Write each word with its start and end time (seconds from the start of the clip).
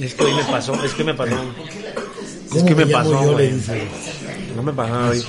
Es 0.00 0.14
que 0.14 0.24
hoy 0.24 0.34
me 0.34 0.44
pasó, 0.44 0.74
es 0.84 0.94
que 0.94 1.04
me 1.04 1.14
pasó. 1.14 1.36
Es 2.54 2.62
que 2.62 2.74
me 2.74 2.86
pasó, 2.86 3.32
güey. 3.32 3.52
No 4.56 4.62
me 4.62 4.72
pasó 4.72 5.10
hoy. 5.10 5.24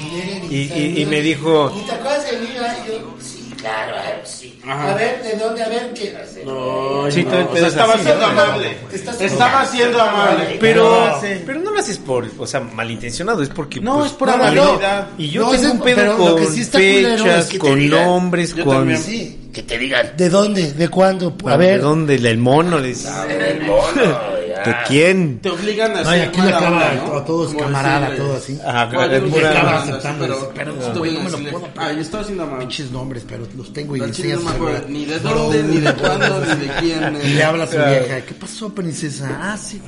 Y, 0.49 0.55
y, 0.73 1.01
y 1.01 1.05
me 1.05 1.21
dijo, 1.21 1.73
¿Y 1.75 1.81
te 1.85 1.91
acuerdas 1.93 2.29
de 2.29 2.37
mí? 2.37 2.47
Yo, 2.87 3.15
sí, 3.19 3.34
claro, 3.65 3.97
a 3.97 4.01
ver, 4.03 4.21
sí. 4.25 4.59
A 4.67 4.93
ver, 4.93 5.23
¿de 5.23 5.35
dónde? 5.37 5.63
A 5.63 5.69
ver, 5.69 5.93
¿qué? 5.93 6.15
No, 6.45 7.09
Sí, 7.09 7.23
no, 7.23 7.49
o 7.51 7.55
sea, 7.57 7.67
estaba 7.67 7.93
así, 7.93 8.03
siendo 8.03 8.21
¿no? 8.21 8.31
amable. 8.31 8.77
Te 9.17 9.25
Estaba 9.25 9.65
siendo 9.65 10.01
amable. 10.01 10.57
pero, 10.59 11.19
pero 11.45 11.59
no 11.59 11.71
lo 11.71 11.79
haces 11.79 11.97
por, 11.97 12.27
o 12.37 12.45
sea, 12.47 12.59
malintencionado, 12.59 13.41
es 13.41 13.49
porque. 13.49 13.79
No, 13.81 13.97
pues, 13.99 14.11
es 14.11 14.17
por 14.17 14.27
no, 14.29 14.37
no, 14.37 14.43
amabilidad. 14.43 15.07
Y 15.17 15.29
yo 15.29 15.41
No, 15.45 15.51
tengo 15.51 15.71
un 15.73 15.79
pedo 15.81 16.17
con 16.17 16.47
sí 16.53 16.61
es 16.61 16.69
fechas, 16.69 17.49
con 17.57 17.89
nombres, 17.89 18.53
yo 18.53 18.65
con. 18.65 18.77
también. 18.77 19.01
Sí, 19.01 19.49
que 19.53 19.63
te 19.63 19.77
digan. 19.77 20.11
¿De 20.15 20.29
dónde? 20.29 20.71
¿De 20.73 20.87
cuándo? 20.89 21.35
A 21.45 21.51
¿De 21.51 21.57
ver. 21.57 21.81
dónde? 21.81 22.15
El 22.15 22.37
mono, 22.37 22.77
le 22.79 22.89
dice. 22.89 23.09
El 23.29 23.61
mono, 23.63 24.19
¿De 24.65 24.71
ya. 24.71 24.83
quién? 24.87 25.39
Te 25.39 25.49
obligan 25.49 25.91
a 25.95 25.99
Ay, 25.99 26.05
hacer 26.05 26.27
aquí 26.29 26.41
le 26.41 26.49
acaba 26.49 26.91
¿no? 26.93 27.13
a 27.17 27.25
todos 27.25 27.47
Como 27.47 27.59
camarada, 27.59 28.09
decirle, 28.09 28.25
todo 28.25 28.37
así. 28.37 28.59
Ajá, 28.65 28.89
"Oye, 28.97 29.15
es 29.17 29.21
no 29.23 29.29
pura- 29.29 29.51
te 29.51 29.57
acaba 29.57 29.77
aceptando, 29.83 30.25
pero, 30.25 30.51
pero, 30.55 30.73
voy 30.99 31.09
a 31.09 31.11
no 31.23 31.37
me 31.37 31.51
lo 31.51 31.59
puedo 31.59 31.67
Ah, 31.77 31.91
yo 31.91 32.01
estaba 32.01 32.23
haciendo 32.23 32.43
amable. 32.43 32.65
Pinches 32.65 32.91
nombres, 32.91 33.23
pero 33.27 33.47
los 33.55 33.73
tengo 33.73 33.95
y 33.95 33.99
no 33.99 34.05
enseñas 34.05 34.39
hablar. 34.45 34.85
ni 34.89 35.05
de 35.05 35.19
dónde, 35.19 35.63
ni 35.63 35.77
de 35.79 35.93
cuándo, 35.93 36.39
ni 36.45 36.65
de 36.67 36.73
quién. 36.79 37.19
Y 37.23 37.27
le 37.29 37.43
habla 37.43 37.63
a 37.65 37.67
su 37.67 37.77
vieja. 37.77 38.21
¿Qué 38.25 38.33
pasó, 38.33 38.73
princesa? 38.73 39.29
Ah, 39.41 39.57
sí. 39.57 39.81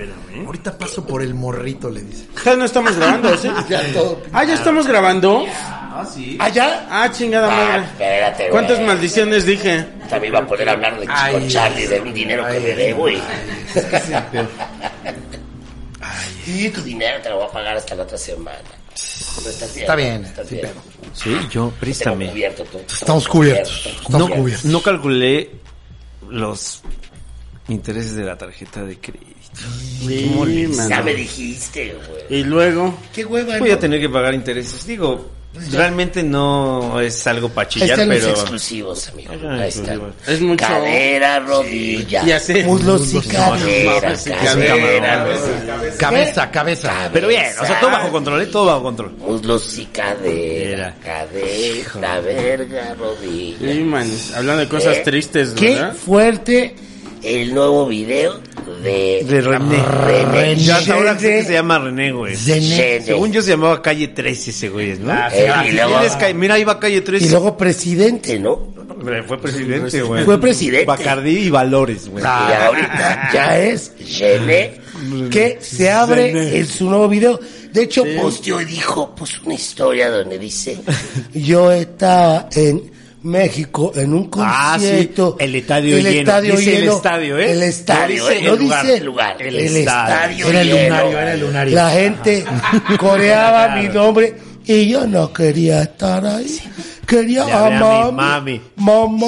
Ahorita 0.45 0.77
paso 0.77 1.05
por 1.05 1.21
el 1.21 1.33
morrito, 1.33 1.89
le 1.89 2.01
dice. 2.01 2.25
Ya 2.45 2.55
no 2.55 2.65
estamos 2.65 2.95
grabando, 2.95 3.35
¿sí? 3.37 3.49
Ya 3.69 3.81
todo. 3.93 4.21
Ah, 4.33 4.43
ya 4.43 4.53
estamos 4.53 4.87
grabando. 4.87 5.45
¿Allá? 6.39 6.85
Ah, 6.91 7.09
chingada 7.11 7.47
Ah, 7.51 7.55
madre. 7.69 7.83
espérate, 7.85 8.37
güey. 8.43 8.51
¿Cuántas 8.51 8.79
maldiciones 8.81 9.45
dije? 9.47 9.83
También 10.09 10.31
iba 10.31 10.39
a 10.43 10.45
poder 10.47 10.69
hablar 10.69 10.99
de 10.99 11.07
Chico 11.07 11.47
Charlie, 11.47 11.87
de 11.87 12.01
mi 12.01 12.11
dinero 12.13 12.45
que 12.47 12.59
le 12.59 12.75
debo, 12.75 13.09
y... 13.09 13.19
Y 16.45 16.69
tu 16.69 16.81
dinero 16.81 17.19
te 17.21 17.29
lo 17.29 17.37
voy 17.37 17.45
a 17.47 17.51
pagar 17.51 17.77
hasta 17.77 17.95
la 17.95 18.03
otra 18.03 18.17
semana. 18.17 18.59
Estás 18.93 19.73
bien. 19.73 19.81
Está 19.83 19.95
bien, 19.95 20.25
Estás 20.25 20.47
sí, 20.47 20.55
bien. 20.55 20.67
pero- 20.67 21.13
Sí, 21.13 21.35
yo, 21.51 21.71
préstame. 21.79 22.29
cubierto. 22.29 22.63
Estamos 22.87 23.27
cubiertos. 23.27 23.85
Estamos 23.85 24.29
No, 24.29 24.35
cubiertos. 24.35 24.65
no 24.65 24.81
calculé 24.81 25.51
los 26.29 26.81
intereses 27.67 28.15
de 28.15 28.23
la 28.23 28.37
tarjeta 28.37 28.83
de 28.83 28.97
crédito. 28.99 29.27
Sí, 30.05 30.69
Ya 30.89 31.01
me 31.01 31.13
dijiste, 31.15 31.95
güey. 32.07 32.41
Y 32.41 32.43
luego, 32.43 32.95
Qué 33.13 33.25
hueva, 33.25 33.57
Voy 33.59 33.69
¿no? 33.69 33.75
a 33.75 33.79
tener 33.79 33.99
que 33.99 34.09
pagar 34.09 34.33
intereses. 34.33 34.85
Digo, 34.85 35.29
realmente 35.71 36.23
no 36.23 36.99
es 36.99 37.25
algo 37.27 37.49
para 37.49 37.67
chillar, 37.67 37.91
están 37.91 38.09
pero... 38.09 38.29
los 38.29 38.39
exclusivos, 38.39 39.07
amigo. 39.09 39.33
Ahí 39.49 39.69
es 40.27 40.41
mucho. 40.41 40.65
Cadera, 40.65 41.39
rodilla. 41.39 42.23
Muslos 42.65 43.13
y 43.13 43.19
Cadera. 43.21 44.15
Cabeza, 45.97 46.51
cabeza. 46.51 47.09
Pero 47.11 47.27
bien, 47.27 47.45
o 47.61 47.65
sea, 47.65 47.79
todo 47.79 47.91
bajo 47.91 48.11
control, 48.11 48.41
¿eh? 48.41 48.45
todo 48.47 48.65
bajo 48.65 48.83
control. 48.83 49.11
Muslos 49.17 49.77
y 49.77 49.85
cadera. 49.85 50.95
Cadera, 51.03 52.19
verga, 52.21 52.95
rodilla. 52.95 53.71
Sí, 53.71 53.79
man. 53.79 54.09
Hablando 54.35 54.61
de 54.61 54.67
cosas 54.69 54.97
¿Eh? 54.97 55.01
tristes, 55.03 55.51
Qué 55.51 55.75
¿verdad? 55.75 55.95
fuerte. 55.95 56.75
El 57.27 57.53
nuevo 57.53 57.85
video 57.87 58.39
de... 58.83 59.25
De 59.27 59.41
René. 59.41 59.83
René. 59.83 60.55
Ya 60.55 60.77
hasta 60.77 60.93
ahora 60.93 61.17
sé 61.19 61.27
René. 61.27 61.39
que 61.39 61.45
se 61.45 61.53
llama 61.53 61.79
René, 61.79 62.11
güey. 62.11 62.35
René. 62.35 63.01
Según 63.01 63.31
yo 63.33 63.41
se 63.41 63.49
llamaba 63.51 63.81
Calle 63.81 64.07
13 64.09 64.49
ese 64.51 64.69
güey, 64.69 64.97
¿no? 64.97 65.11
Ah, 65.11 65.29
sí, 65.31 65.39
y 65.69 65.71
luego- 65.73 65.99
Él 65.99 66.05
es 66.05 66.15
ca- 66.15 66.33
Mira, 66.33 66.57
iba 66.57 66.79
Calle 66.79 67.01
13. 67.01 67.25
Y 67.25 67.29
luego 67.29 67.57
presidente. 67.57 68.39
¿no? 68.39 68.73
Fue 69.27 69.39
presidente, 69.39 70.01
güey. 70.01 70.23
Fue 70.25 70.39
presidente. 70.39 70.85
Bacardí 70.85 71.37
y 71.37 71.49
Valores, 71.49 72.09
güey. 72.09 72.23
Y 72.23 72.27
ahorita 72.27 73.29
Ya 73.33 73.57
es 73.59 73.91
René 74.19 74.79
que 75.29 75.57
se 75.61 75.91
abre 75.91 76.31
Zené. 76.31 76.57
en 76.57 76.67
su 76.67 76.89
nuevo 76.89 77.07
video. 77.07 77.39
De 77.71 77.83
hecho, 77.83 78.03
posteó 78.19 78.59
y 78.61 78.65
dijo, 78.65 79.13
pues 79.15 79.39
una 79.43 79.53
historia 79.53 80.09
donde 80.09 80.39
dice, 80.39 80.79
yo 81.33 81.71
estaba 81.71 82.47
en 82.55 82.91
México 83.23 83.91
en 83.95 84.13
un 84.13 84.29
Ah, 84.37 84.77
sí, 84.79 84.85
concierto. 84.85 85.35
el 85.39 85.55
estadio 85.55 85.97
el 85.97 86.03
lleno. 86.03 86.19
Estadio 86.19 86.55
Dice 86.55 86.75
el 86.75 86.81
lleno. 86.81 86.95
estadio, 86.95 87.37
¿eh? 87.39 87.51
El 87.51 87.63
estadio, 87.63 88.23
No 88.23 88.29
dice 88.29 88.41
no 88.43 88.53
el 88.53 88.59
lugar, 88.59 88.81
dice 88.85 88.97
el 88.97 89.03
lugar. 89.05 89.41
El 89.41 89.55
el 89.55 89.75
estadio. 89.77 90.13
estadio. 90.13 90.47
Era 90.49 90.61
el 90.61 90.67
lleno. 90.67 90.83
lunario, 90.95 91.19
era 91.19 91.33
el 91.33 91.39
lunario. 91.39 91.75
La 91.75 91.89
gente 91.91 92.45
coreaba 92.99 93.75
mi 93.75 93.87
nombre 93.89 94.35
y 94.65 94.87
yo 94.89 95.05
no 95.07 95.31
quería 95.33 95.81
estar 95.83 96.25
ahí. 96.25 96.59
Quería 97.05 97.45
Le 97.45 97.51
a 97.53 97.69
mami. 97.79 98.11
mami. 98.11 98.61
Mamá. 98.75 99.27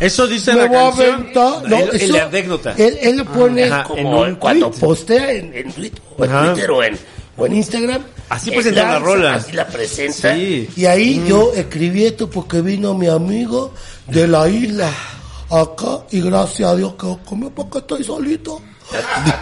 Eso 0.00 0.26
dice 0.26 0.52
Me 0.54 0.62
la 0.62 0.70
canción. 0.70 1.28
No, 1.34 1.78
El- 1.78 1.88
el 1.90 2.00
eso- 2.02 2.12
de 2.14 2.20
anécdota. 2.20 2.74
Él, 2.76 2.98
él 3.00 3.16
lo 3.18 3.24
pone 3.26 3.64
Ajá, 3.64 3.84
como 3.84 4.24
en 4.24 4.30
un 4.32 4.36
cuando 4.36 4.70
tweet. 4.70 4.80
postea 4.80 5.30
en, 5.32 5.54
en 5.54 5.72
Twitter, 5.72 6.02
o 6.18 6.24
en, 6.24 6.30
Ajá. 6.32 6.52
Twitter 6.52 6.70
o 6.72 6.82
en, 6.82 6.98
o 7.36 7.46
en 7.46 7.54
Instagram. 7.54 8.02
Así 8.32 8.48
en 8.50 8.54
presenta 8.56 8.92
la 8.92 8.98
rola. 8.98 9.34
Así 9.34 9.52
la 9.52 9.66
presenta. 9.66 10.34
Sí. 10.34 10.68
Y 10.76 10.86
ahí 10.86 11.22
yo 11.26 11.52
escribí 11.54 12.04
esto 12.06 12.28
porque 12.30 12.60
vino 12.60 12.94
mi 12.94 13.06
amigo 13.08 13.72
de 14.06 14.26
la 14.26 14.48
isla 14.48 14.90
acá 15.50 15.98
y 16.10 16.20
gracias 16.22 16.70
a 16.70 16.76
Dios 16.76 16.94
que 16.94 17.16
comió 17.24 17.50
porque 17.50 17.78
estoy 17.78 18.02
solito. 18.04 18.60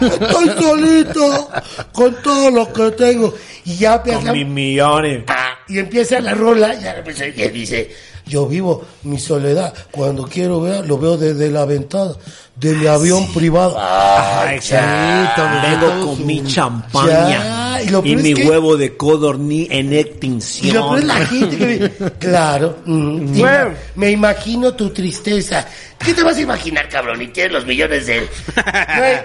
Estoy 0.01 0.49
solito 0.61 1.49
con 1.91 2.15
todo 2.21 2.51
lo 2.51 2.71
que 2.71 2.91
tengo. 2.91 3.33
Y 3.65 3.77
ya 3.77 3.95
empieza, 3.95 4.19
Con 4.21 4.33
mis 4.33 4.47
millones. 4.47 5.23
y 5.67 5.79
empieza 5.79 6.19
la 6.19 6.33
rola. 6.33 6.73
Pensé 7.03 7.33
que 7.33 7.49
dice, 7.49 7.91
Yo 8.25 8.47
vivo 8.47 8.83
mi 9.03 9.19
soledad. 9.19 9.73
Cuando 9.91 10.23
quiero 10.23 10.61
ver, 10.61 10.85
lo 10.87 10.97
veo 10.97 11.17
desde 11.17 11.49
la 11.49 11.65
ventana 11.65 12.13
de 12.55 12.73
mi 12.75 12.85
avión 12.87 13.31
privado. 13.33 13.75
ah, 13.77 14.43
Ay, 14.47 14.57
exacto. 14.57 15.41
Vengo 15.63 16.05
con 16.07 16.25
mi 16.25 16.43
champaña. 16.43 17.29
Ya, 17.29 17.81
y 17.83 17.89
lo 17.89 18.01
y 18.05 18.15
mi 18.15 18.33
que- 18.33 18.43
huevo 18.45 18.77
de 18.77 18.95
codorní 18.95 19.67
en 19.71 19.93
Y 19.93 19.97
extinción. 19.97 20.75
lo 20.75 20.89
peor 20.89 20.99
es 20.99 21.05
la 21.05 21.25
gente 21.25 21.57
que 21.57 21.65
me- 21.99 22.11
Claro. 22.19 22.77
mm, 22.85 23.35
y 23.35 23.39
Bueno. 23.39 23.71
me 23.95 24.11
imagino 24.11 24.73
tu 24.73 24.89
tristeza. 24.91 25.67
¿qué 26.03 26.15
te 26.15 26.23
vas 26.23 26.35
a 26.35 26.41
imaginar, 26.41 26.89
cabrón? 26.89 27.21
Y 27.21 27.27
tienes 27.27 27.51
los 27.53 27.65
millones 27.67 28.07
de 28.07 28.17
él. 28.17 28.27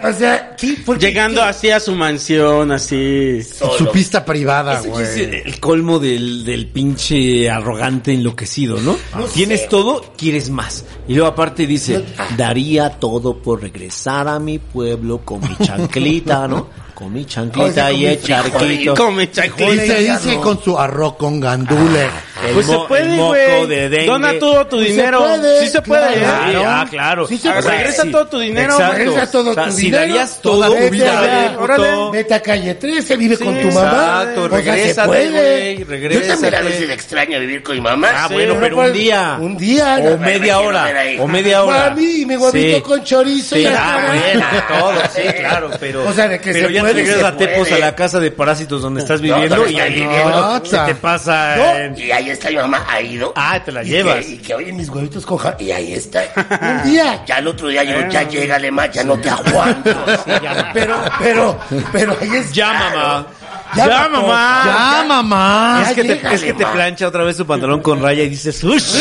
O 0.04 0.12
sea, 0.12 0.54
¿qué? 0.56 0.76
Llegando 1.00 1.40
¿Qué? 1.40 1.48
así 1.48 1.70
a 1.70 1.80
su 1.80 1.94
mansión, 1.94 2.70
así. 2.70 3.42
Solo. 3.42 3.78
Su 3.78 3.90
pista 3.90 4.22
privada, 4.22 4.82
güey. 4.82 5.02
es 5.02 5.16
el, 5.16 5.34
el 5.36 5.58
colmo 5.58 5.98
del, 5.98 6.44
del 6.44 6.66
pinche 6.66 7.48
arrogante 7.48 8.12
enloquecido, 8.12 8.78
¿no? 8.78 8.98
Tienes 9.32 9.62
sé. 9.62 9.66
todo, 9.68 10.12
quieres 10.18 10.50
más. 10.50 10.84
Y 11.08 11.14
luego 11.14 11.28
aparte 11.30 11.66
dice, 11.66 12.04
daría 12.36 12.90
todo 12.90 13.15
por 13.20 13.62
regresar 13.62 14.28
a 14.28 14.38
mi 14.38 14.58
pueblo 14.58 15.18
con 15.24 15.40
mi 15.40 15.56
chanclita, 15.56 16.46
¿no? 16.48 16.66
Con 16.96 17.12
mi 17.12 17.26
chanclita 17.26 17.92
y 17.92 18.06
el 18.06 18.22
charquito. 18.22 18.94
Come 18.94 19.24
Y 19.24 19.26
chanclita. 19.28 19.84
se 19.86 19.98
dice 20.00 20.36
con 20.42 20.62
su 20.64 20.78
arroz 20.78 21.16
con 21.16 21.38
gandule. 21.38 22.08
El 22.46 22.54
Pues 22.54 22.66
se 22.66 22.78
puede, 22.88 23.16
güey. 23.18 24.06
Dona 24.06 24.38
todo 24.38 24.66
tu 24.66 24.76
Pues 24.76 24.88
se 24.88 24.92
dinero. 24.94 25.18
puede, 25.18 25.60
sí 25.64 25.68
se 25.70 25.82
puede, 25.82 26.14
claro. 26.14 26.46
¿eh? 26.46 26.52
Sí, 26.52 26.62
ah, 26.66 26.86
claro. 26.88 27.26
Sí 27.28 27.36
se 27.38 27.48
Ah, 27.50 27.58
puede. 27.60 27.76
Regresa 27.76 28.04
todo 28.10 28.26
tu 28.28 28.38
dinero. 28.38 28.72
Exacto. 28.74 28.96
Regresa 28.96 29.30
todo 29.30 29.50
O 29.50 29.54
sea, 29.54 29.64
tu 29.66 29.70
si 29.72 29.82
dinero, 29.82 30.00
darías 30.06 30.40
toda 30.42 30.66
todo, 30.68 30.76
tu 30.78 30.90
vida, 30.90 31.56
puto. 31.58 32.10
Vete 32.12 32.34
a 32.34 32.40
calle 32.42 32.74
13, 32.74 33.16
vive 33.16 33.38
con 33.38 33.60
tu 33.60 33.68
mamá. 33.72 34.22
Exacto, 34.22 34.42
O 34.44 34.48
sea, 34.48 34.58
se 34.58 34.64
regrésate, 34.72 35.08
puede. 35.08 35.30
güey, 35.30 35.78
Yo 35.78 35.84
regrésate. 35.86 36.28
también 36.28 36.54
a 36.54 36.60
veces 36.62 36.90
extraño 36.90 37.40
vivir 37.40 37.62
con 37.62 37.74
mi 37.76 37.80
mamá. 37.82 38.08
Ah, 38.14 38.28
Sí. 38.28 38.34
bueno, 38.34 38.54
no 38.54 38.60
pero 38.60 38.78
un 38.78 38.92
día. 38.94 39.36
un 39.38 39.56
día, 39.58 39.98
O 40.02 40.16
media 40.18 40.58
hora. 40.60 40.88
O 41.20 41.26
media 41.28 41.62
hora. 41.62 41.90
Mami, 41.90 42.20
y 42.22 42.26
mi 42.26 42.36
huevito 42.36 42.76
Sí. 42.76 42.82
con 42.82 43.04
chorizo. 43.04 43.54
Sí, 43.56 43.62
y 43.62 43.66
ah, 43.66 44.06
bueno, 44.08 44.46
todo, 44.68 44.92
sí, 45.14 45.22
claro, 45.38 45.70
pero, 45.78 46.08
O 46.08 46.12
sea, 46.14 46.28
de 46.28 46.38
que 46.40 46.52
pero 46.52 46.68
se 46.68 46.85
ya 46.88 46.92
puede, 46.92 46.94
te 46.94 47.00
regresas 47.02 47.20
se 47.20 47.26
a 47.26 47.36
Tepos 47.36 47.72
a 47.72 47.78
la 47.78 47.94
casa 47.94 48.20
de 48.20 48.30
parásitos 48.30 48.82
donde 48.82 49.00
estás 49.00 49.20
viviendo 49.20 49.66
y 49.68 49.78
ahí 49.80 49.94
viviendo. 49.94 50.30
no, 50.58 50.64
se 50.64 50.78
te 50.78 50.94
pasa 50.94 51.56
No. 51.56 51.76
en- 51.76 51.98
Y 51.98 52.10
ahí 52.10 52.30
está 52.30 52.48
mi 52.50 52.56
mamá, 52.56 52.84
ha 52.88 53.00
ido. 53.00 53.32
Ah, 53.36 53.60
te 53.64 53.72
la 53.72 53.82
Y 53.82 53.88
llevas. 53.88 54.24
que- 54.24 54.32
Y 54.32 54.38
que, 54.38 54.54
oye, 54.54 54.72
mis 54.72 54.86
Mis 54.86 54.94
huevitos 54.94 55.26
con 55.26 55.38
ja- 55.38 55.56
Y 55.58 55.70
ahí 55.72 55.92
está. 55.94 56.22
Un 56.84 56.90
día. 56.90 57.22
Ya 57.26 57.38
el 57.38 57.48
otro 57.48 57.68
día 57.68 57.82
yo, 57.82 58.08
ya 58.08 58.22
llega 58.22 58.58
más, 58.70 58.90
ya 58.92 59.02
no 59.04 59.18
te 59.18 59.28
aguanto. 59.28 59.90
Pero, 60.72 60.96
pero, 61.18 61.58
pero 61.92 62.16
ahí 62.20 62.30
es. 62.36 62.52
Ya, 62.52 62.72
mamá. 62.72 63.26
Ya, 63.74 63.86
Ya, 63.86 64.08
mamá. 64.08 64.62
Ya, 64.64 65.04
mamá. 65.08 65.82
Es 65.88 65.94
que, 65.94 66.02
te, 66.04 66.14
llégale, 66.16 66.34
es 66.36 66.42
que 66.44 66.52
te 66.54 66.64
ma. 66.64 66.72
plancha 66.72 67.08
otra 67.08 67.24
vez 67.24 67.36
tu 67.36 67.46
pantalón 67.46 67.80
con 67.82 68.00
raya 68.02 68.22
y 68.22 68.28
dices, 68.28 68.62
"Ush, 68.64 68.94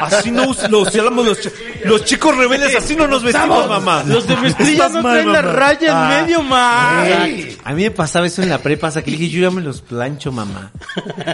así 0.00 0.30
no 0.30 0.46
los, 0.46 0.70
los, 0.70 1.38
los 1.84 2.04
chicos 2.04 2.36
rebeldes, 2.36 2.74
así 2.76 2.96
no 2.96 3.06
nos 3.06 3.22
vestimos, 3.22 3.68
mamá. 3.68 4.02
Los 4.06 4.26
de 4.26 4.36
mezclilla 4.36 4.88
no 4.92 5.02
mal, 5.02 5.12
traen 5.14 5.32
la 5.32 5.42
mamá. 5.42 5.52
raya 5.56 5.88
Ah. 5.90 6.18
en 6.18 6.22
medio, 6.26 6.42
ma. 6.42 7.02
A 7.64 7.72
mí 7.74 7.82
me 7.84 7.90
pasaba 7.90 8.26
eso 8.26 8.42
en 8.42 8.48
la 8.48 8.58
prepa, 8.58 8.88
hasta 8.88 9.02
que 9.02 9.10
le 9.10 9.16
dije, 9.16 9.30
yo 9.36 9.42
ya 9.42 9.50
me 9.50 9.60
los 9.60 9.80
plancho, 9.80 10.32
mamá. 10.32 10.70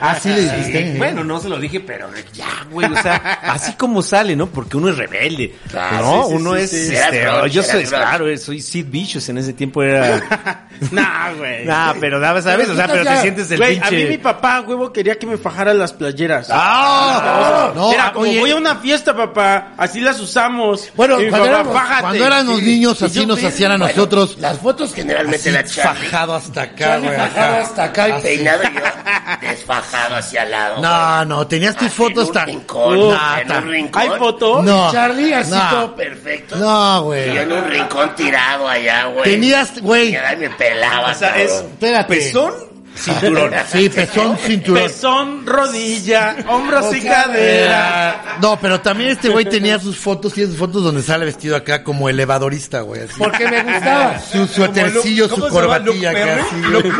Así 0.00 0.28
le 0.30 0.42
dijiste. 0.42 0.94
Bueno, 0.98 1.24
no 1.24 1.40
se 1.40 1.48
lo 1.48 1.58
dije, 1.58 1.80
pero 1.80 2.08
ya, 2.32 2.46
güey, 2.70 2.90
o 2.92 3.02
sea, 3.02 3.16
así 3.44 3.72
como 3.74 4.02
sale, 4.02 4.34
¿no? 4.36 4.46
Porque 4.46 4.76
uno 4.76 4.88
es 4.90 4.96
rebelde. 4.96 5.54
Claro, 5.70 6.04
no, 6.04 6.22
sí, 6.24 6.28
sí, 6.30 6.34
uno 6.36 6.54
sí, 6.54 6.60
es, 6.60 6.70
sí. 6.70 6.94
este, 6.94 7.50
yo 7.50 7.62
soy, 7.62 7.84
claro, 7.84 8.28
eh, 8.28 8.38
soy 8.38 8.60
Sid 8.60 8.86
Vicious, 8.88 9.28
en 9.28 9.38
ese 9.38 9.52
tiempo 9.52 9.82
era... 9.82 10.60
Nah, 10.90 11.32
güey. 11.38 11.68
Ah, 11.70 11.94
pero 12.00 12.18
¿sabes? 12.42 12.68
O 12.68 12.74
sea, 12.74 12.86
pero 12.86 13.04
te 13.04 13.16
sientes 13.20 13.50
el 13.50 13.58
Güey, 13.58 13.80
a 13.82 13.90
mí 13.90 14.04
mi 14.04 14.18
papá, 14.18 14.60
huevo, 14.62 14.92
quería 14.92 15.18
que 15.18 15.26
me 15.26 15.36
fajaran 15.38 15.78
las 15.78 15.92
playeras. 15.92 16.48
¡Ah! 16.50 17.72
No, 17.74 17.92
Era 17.92 18.12
como, 18.12 18.24
oye, 18.28 18.40
voy 18.40 18.50
a 18.50 18.56
una 18.56 18.76
fiesta, 18.76 19.14
papá, 19.16 19.72
así 19.76 20.00
las 20.00 20.18
usamos. 20.20 20.90
Bueno, 20.94 21.20
Y 21.20 21.24
mi 21.24 21.30
cuando 21.30 21.46
papá, 21.48 21.60
éramos- 21.60 21.74
"Fájate". 21.74 22.00
Cuando 22.02 22.26
éramos 22.26 22.62
niños, 22.62 23.02
así 23.02 23.20
yo, 23.20 23.26
nos 23.26 23.42
hacían 23.44 23.72
a 23.72 23.78
nosotros. 23.78 24.36
Las 24.38 24.58
fotos 24.58 24.94
generalmente 24.94 25.50
la 25.52 25.60
Así, 25.60 25.76
Charlie. 25.80 26.06
fajado 26.08 26.34
hasta 26.34 26.62
acá, 26.62 26.98
güey. 26.98 27.16
fajado 27.16 27.56
hasta 27.56 27.84
acá 27.84 28.08
y. 28.18 28.22
Peinado 28.22 28.62
yo 28.64 28.70
desfajado 29.48 30.16
hacia 30.16 30.42
al 30.42 30.50
lado. 30.50 30.80
No, 30.82 31.24
no, 31.24 31.46
tenías 31.46 31.76
tus 31.76 31.92
fotos 31.92 32.30
tan. 32.32 32.46
tan... 32.46 32.50
En 32.50 32.56
un 32.56 32.60
rincón. 32.60 33.10
En 33.40 33.48
ta- 33.48 33.58
un 33.58 33.70
rincón. 33.70 34.02
¿Hay 34.02 34.08
foto? 34.18 34.62
No. 34.62 34.92
Charlie 34.92 35.34
así 35.34 35.50
No. 35.50 35.70
todo 35.70 35.94
Perfecto. 35.96 36.56
No, 36.56 36.94
Y 36.94 36.98
yo 36.98 37.02
güey. 37.04 37.38
en 37.38 37.52
un 37.52 37.64
rincón 37.70 38.14
tirado 38.14 38.68
allá, 38.68 39.04
güey. 39.06 39.24
Tenías, 39.24 39.80
güey. 39.80 40.16
Me 40.38 40.50
pelaba. 40.50 41.10
O 41.10 41.14
sea, 41.14 41.38
es. 41.40 41.52
Espérate. 41.52 42.13
Pezón, 42.14 42.73
cinturón. 42.96 43.52
Sí, 43.70 43.88
pezón, 43.88 44.36
cinturón. 44.38 44.82
Pezón, 44.84 45.46
rodilla, 45.46 46.36
hombros 46.48 46.94
y 46.94 47.00
cadera. 47.02 48.10
Ah, 48.10 48.38
No, 48.40 48.58
pero 48.60 48.80
también 48.80 49.10
este 49.10 49.28
güey 49.28 49.44
tenía 49.44 49.78
sus 49.78 49.96
fotos, 49.98 50.32
tiene 50.32 50.50
sus 50.50 50.58
fotos 50.58 50.82
donde 50.82 51.02
sale 51.02 51.24
vestido 51.24 51.56
acá 51.56 51.82
como 51.82 52.08
elevadorista, 52.08 52.80
güey. 52.82 53.02
así. 53.02 53.14
Porque 53.18 53.48
me 53.48 53.62
gustaba. 53.62 54.20
Su 54.20 54.46
suétercillo, 54.46 55.28
su 55.28 55.48
corbatilla 55.48 56.10
acá, 56.10 56.42
así, 56.46 56.62
güey. 56.70 56.92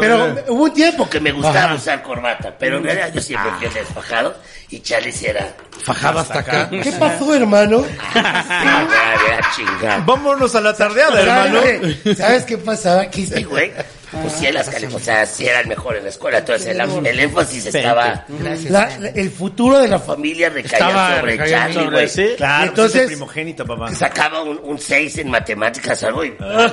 Pero 0.00 0.36
hubo 0.48 0.64
un 0.64 0.72
tiempo 0.72 1.08
Que 1.08 1.20
me 1.20 1.32
gustaba 1.32 1.74
usar 1.74 2.02
corbata. 2.02 2.54
Pero 2.58 2.78
en 2.78 2.84
realidad 2.84 3.12
yo 3.12 3.20
siempre 3.20 3.50
fui 3.58 3.68
desfajado. 3.68 4.36
Y 4.70 4.80
Charlie 4.80 5.12
sí 5.12 5.26
era. 5.26 5.54
Fajado 5.82 6.18
hasta 6.18 6.40
acá. 6.40 6.68
¿Qué 6.68 6.92
pasó, 6.92 7.34
hermano? 7.34 7.84
Era 8.14 9.40
chingada. 9.56 10.02
Vámonos 10.04 10.54
a 10.54 10.60
la 10.60 10.74
tardeada, 10.74 11.20
hermano. 11.22 11.60
¿Sabes 11.62 11.96
qué? 12.02 12.14
¿Sabes 12.14 12.44
qué 12.44 12.58
pasaba? 12.58 13.06
Que 13.06 13.26
Sí, 13.26 13.44
güey. 13.44 13.72
Pues 14.10 14.32
sí, 14.34 14.50
las 14.50 14.68
o 14.94 14.98
sea, 14.98 15.26
sí 15.26 15.46
era 15.46 15.60
el 15.60 15.66
mejor 15.66 15.96
en 15.96 16.04
la 16.04 16.08
escuela. 16.08 16.38
Entonces 16.38 16.68
el, 16.68 17.06
el 17.06 17.20
énfasis 17.20 17.66
estaba. 17.66 18.24
la- 18.70 18.88
el 19.14 19.30
futuro 19.30 19.78
de 19.78 19.88
la 19.88 19.98
familia. 19.98 20.48
Recaía 20.48 20.86
Estaba- 20.86 21.16
sobre 21.20 21.32
recaía 21.32 21.58
Charlie, 21.72 21.90
güey. 21.90 22.08
sí. 22.08 22.34
Claro, 22.36 22.64
Entonces- 22.64 22.68
entonces, 22.68 23.00
el 23.02 23.06
primogénito, 23.08 23.66
papá. 23.66 23.94
Sacaba 23.94 24.42
un, 24.42 24.58
un 24.62 24.78
6 24.78 25.18
en 25.18 25.28
matemáticas, 25.30 26.02
algo, 26.04 26.24
y 26.24 26.34
lo, 26.38 26.68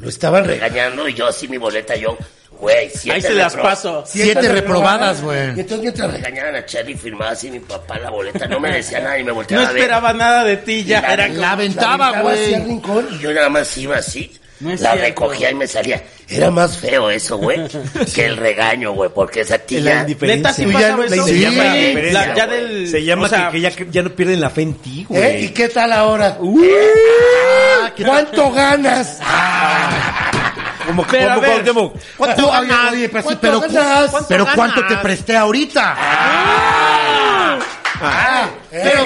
lo 0.00 0.08
estaban 0.08 0.44
regañando. 0.44 1.06
Y 1.08 1.14
yo, 1.14 1.26
así 1.26 1.46
mi 1.48 1.58
boleta, 1.58 1.94
yo, 1.94 2.16
güey, 2.58 2.88
siete 2.90 3.16
Ahí 3.16 3.22
se 3.22 3.34
las 3.34 3.54
paso. 3.54 4.04
Siete 4.06 4.48
reprobadas, 4.50 5.18
Y 5.20 5.22
güey. 5.22 5.48
entonces 5.50 5.80
mientras 5.80 6.12
Regañaban 6.12 6.54
a 6.56 6.64
Charlie, 6.64 6.96
firmaba 6.96 7.32
así 7.32 7.50
mi 7.50 7.60
papá 7.60 7.98
la 7.98 8.08
boleta. 8.10 8.46
No 8.46 8.58
me 8.60 8.72
decía 8.72 9.00
nada 9.00 9.18
y 9.18 9.22
me 9.24 9.28
No 9.28 9.34
volteaba 9.34 9.64
a 9.68 9.72
ver. 9.72 9.76
esperaba 9.82 10.12
nada 10.14 10.44
de 10.44 10.56
ti, 10.56 10.84
ya 10.84 11.02
La- 11.02 11.12
era 11.12 11.28
La 11.28 11.52
aventaba, 11.52 12.22
güey. 12.22 12.54
Y 12.54 13.18
yo 13.18 13.32
nada 13.32 13.48
más 13.50 13.76
iba 13.76 13.96
así. 13.98 14.32
No 14.60 14.70
la 14.70 14.76
cierto. 14.76 14.98
recogía 15.00 15.50
y 15.50 15.54
me 15.54 15.66
salía. 15.66 16.02
Era 16.28 16.50
más 16.50 16.76
feo 16.76 17.10
eso, 17.10 17.38
güey, 17.38 17.60
que 18.14 18.26
el 18.26 18.36
regaño, 18.36 18.92
güey, 18.92 19.08
porque 19.14 19.40
esa 19.42 19.54
La 19.56 19.62
tía... 19.64 20.06
Neta, 20.20 20.52
sí 20.52 20.66
ya 20.70 20.90
no- 20.96 21.04
la 21.04 21.08
Se 21.08 21.38
llama 21.38 21.64
la 21.64 21.72
Sí, 21.72 21.78
indiferencia, 21.78 22.26
la- 22.26 22.34
ya 22.34 22.46
del... 22.46 22.88
Se 22.88 23.04
llama 23.04 23.26
o 23.26 23.28
sea, 23.28 23.46
que, 23.50 23.52
que 23.52 23.60
ya, 23.62 23.70
ya 23.90 24.02
no 24.02 24.10
pierden 24.10 24.40
la 24.40 24.50
fe 24.50 24.62
en 24.62 24.74
ti, 24.74 25.06
güey. 25.08 25.22
¿Eh? 25.22 25.40
¿Y 25.44 25.48
qué 25.50 25.68
tal 25.68 25.92
ahora? 25.92 26.38
Ah, 26.40 27.90
¿qué 27.96 28.02
tal? 28.04 28.12
¿Cuánto 28.12 28.50
ganas? 28.52 29.18
Como 30.86 31.06
que 31.06 31.18
Pero 31.18 31.30
a 31.30 31.34
como 31.34 31.46
ver. 31.46 31.62
¿Cuánto, 32.16 32.50
oye, 32.50 32.72
oye, 32.92 33.08
pero, 33.10 33.22
¿Cuánto 33.24 33.40
pero, 33.40 33.60
ganas? 33.60 34.10
cu- 34.10 34.24
pero 34.28 34.46
¿cuánto 34.54 34.86
te 34.86 34.96
presté 34.96 35.36
ahorita? 35.36 35.94
Ah, 35.98 36.57
te, 38.70 38.98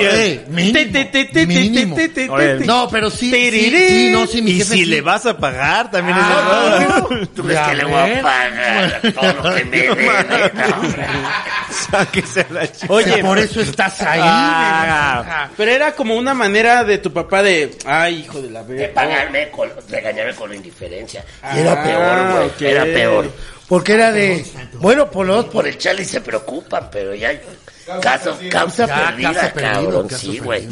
Oye, 2.31 2.57
te. 2.59 2.65
No, 2.67 2.89
pero 2.91 3.11
sí, 3.11 3.31
sí, 3.31 4.11
no, 4.13 4.27
sí, 4.27 4.43
mi 4.43 4.53
Y 4.53 4.59
jefe 4.59 4.73
si 4.75 4.79
sí. 4.81 4.85
le 4.87 5.01
vas 5.01 5.27
a 5.27 5.37
pagar, 5.37 5.91
también 5.91 6.17
Ah, 6.21 6.79
es 6.81 6.89
no. 6.89 7.09
verdad. 7.09 7.29
¿Tú 7.35 7.49
Ya 7.49 7.71
que 7.71 7.77
le 7.77 7.85
voy 7.85 7.95
a 7.95 8.05
ves. 8.05 8.23
pagar 8.23 9.01
todo 9.15 9.33
lo 9.51 9.57
que 9.57 9.65
me 9.65 9.77
debe? 9.83 10.13
Sáquese 11.91 12.41
a 12.49 12.53
la 12.53 12.63
ch- 12.65 12.87
Oye, 12.89 13.19
por 13.23 13.39
eso 13.39 13.61
estás 13.61 14.01
ahí. 14.03 14.21
Ah, 14.23 15.49
Pero 15.57 15.71
era 15.71 15.93
como 15.93 16.17
una 16.17 16.35
manera 16.35 16.85
de 16.85 16.99
tu 16.99 17.13
papá 17.13 17.43
de... 17.43 17.77
Ay, 17.87 18.21
hijo 18.21 18.41
de 18.41 18.51
la 18.51 18.63
De 18.63 18.75
verga. 18.75 18.95
pagarme, 18.95 19.51
con, 19.51 19.69
regañarme 19.89 20.35
con 20.35 20.51
la 20.51 20.57
indiferencia. 20.57 21.25
Y 21.43 21.45
Ah, 21.45 21.59
era 21.61 21.83
peor, 21.83 22.53
güey, 22.59 22.71
era 22.71 22.85
peor. 22.85 23.33
Porque 23.69 23.95
era 23.95 24.13
de. 24.13 24.45
Bueno, 24.75 25.11
por 25.11 25.27
los. 25.27 25.47
Por 25.47 25.67
el 25.67 25.79
Charlie 25.79 26.05
se 26.05 26.21
preocupan, 26.21 26.89
pero 26.93 27.15
ya... 27.15 27.33
Caso, 28.01 28.39
causa 28.51 28.87
Ya, 28.87 29.07
perdida, 29.07 29.53
perdido, 29.53 29.73
cabrón, 29.85 30.09
caso 30.09 30.21
sí, 30.33 30.39
güey. 30.39 30.69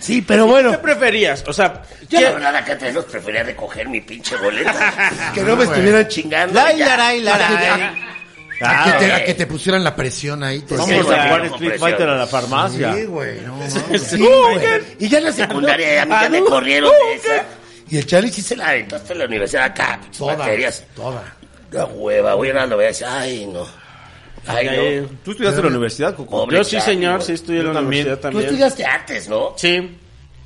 Sí, 0.00 0.22
pero 0.22 0.46
bueno, 0.46 0.70
¿Qué 0.70 0.78
preferías? 0.78 1.42
O 1.46 1.52
sea, 1.52 1.82
Yo 2.08 2.18
¿qué- 2.18 2.24
la 2.24 2.30
verdad 2.30 2.56
acá 2.56 2.72
entre 2.72 2.92
nos 2.92 3.04
prefería 3.06 3.42
recoger 3.42 3.88
mi 3.88 4.00
pinche 4.00 4.36
boleta. 4.36 5.10
que 5.34 5.42
no 5.42 5.56
me 5.56 5.64
estuvieran 5.64 6.06
chingando. 6.08 6.54
Lai, 6.54 6.78
ya. 6.78 6.86
larai, 6.86 7.20
larai. 7.22 8.08
A 8.60 8.84
que, 8.86 8.90
te, 8.90 8.96
güey. 8.98 9.10
a 9.12 9.24
que 9.24 9.34
te 9.34 9.46
pusieran 9.46 9.84
la 9.84 9.94
presión 9.94 10.42
ahí. 10.42 10.62
Te 10.62 10.74
Vamos 10.74 10.88
Sí, 10.88 10.94
a 10.96 11.02
güey, 11.04 11.04
jugar 11.22 11.44
Street 11.44 11.58
presión. 11.70 11.78
Fighter 11.90 12.08
a 12.08 12.16
la 12.16 12.26
farmacia. 12.26 12.92
Sí, 12.92 13.04
güey, 13.04 13.40
no, 13.42 13.56
no. 13.92 13.98
Sí, 13.98 14.18
güey. 14.18 14.82
Y 14.98 15.08
ya 15.08 15.18
en 15.18 15.24
la 15.24 15.32
secundaria. 15.32 16.02
A 16.02 16.06
mí 16.06 16.12
ya 16.22 16.28
me 16.28 16.40
corrieron 16.42 16.90
de 16.90 17.14
esa. 17.14 17.44
Y 17.88 17.98
el 17.98 18.06
Charlie 18.06 18.32
sí 18.32 18.42
se 18.42 18.56
la 18.56 18.70
aventaste 18.70 19.12
en 19.12 19.20
la 19.20 19.24
universidad 19.26 19.62
acá, 19.64 19.98
pinches 20.00 20.18
Toda, 20.18 20.36
materias. 20.36 20.82
toda. 20.96 21.22
La 21.70 21.84
hueva, 21.84 22.34
voy 22.34 22.50
a 22.50 22.54
la 22.54 22.66
voy 22.74 22.84
a 22.84 22.88
decir, 22.88 23.06
ay, 23.08 23.46
no. 23.46 23.64
Ay, 24.46 24.68
Ay, 24.68 25.00
no. 25.02 25.08
¿Tú 25.24 25.30
estudiaste 25.32 25.58
en 25.60 25.64
la 25.64 25.70
universidad, 25.70 26.14
Coco? 26.14 26.50
Yo 26.50 26.64
sí, 26.64 26.80
señor, 26.80 27.22
sí 27.22 27.32
estudié 27.32 27.60
en 27.60 27.66
la 27.66 27.72
también. 27.74 28.06
universidad 28.06 28.16
Tú 28.16 28.22
también. 28.22 28.44
estudiaste 28.46 28.84
Antes, 28.84 29.28
¿no? 29.28 29.54
Sí, 29.56 29.90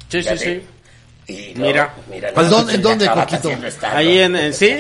sí, 0.09 0.23
sí, 0.23 0.39
sí. 0.39 0.63
Y 1.29 1.55
no, 1.59 1.67
Mira. 1.67 1.95
mira 2.11 2.29
¿En 2.31 2.35
no, 2.35 2.43
dónde- 2.45 2.75
en 2.75 2.83
dónde, 2.83 3.07
Coquito? 3.07 3.49
stand-up. 3.51 3.97
Ahí 3.97 4.19
en, 4.19 4.35
en- 4.37 4.53
sí, 4.53 4.77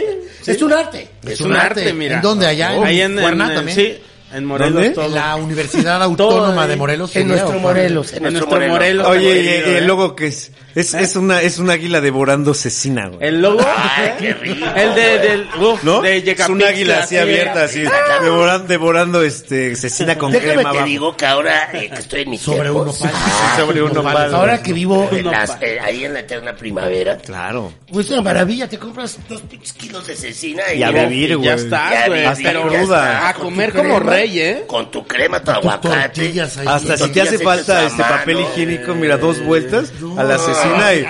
Es 0.46 0.60
un 0.60 0.72
arte. 0.72 1.08
es 1.26 1.40
un 1.40 1.54
arte, 1.54 1.92
mira. 1.92 2.16
¿En 2.16 2.22
dónde? 2.22 2.46
Allá 2.46 2.74
en 2.74 2.84
Ahí 2.84 3.00
en, 3.00 3.18
en- 3.18 3.38
también. 3.38 3.76
sí, 3.76 3.98
en 4.34 4.44
Morelos 4.44 4.74
¿Dónde? 4.74 4.90
todo. 4.90 5.04
En 5.06 5.14
la 5.14 5.36
Universidad 5.36 6.02
Autónoma 6.02 6.66
de 6.66 6.76
Morelos. 6.76 7.14
En 7.14 7.28
nuestro. 7.28 7.58
Morelos. 7.60 8.12
En 8.12 8.22
nuestro 8.24 8.46
Morelos. 8.48 9.06
Oye, 9.06 9.76
el 9.78 9.84
¿eh? 9.84 9.86
logo 9.86 10.16
que 10.16 10.26
es, 10.26 10.50
es, 10.74 10.94
es 10.94 11.16
una, 11.16 11.40
es 11.42 11.58
un 11.58 11.70
águila 11.70 12.00
devorando 12.00 12.54
cecina, 12.54 13.08
güey. 13.08 13.26
El 13.28 13.40
logo. 13.42 13.60
Ay, 13.66 14.12
qué 14.18 14.32
rico. 14.34 14.66
El 14.74 14.94
de, 14.94 15.18
del, 15.18 15.48
uf, 15.60 15.82
¿No? 15.84 16.00
de 16.02 16.16
es 16.16 16.20
un 16.22 16.24
Yecapixtla, 16.26 16.68
águila 16.68 16.98
así 17.00 17.08
sí. 17.14 17.16
abierta, 17.18 17.64
así, 17.64 17.84
devorando, 18.22 18.66
devorando 18.68 19.22
este, 19.22 19.76
cecina 19.76 20.16
con 20.18 20.32
Déjame 20.32 20.52
crema 20.54 20.62
te 20.70 20.76
abajo. 20.76 20.86
digo 20.88 21.16
que 21.16 21.26
ahora 21.26 21.70
eh, 21.72 21.90
que 21.90 22.00
estoy 22.00 22.22
en 22.22 22.30
mis 22.30 22.40
Sobre 22.40 22.70
tiempos, 22.70 23.00
uno 23.00 23.10
pal. 23.10 23.20
Sobre 23.58 23.82
un 23.82 23.92
nopal. 23.92 24.34
Ahora 24.34 24.62
que 24.62 24.72
vivo. 24.72 25.08
en 25.12 25.30
las- 25.30 25.56
eh, 25.60 25.78
ahí 25.80 26.04
en 26.04 26.14
la 26.14 26.20
eterna 26.20 26.54
primavera, 26.56 27.16
Claro. 27.18 27.72
Pues 27.92 28.06
es 28.06 28.12
una 28.12 28.22
maravilla, 28.22 28.68
te 28.68 28.78
compras. 28.78 29.18
dos 29.28 29.40
pinches 29.42 29.72
kilos 29.74 30.06
de 30.06 30.16
cecina 30.16 30.62
y, 30.74 30.78
Y 30.78 30.82
a 30.82 30.88
mira, 30.88 31.04
vivir, 31.06 31.36
güey. 31.36 31.48
Ya 31.48 31.54
estás, 31.54 31.90
Ya 31.90 32.06
güey. 32.08 32.20
vi, 32.20 32.26
hasta 32.26 32.42
Pero 32.42 32.70
ya 32.70 32.78
cruda. 32.80 33.12
está. 33.12 33.28
a 33.28 33.34
comer 33.34 33.72
como 33.72 34.00
rey, 34.00 34.40
¿eh? 34.40 34.64
con 34.66 34.90
tu 34.90 35.06
crema, 35.06 35.40
tu 35.40 35.46
Tus 35.46 35.54
aguacate. 35.56 35.88
tortillas 35.88 36.56
ahí. 36.58 36.66
Hasta 36.66 36.78
si 36.80 36.86
te 36.86 36.98
tortillas 36.98 37.26
hace 37.26 37.34
hechas 37.36 37.44
falta 37.44 37.78
a 37.78 37.86
este 37.86 38.02
papel 38.02 38.40
higiénico, 38.40 38.94
mira, 38.94 39.16
dos 39.18 39.44
vueltas 39.44 39.92
a 40.16 40.22
la 40.24 40.38
cecina 40.62 40.94
y 40.94 41.04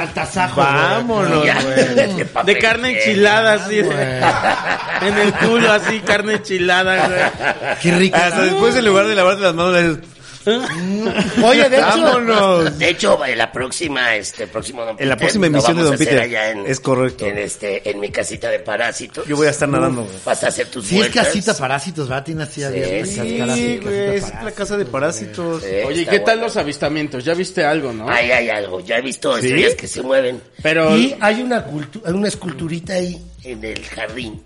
vámonos, 0.56 1.40
güey. 1.40 2.26
de 2.44 2.58
carne 2.58 2.98
enchilada, 2.98 3.54
así. 3.54 3.78
en 5.02 5.18
el 5.18 5.32
culo, 5.34 5.72
así, 5.72 6.00
carne 6.00 6.34
enchilada, 6.34 7.08
güey. 7.08 7.76
Qué 7.80 7.92
rico. 7.92 8.16
Hasta 8.16 8.42
después 8.42 8.76
en 8.76 8.84
lugar 8.84 9.06
de 9.06 9.14
lavarte 9.14 9.42
las 9.42 9.54
manos 9.54 9.72
le 9.72 9.88
dices, 9.88 10.04
Oye, 10.46 11.68
de 11.68 11.76
hecho. 11.76 11.86
vámonos. 11.86 12.78
De 12.78 12.88
hecho, 12.88 13.24
en 13.24 13.38
la 13.38 13.52
próxima, 13.52 14.14
este, 14.16 14.46
próximo 14.46 14.84
Don 14.84 14.96
En 14.98 15.08
la 15.08 15.16
próxima 15.16 15.46
emisión 15.46 15.76
de 15.76 15.82
Don 15.84 15.96
Peter. 15.96 16.20
allá 16.20 16.50
en- 16.50 16.66
Es 16.66 16.80
correcto. 16.80 17.26
En 17.26 17.38
este, 17.38 17.88
en 17.90 18.00
mi 18.00 18.10
casita 18.10 18.48
de 18.50 18.58
parásitos. 18.60 19.26
Yo 19.26 19.36
voy 19.36 19.46
a 19.46 19.50
estar 19.50 19.68
nadando. 19.68 20.08
Vas 20.24 20.42
a 20.44 20.48
hacer 20.48 20.66
tus 20.68 20.86
Si 20.86 21.00
es 21.00 21.08
casita 21.08 21.54
parásitos, 21.56 22.08
¿verdad? 22.08 22.24
Tiene 22.24 22.42
así 22.44 22.62
abiertas 22.64 23.08
sí, 23.08 23.14
Sí, 23.14 23.28
de 23.38 23.78
güey, 23.80 24.16
es 24.16 24.32
la 24.42 24.52
casa 24.52 24.76
de 24.76 24.84
parásitos. 24.84 25.62
Sí, 25.62 25.68
Oye, 25.86 25.96
¿y 25.96 26.00
está 26.00 26.10
qué 26.12 26.20
tal 26.20 26.40
los 26.40 26.56
avistamientos? 26.56 27.24
¿Ya 27.24 27.34
viste 27.34 27.64
algo, 27.64 27.92
no? 27.92 28.08
Ahí 28.08 28.30
hay 28.30 28.48
algo. 28.48 28.80
Ya 28.80 28.98
he 28.98 29.02
visto 29.02 29.36
estrellas 29.36 29.74
que 29.74 29.86
se 29.88 30.02
mueven 30.02 30.40
Pero, 30.62 30.96
Y 30.96 31.14
hay 31.20 31.42
una, 31.42 31.66
cultu- 31.66 32.02
una 32.12 32.28
esculturita 32.28 32.94
ahí. 32.94 33.20
en 33.44 33.64
el 33.64 33.84
jardín. 33.84 34.42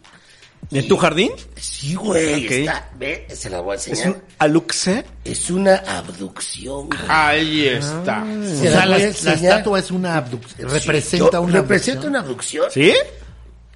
¿En 0.72 0.88
tu 0.88 0.96
jardín? 0.96 1.30
Sí, 1.54 1.94
güey. 1.94 2.44
Ok. 2.46 2.50
Está, 2.50 2.90
ve, 2.98 3.26
se 3.32 3.48
la 3.50 3.60
voy 3.60 3.74
a 3.74 3.76
¿Es 3.76 3.86
enseñar. 3.88 4.14
un 4.16 4.22
aluxe? 4.38 5.04
Es 5.24 5.50
una 5.50 5.76
abducción. 5.76 6.86
güey. 6.88 6.98
ahí 7.08 7.68
está. 7.68 8.22
O 8.24 8.26
la 8.26 8.48
sea, 8.48 8.70
la, 8.74 8.82
a 8.82 8.86
la 8.86 8.96
estatua 8.98 9.78
es 9.78 9.90
una 9.90 10.16
abducción. 10.16 10.68
Representa 10.70 11.30
Yo- 11.32 11.40
una 11.42 11.52
representa 11.60 12.00
abducción. 12.00 12.10
una 12.10 12.18
abducción. 12.20 12.64
¿Sí? 12.72 12.92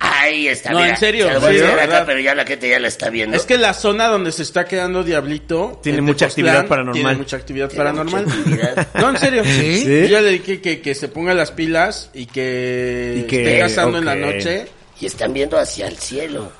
Ah, 0.02 0.20
Ahí 0.22 0.48
está, 0.48 0.70
No, 0.72 0.78
mira. 0.78 0.90
en 0.90 0.96
serio, 0.96 1.26
Se 1.28 1.34
lo 1.34 1.40
voy 1.40 1.50
a 1.50 1.52
sí, 1.52 1.58
¿verdad? 1.60 1.84
acá, 1.96 2.06
pero 2.06 2.20
ya 2.20 2.34
la 2.34 2.46
gente 2.46 2.70
ya 2.70 2.78
la 2.80 2.88
está 2.88 3.10
viendo. 3.10 3.36
Es 3.36 3.44
que 3.44 3.58
la 3.58 3.74
zona 3.74 4.08
donde 4.08 4.32
se 4.32 4.42
está 4.42 4.64
quedando 4.64 5.04
Diablito 5.04 5.78
Tiene 5.82 5.98
en 5.98 6.04
mucha 6.04 6.24
actividad 6.26 6.66
paranormal. 6.66 6.94
Tiene 7.02 7.16
mucha 7.18 7.36
actividad 7.36 7.68
Tiene 7.68 7.84
paranormal. 7.84 8.24
mucha 8.26 8.38
actividad. 8.38 8.88
No, 8.94 9.10
en 9.10 9.16
serio. 9.18 9.44
¿Sí? 9.44 9.78
¿Sí? 9.84 10.00
Yo 10.02 10.06
ya 10.06 10.20
le 10.22 10.30
dije 10.30 10.60
que, 10.62 10.80
que 10.80 10.94
se 10.94 11.08
ponga 11.08 11.34
las 11.34 11.50
pilas 11.52 12.10
y 12.14 12.24
que, 12.26 13.18
Y 13.24 13.26
que- 13.28 13.42
esté 13.42 13.58
cazando 13.60 13.98
en 13.98 14.04
la 14.06 14.14
noche. 14.16 14.66
Y 15.02 15.06
están 15.06 15.32
viendo 15.34 15.58
hacia 15.58 15.86
el 15.86 15.96
cielo. 15.98 16.50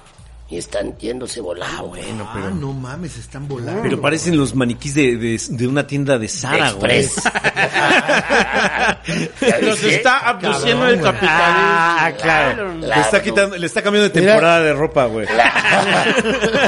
Y 0.51 0.59
están 0.59 0.97
yéndose 0.99 1.41
volando. 1.41 1.87
Bueno, 1.89 2.25
Ah, 2.29 2.33
pero... 2.35 2.51
no 2.51 2.73
mames, 2.73 3.17
están 3.19 3.47
volando. 3.47 3.83
Pero 3.83 4.01
parecen 4.01 4.37
los 4.37 4.55
maniquís 4.55 4.95
de, 4.95 5.17
de, 5.17 5.41
de 5.49 5.67
una 5.69 5.87
tienda 5.87 6.19
de 6.19 6.29
Sara, 6.29 6.73
güey. 6.73 7.01
Express. 7.05 7.25
¿Ya 9.41 9.59
Nos 9.61 9.81
viste? 9.81 9.95
está 9.97 10.19
abduciendo 10.19 10.87
el 10.89 11.01
capitalismo. 11.01 11.31
Ah, 11.33 12.13
claro. 12.21 12.75
La 12.81 12.97
Le 12.97 13.03
está 13.03 13.23
quitando, 13.23 13.57
le 13.57 13.67
está 13.67 13.83
cambiando 13.83 14.09
de 14.13 14.21
temporada 14.21 14.61
de 14.61 14.73
ropa, 14.73 15.07
güey. 15.07 15.27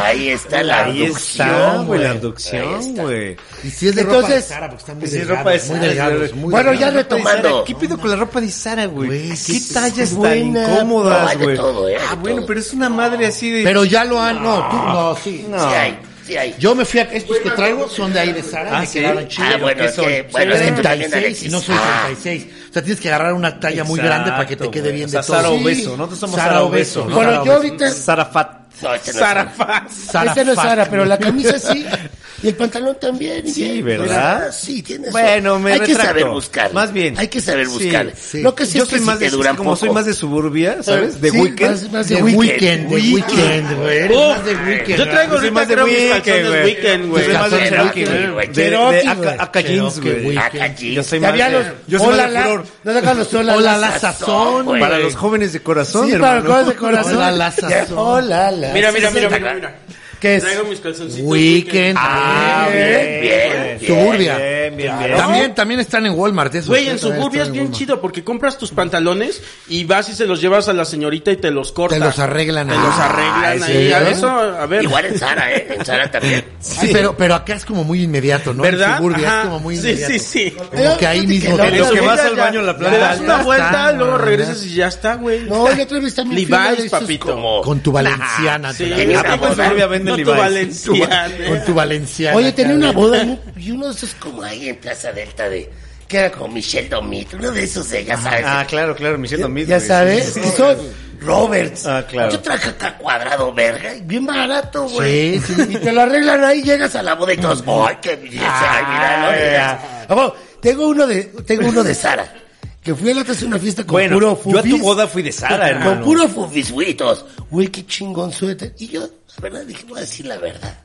Ahí 0.03 0.29
está 0.29 0.63
la 0.63 0.85
Ahí 0.85 1.03
abducción, 1.03 1.49
está, 1.49 1.77
güey, 1.83 2.03
la 2.03 2.11
abducción, 2.11 2.95
güey. 2.97 3.37
Y 3.65 3.71
si 3.71 3.89
es 3.89 3.95
de 3.97 4.03
ropa 4.03 4.17
de 4.17 4.23
Entonces- 4.25 4.45
Sara, 4.45 4.69
porque 4.69 4.81
están 4.81 4.99
muy 4.99 5.09
Si 5.09 5.17
es 5.17 5.27
delgados, 5.27 5.45
ropa 5.45 5.51
de 5.51 5.69
muy 5.79 5.89
delgados, 5.89 6.35
muy 6.35 6.51
Bueno, 6.53 6.73
ya 6.75 6.91
retomando. 6.91 7.65
¿Qué 7.65 7.75
pido 7.75 7.99
con 7.99 8.11
la 8.11 8.17
ropa 8.17 8.41
de 8.41 8.51
Sara, 8.51 8.87
güey? 8.87 9.31
¿Qué 9.31 9.61
tallas 9.73 10.17
tan 10.21 10.39
incómodas, 10.39 11.37
güey? 11.39 11.57
¿eh? 11.93 11.97
Ah, 12.09 12.15
bueno, 12.15 12.43
pero 12.47 12.61
es 12.61 12.73
una 12.73 12.89
madre 12.89 13.27
así 13.27 13.51
de... 13.51 13.63
Pero 13.73 13.85
ya 13.87 14.05
lo 14.05 14.21
han, 14.21 14.43
no, 14.43 14.69
tú, 14.69 14.77
no, 14.77 15.17
sí. 15.17 15.47
No. 15.49 15.59
Sí 15.71 15.75
hay, 15.75 15.99
sí 16.27 16.37
hay. 16.37 16.55
Yo 16.59 16.75
me 16.75 16.85
fui 16.85 17.01
a, 17.01 17.05
estos 17.05 17.39
que 17.39 17.51
traigo 17.53 17.89
son 17.89 18.13
de 18.13 18.21
ahí 18.21 18.33
de 18.33 18.43
Sara, 18.43 18.77
Ah, 18.77 18.81
me 18.81 18.87
¿sí? 18.87 18.99
quedaron 19.01 19.27
chidos. 19.29 19.49
Ah, 19.55 19.57
bueno, 19.61 19.81
¿qué 19.81 19.87
es 19.89 19.95
son? 19.95 20.05
que, 20.05 20.29
bueno, 20.31 20.55
es 20.55 20.61
que 20.61 20.73
tú 20.73 20.83
también, 20.83 21.11
36 21.11 21.25
Alexis. 21.25 21.49
y 21.49 21.51
no 21.51 21.61
soy 21.61 21.75
Ah, 21.79 22.03
36. 22.07 22.47
O 22.69 22.73
sea, 22.75 22.83
tienes 22.83 23.01
que 23.01 23.09
agarrar 23.09 23.33
una 23.33 23.59
talla 23.59 23.85
muy 23.85 23.99
grande 23.99 24.31
para 24.31 24.47
que 24.47 24.57
te 24.57 24.71
quede 24.71 24.83
güey. 24.83 24.95
bien 24.97 25.07
O 25.07 25.11
sea, 25.11 25.21
de 25.23 25.27
todo. 25.27 25.37
Sara 25.37 25.49
Sí. 25.49 25.63
Obeso, 25.63 25.91
nosotros 25.97 26.19
somos 26.19 26.37
Sara 26.37 26.49
Sara 26.53 26.63
Obeso, 26.65 27.01
Obeso. 27.01 27.09
¿no? 27.11 27.15
Bueno, 27.17 27.31
Sara 27.33 27.45
yo 27.45 27.53
Obeso. 27.53 27.67
ahorita 27.69 27.91
Sara 27.91 28.25
Fat. 28.27 28.51
no, 28.83 28.95
este 28.95 29.13
no 29.13 29.19
es- 29.19 29.25
Sarafaz. 29.25 29.93
Sara 29.93 30.31
Este 30.31 30.45
no 30.45 30.51
es 30.53 30.57
Fat. 30.57 30.65
Sara, 30.67 30.85
pero 30.91 31.05
la 31.05 31.19
camisa 31.19 31.59
sí. 31.59 31.87
Y 32.43 32.49
el 32.49 32.55
pantalón 32.57 32.97
también. 33.01 33.47
Sí, 33.47 33.83
bien. 33.83 33.85
¿verdad? 33.85 34.53
Sí, 34.53 34.83
tienes 34.83 35.13
Bueno, 35.13 35.59
me 35.61 35.75
Hay 35.75 35.81
que 35.81 35.95
saber 35.95 36.25
buscar. 36.27 36.73
Más 36.73 36.93
bien. 36.93 37.15
Hay 37.19 37.29
que 37.29 37.41
saber 37.41 37.69
buscar. 37.69 38.13
sí. 38.21 38.41
Lo 38.43 38.55
que 38.55 38.67
sí 38.67 38.79
Yo 38.79 38.85
es 38.85 38.89
que 38.89 38.97
soy 38.97 39.01
si 39.01 39.07
más 39.07 39.19
te 39.19 39.27
de, 39.27 39.31
duran 39.31 39.55
como 39.57 39.77
soy 39.77 39.91
más 39.91 40.07
de 40.07 40.15
suburbia, 40.15 40.83
¿sabes? 40.83 41.21
De 41.21 41.31
Sí, 41.31 41.39
weekend. 41.41 41.71
más- 41.71 41.93
más 41.93 42.09
de 42.09 42.17
De 42.17 42.23
weekend. 42.23 42.91
weekend, 42.91 42.91
de 42.91 43.15
weekend, 43.15 43.77
güey. 43.81 44.13
Oh, 44.15 44.29
más 44.31 44.45
de 44.45 44.55
weekend. 44.57 44.99
yo 44.99 45.09
traigo 45.09 45.39
soy 45.41 45.51
más 45.51 45.69
de 45.69 45.77
weekend, 45.83 47.09
güey. 47.11 47.23
Yo 47.23 47.31
soy 47.31 47.35
más 47.39 47.51
de 47.51 47.59
Cherokee, 47.69 48.01
weekend, 48.05 48.33
güey. 48.33 48.53
De, 48.53 49.09
Aka 49.39 49.61
jeans, 49.61 49.95
Cherokee, 49.95 50.23
güey. 50.23 50.95
Yo 50.95 51.03
soy 51.05 51.21
más 51.21 51.33
de, 51.35 51.73
yo 51.87 51.99
soy 51.99 52.09
más 52.09 52.33
de 52.33 52.41
furor. 52.43 52.65
no 52.85 52.93
dejan 52.93 53.19
los 53.19 53.35
hola, 53.35 53.57
Hola, 53.57 53.77
la 53.79 53.99
sazón, 53.99 54.65
güey. 54.65 54.81
Para 54.81 54.99
los 54.99 55.15
jóvenes 55.15 55.53
de 55.53 55.61
corazón, 55.61 56.07
Sí, 56.11 56.13
para 56.17 56.39
hermano. 56.39 56.43
los 56.43 56.53
jóvenes 56.53 56.69
de 56.69 56.77
corazón. 56.77 57.17
Hola, 57.17 57.31
la 57.31 57.51
sazón. 57.53 57.99
Hola, 57.99 58.51
la 58.51 58.73
Mira, 58.73 58.91
mira, 58.93 59.11
mira, 59.11 59.29
mira. 59.31 59.75
¿Qué 60.23 60.37
es? 60.37 60.43
Traigo 60.45 60.63
mis 60.69 60.79
calzoncitos 60.79 61.29
Weekend. 61.29 61.99
Ah, 62.01 62.69
bien. 62.73 63.21
bien, 63.21 63.21
bien, 63.21 63.81
Suburbia. 63.89 64.37
Bien, 64.39 64.77
bien, 64.77 64.99
bien. 65.01 65.17
También, 65.17 65.55
también 65.57 65.81
están 65.81 66.07
en 66.07 66.13
Walmart. 66.13 66.55
esos. 66.55 66.69
Güey, 66.69 66.89
en 66.89 66.99
suburbia 67.01 67.43
es 67.43 67.49
en 67.49 67.53
bien 67.55 67.65
Walmart. 67.65 67.79
chido 67.81 68.01
porque 68.01 68.23
compras 68.23 68.57
tus 68.57 68.71
pantalones 68.71 69.43
y 69.67 69.83
vas 69.83 70.09
y 70.11 70.15
se 70.15 70.25
los 70.27 70.41
llevas 70.41 70.69
a 70.69 70.73
la 70.75 70.85
señorita 70.85 71.33
y 71.33 71.39
te 71.39 71.51
los 71.51 71.73
corta. 71.73 71.97
Te 71.97 72.01
los 72.01 72.21
arreglan 72.21 72.69
Te 72.69 72.75
ahí. 72.75 72.81
los 72.81 72.95
arreglan 72.99 73.43
Ah, 73.45 73.49
ahí. 73.67 73.87
¿sí? 73.89 73.93
A 73.93 74.09
Eso, 74.11 74.29
a 74.31 74.67
ver. 74.67 74.85
Igual 74.85 75.07
en 75.07 75.19
Sara, 75.19 75.53
¿eh? 75.53 75.67
En 75.77 75.85
Sara 75.85 76.09
también. 76.09 76.45
Sí, 76.63 76.91
pero, 76.93 77.17
pero 77.17 77.35
acá 77.35 77.55
es 77.55 77.65
como 77.65 77.83
muy 77.83 78.05
inmediato, 78.05 78.55
¿no? 78.55 78.63
¿Verdad? 78.63 78.91
En 78.93 78.97
suburbia 78.99 79.27
Ajá. 79.29 79.39
es 79.41 79.45
como 79.47 79.59
muy 79.59 79.77
sí, 79.77 79.89
inmediato. 79.89 80.13
sí, 80.13 80.19
sí. 80.21 80.51
Como 80.53 80.97
que 80.97 81.07
ahí 81.09 81.27
mismo. 81.27 81.57
que 81.57 81.63
te 81.65 81.71
no, 81.79 81.85
lo 81.89 81.91
que 81.91 82.01
vas 82.01 82.21
al 82.21 82.37
baño 82.37 82.61
en 82.61 82.67
la 82.67 82.77
planta. 82.79 82.97
Le 82.97 83.03
das 83.03 83.21
una 83.21 83.43
vuelta, 83.43 83.93
luego 83.93 84.19
regresas 84.19 84.65
y 84.65 84.75
ya 84.77 84.87
está, 84.87 85.17
güey. 85.17 85.41
No, 85.47 85.67
y 85.77 85.81
otra 85.81 85.99
vez 85.99 86.15
también 86.15 86.49
Levi's, 86.49 86.89
papito. 86.91 87.63
Con 87.65 87.81
tu 87.81 87.91
valenciana. 87.91 88.73
Sí, 88.73 88.85
te 88.85 90.12
ah, 90.13 90.49
Levi's. 90.49 90.83
tu 90.83 90.97
valenciana. 90.97 91.49
Con 91.49 91.65
tu 91.65 91.75
valenciana. 91.75 92.37
Oye, 92.37 92.53
tenía 92.53 92.75
una 92.75 92.93
boda 92.93 93.23
y- 93.57 93.71
uno 93.71 93.87
de 93.87 93.93
esos 93.93 94.15
como 94.15 94.43
ahí 94.43 94.69
en 94.69 94.77
Plaza 94.77 95.13
Delta 95.13 95.49
de... 95.49 95.71
Que 96.09 96.19
era 96.19 96.31
con 96.31 96.53
Michelle 96.53 96.89
Domit. 96.89 97.33
Uno 97.35 97.51
de 97.51 97.65
esos, 97.65 97.89
de, 97.89 98.05
ya 98.05 98.19
sabes. 98.19 98.45
Ah, 98.47 98.67
claro, 98.69 98.95
claro, 98.95 99.17
Michelle 99.17 99.43
Domit. 99.43 99.67
Ya 99.67 99.81
sabes, 99.81 100.35
son 100.57 100.77
Roberts. 101.21 101.87
Ah, 101.87 102.05
claro. 102.07 102.31
Yo 102.33 102.41
traje 102.41 102.69
acá 102.69 102.99
cuadrado, 102.99 103.53
verga. 103.55 103.95
y 103.95 104.03
Bien 104.03 104.27
barato, 104.27 104.89
güey. 104.89 105.39
Sí, 105.41 105.55
sí. 105.55 105.63
Y 105.71 105.77
te 105.77 105.91
lo 105.93 106.03
arreglan 106.03 106.45
ahí, 106.45 106.63
llegas 106.63 106.95
A 106.97 107.03
la 107.03 107.15
boda 107.15 107.33
y 107.33 107.39
todos... 107.39 107.65
¡Ay, 107.89 107.97
qué 108.03 108.17
belleza! 108.17 108.45
Ay, 108.45 108.85
mira, 108.93 109.17
no, 109.23 109.33
mira. 109.33 110.07
Ah, 110.09 110.15
bueno, 110.15 110.35
tengo 110.61 110.89
uno 110.89 111.07
de, 111.07 111.23
tengo 111.47 111.69
uno 111.69 111.83
de 111.83 111.95
Sara. 111.95 112.42
Que 112.83 112.95
fui 112.95 113.11
a 113.11 113.15
la 113.15 113.21
otra 113.21 113.33
vez 113.35 113.43
a 113.43 113.47
una 113.47 113.59
fiesta 113.59 113.85
con 113.85 113.93
Bueno, 113.93 114.17
puro 114.17 114.39
yo 114.45 114.59
a 114.59 114.63
tu 114.63 114.69
fufis. 114.71 114.83
boda 114.83 115.07
fui 115.07 115.23
de 115.23 115.31
Sara, 115.33 115.57
Con 115.59 115.67
hermano. 115.69 116.05
puro 116.05 116.29
fufis. 116.29 116.67
Fisuitos. 116.67 117.25
Güey, 117.51 117.69
qué 117.69 117.87
chingón 117.87 118.33
suéter. 118.33 118.75
Y 118.79 118.89
yo, 118.89 119.03
la 119.03 119.09
verdad, 119.41 119.63
dije, 119.65 119.85
voy 119.89 119.99
a 119.99 120.01
decir 120.01 120.27
la 120.27 120.37
verdad. 120.39 120.79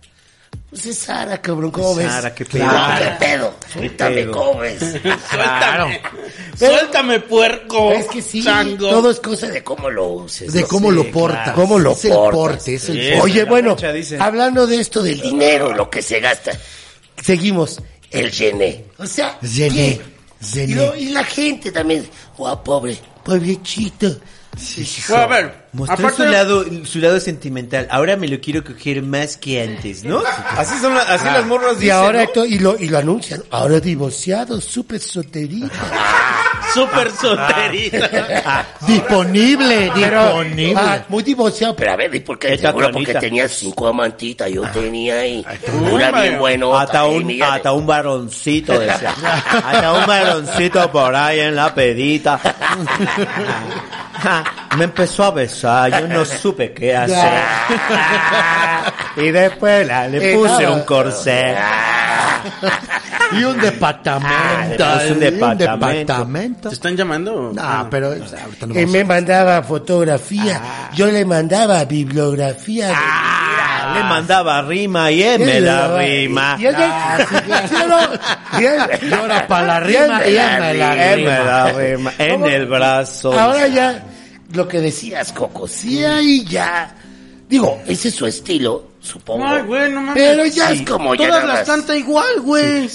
Pues 0.69 0.85
es 0.85 0.97
Sara, 0.97 1.41
cabrón, 1.41 1.71
¿cómo 1.71 1.95
ves? 1.95 2.07
Sara, 2.07 2.35
qué 2.35 2.43
pedo. 2.45 2.65
Claro. 2.65 3.05
qué 3.19 3.25
pedo. 3.25 3.53
Suéltame. 3.73 4.27
¿cómo 4.27 4.59
ves? 4.59 4.79
Suéltame. 5.31 6.01
Suéltame, 6.57 7.19
puerco. 7.21 7.91
Es 7.93 8.05
que 8.07 8.21
sí, 8.21 8.43
chango. 8.43 8.89
todo 8.89 9.09
es 9.09 9.19
cosa 9.19 9.47
De 9.47 9.53
de 9.53 9.63
cómo 9.63 9.89
lo 9.89 10.07
uses. 10.07 10.51
De 10.53 10.61
¿no? 10.61 10.67
cómo 10.67 10.91
lo 10.91 11.01
claro. 11.03 11.13
portas. 11.19 11.53
¿Cómo 11.55 11.79
lo 11.79 11.91
es 11.93 12.05
el 12.05 12.11
portas? 12.11 12.35
porte, 12.39 12.75
es 12.75 12.89
el 12.89 12.97
porte. 12.97 13.21
Oye, 13.21 13.43
bueno, 13.45 13.77
hablando 14.19 14.67
de 14.67 14.79
esto 14.81 15.01
del 15.01 15.21
dinero, 15.21 15.73
lo 15.73 15.89
que 15.89 16.01
se 16.01 16.19
gasta. 16.19 16.51
seguimos. 17.23 17.81
El 18.11 18.29
gené. 18.31 18.85
O 18.97 19.05
sea, 19.07 19.37
zené. 19.43 19.99
Y, 20.71 20.73
lo- 20.75 20.95
y 20.95 21.05
la 21.09 21.23
gente 21.23 21.71
también, 21.71 22.07
guau, 22.37 22.63
pobre, 22.63 22.97
pobrecito. 23.23 24.17
Bueno, 25.09 25.23
a 25.23 25.27
ver, 25.27 25.66
Mostró 25.73 25.95
aparte 26.07 26.23
su 26.25 26.31
lado, 26.31 26.65
su 26.85 26.99
lado 26.99 27.19
sentimental. 27.19 27.87
Ahora 27.91 28.15
me 28.15 28.27
lo 28.27 28.39
quiero 28.39 28.63
coger 28.63 29.03
más 29.03 29.37
que 29.37 29.61
antes, 29.61 30.03
¿no? 30.03 30.21
Así 30.57 30.79
son 30.79 30.95
la- 30.95 31.01
así 31.01 31.25
las 31.25 31.45
morras 31.45 31.73
Y 31.77 31.81
dicen, 31.81 31.95
ahora 31.95 32.19
¿no? 32.19 32.23
esto- 32.23 32.45
y 32.45 32.59
lo, 32.59 32.77
y 32.79 32.87
lo 32.89 32.97
anuncian, 32.97 33.43
ahora 33.51 33.79
divorciado, 33.79 34.59
súper 34.61 34.99
solterito. 34.99 35.67
súper 36.73 37.11
solterita. 37.11 38.65
Disponible, 38.87 39.91
disponible. 39.93 40.73
Ah, 40.77 41.03
muy 41.09 41.23
divorciado, 41.23 41.75
pero 41.75 41.91
a 41.91 41.95
ver, 41.95 42.13
¿y 42.15 42.19
por 42.21 42.39
qué? 42.39 42.57
Seguro 42.57 42.89
porque 42.91 43.13
tenía 43.15 43.47
cinco 43.49 43.87
amantitas, 43.87 44.49
yo 44.49 44.61
tenía 44.71 45.19
ahí. 45.19 45.45
Una 45.91 46.11
bien 46.21 46.39
bueno. 46.39 46.77
Hasta 46.77 47.05
un, 47.05 47.41
hasta 47.43 47.71
un 47.73 47.85
varoncito, 47.85 48.79
decía. 48.79 49.13
Hasta 49.65 49.93
un 49.93 50.05
varoncito 50.05 50.91
por 50.91 51.15
ahí 51.15 51.39
en 51.41 51.55
la 51.55 51.73
pedita. 51.73 52.39
Me 54.75 54.83
empezó 54.85 55.23
a 55.25 55.31
besar, 55.31 55.91
yo 56.01 56.07
no 56.07 56.25
supe 56.25 56.73
qué 56.73 56.95
hacer. 56.95 57.31
Y 59.17 59.31
después 59.31 59.87
la- 59.87 60.07
le 60.07 60.35
puse 60.35 60.67
un 60.67 60.81
corsé. 60.81 61.55
Y 63.31 63.43
un 63.43 63.59
departamento. 63.59 64.85
Ah, 64.85 64.99
un 65.09 65.19
departamento. 65.19 66.69
¿Te 66.69 66.75
están 66.75 66.95
llamando? 66.95 67.51
No, 67.53 67.87
pero 67.89 68.09
o 68.09 68.27
sea, 68.27 68.43
ahorita 68.43 68.67
no 68.67 68.73
Él 68.75 68.85
vamos 68.85 68.91
me 68.93 69.03
mandaba 69.03 69.63
fotografía, 69.63 70.61
yo 70.93 71.07
le 71.07 71.25
mandaba 71.25 71.83
bibliografía. 71.85 72.87
de- 72.89 72.93
Ah, 72.95 73.93
le 73.97 74.03
mandaba 74.03 74.61
rima 74.61 75.09
y 75.11 75.23
él 75.23 75.39
me 75.39 75.59
la 75.61 75.97
rima. 75.97 76.57
Y 76.59 76.65
para 79.47 79.65
la 79.65 79.79
rima 79.79 80.27
y 80.27 80.37
él 80.37 80.59
me 81.25 81.39
la 81.43 81.71
rima. 81.71 82.11
en 82.19 82.45
el 82.45 82.65
brazo. 82.67 83.37
Ahora 83.37 83.67
ya, 83.67 84.03
lo 84.53 84.67
que 84.67 84.79
decías, 84.79 85.31
Coco, 85.31 85.67
sí 85.67 86.03
hay 86.03 86.43
ya. 86.45 86.95
Digo, 87.49 87.81
ese 87.87 88.09
es 88.09 88.15
su 88.15 88.25
estilo, 88.25 88.89
supongo. 88.99 89.47
Ay, 89.47 89.61
güey, 89.61 89.89
no 89.89 90.01
mames. 90.01 90.21
Pero 90.21 90.45
ya 90.47 90.71
es 90.71 90.81
como 90.81 91.15
Todas 91.15 91.29
ya. 91.29 91.29
Todas 91.29 91.45
las 91.45 91.65
canta 91.65 91.95
igual, 91.95 92.41
güey. 92.41 92.89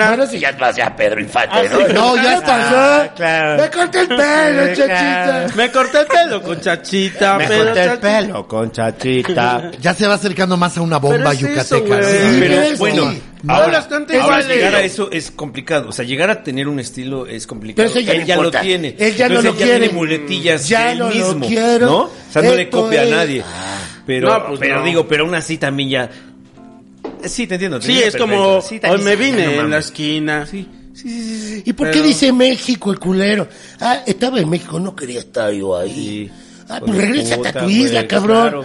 Ahora 0.00 0.26
sí 0.26 0.40
ya 0.40 0.50
vas 0.58 0.74
ya 0.74 0.96
Pedro 0.96 1.20
Infante, 1.20 1.68
¿no? 1.68 1.86
No, 1.94 2.16
ya 2.16 2.40
pasó. 2.40 3.14
Claro. 3.14 3.62
Me 3.62 3.70
corté 3.70 4.00
el 4.00 4.08
pelo, 4.08 4.74
chachita. 4.74 5.46
Me 5.54 5.70
corté 5.70 6.00
el 6.00 6.06
pelo 6.06 6.42
con 6.42 6.60
chachita. 6.60 7.38
Me 7.38 7.46
corté 7.46 7.84
el 7.84 7.98
pelo 8.00 8.48
con 8.48 8.72
chachita. 8.72 9.70
Ya 9.80 9.94
se 9.94 10.08
va 10.08 10.14
acercando 10.14 10.56
más 10.56 10.76
a 10.76 10.80
una 10.80 10.98
bomba 10.98 11.32
yucateca. 11.32 12.00
Pero 12.00 12.76
bueno 12.78 13.31
sí. 13.42 13.46
Ahora 13.48 13.72
bastante 13.72 14.14
ahora 14.18 14.38
iguales. 14.40 14.56
llegar 14.56 14.74
a 14.76 14.80
eso 14.82 15.10
es 15.12 15.30
complicado. 15.30 15.88
O 15.88 15.92
sea, 15.92 16.04
llegar 16.04 16.30
a 16.30 16.42
tener 16.42 16.68
un 16.68 16.78
estilo 16.80 17.26
es 17.26 17.46
complicado. 17.46 17.88
Pero 17.88 17.90
eso 17.90 18.00
ya 18.00 18.12
él 18.12 18.20
no 18.20 18.26
ya 18.26 18.34
importa. 18.36 18.58
lo 18.58 18.64
tiene. 18.64 18.96
Él 18.98 19.14
ya 19.16 19.28
no 19.28 19.34
Entonces, 19.40 19.44
lo 19.52 19.56
quiere. 19.66 19.78
tiene 19.80 19.94
muletillas 19.94 20.68
Ya 20.68 20.86
de 20.86 20.92
él 20.92 20.98
no 20.98 21.08
lo 21.10 21.14
mismo. 21.14 21.46
quiero. 21.46 21.86
¿no? 21.86 21.98
O 22.04 22.10
sea, 22.32 22.42
no 22.42 22.54
le 22.54 22.70
copia 22.70 23.00
a 23.00 23.04
es- 23.04 23.10
nadie. 23.10 23.44
Pero, 24.06 24.28
No, 24.32 24.46
pues 24.48 24.60
pero 24.60 24.78
no. 24.80 24.84
digo, 24.84 25.06
pero 25.06 25.24
aún 25.24 25.34
así 25.34 25.58
también 25.58 25.88
ya. 25.90 26.10
Sí, 27.24 27.46
te 27.46 27.54
entiendo. 27.54 27.78
te 27.78 27.86
Sí, 27.86 27.92
entiendo 28.02 28.16
es 28.16 28.20
como. 28.22 28.60
Sí, 28.62 28.80
hoy 28.88 28.98
me 29.02 29.12
sí, 29.12 29.16
vine 29.16 29.56
no 29.56 29.62
en 29.62 29.70
la 29.70 29.78
esquina. 29.78 30.46
¿Y 31.04 31.72
por 31.72 31.86
qué 31.88 31.94
Pero- 31.94 32.06
dice 32.06 32.32
México 32.32 32.90
el 32.92 32.98
culero? 32.98 33.48
Ah, 33.80 34.02
estaba 34.06 34.38
en 34.40 34.48
México, 34.50 34.78
no 34.78 34.94
quería 34.94 35.20
estar 35.20 35.50
yo 35.52 35.76
ahí. 35.78 35.90
Sí. 35.94 36.30
Ah, 36.68 36.80
pues 36.80 36.92
de 36.92 37.00
regrésate 37.00 37.48
a 37.48 37.52
tu 37.52 37.68
isla, 37.68 38.06
cabrón. 38.06 38.64